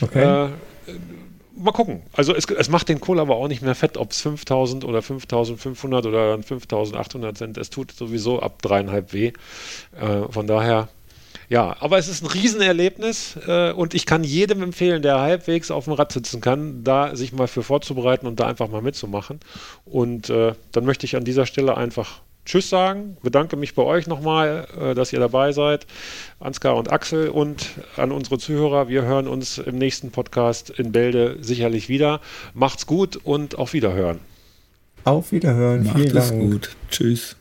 [0.00, 0.46] Okay.
[0.46, 0.48] Äh,
[1.56, 2.02] mal gucken.
[2.12, 5.02] Also es, es, macht den Kohl aber auch nicht mehr fett, ob es 5000 oder
[5.02, 7.58] 5500 oder 5800 sind.
[7.58, 9.32] Es tut sowieso ab dreieinhalb weh.
[9.98, 10.88] Äh, von daher,
[11.48, 15.84] ja, aber es ist ein Riesenerlebnis äh, und ich kann jedem empfehlen, der halbwegs auf
[15.84, 19.40] dem Rad sitzen kann, da sich mal für vorzubereiten und da einfach mal mitzumachen.
[19.84, 24.06] Und äh, dann möchte ich an dieser Stelle einfach Tschüss sagen, bedanke mich bei euch
[24.06, 25.86] nochmal, äh, dass ihr dabei seid,
[26.38, 28.88] Ansgar und Axel und an unsere Zuhörer.
[28.88, 32.20] Wir hören uns im nächsten Podcast in Bälde sicherlich wieder.
[32.54, 34.20] Macht's gut und auf Wiederhören.
[35.04, 35.84] Auf Wiederhören.
[35.84, 36.40] Macht Vielen es Dank.
[36.40, 36.76] gut.
[36.90, 37.36] Tschüss.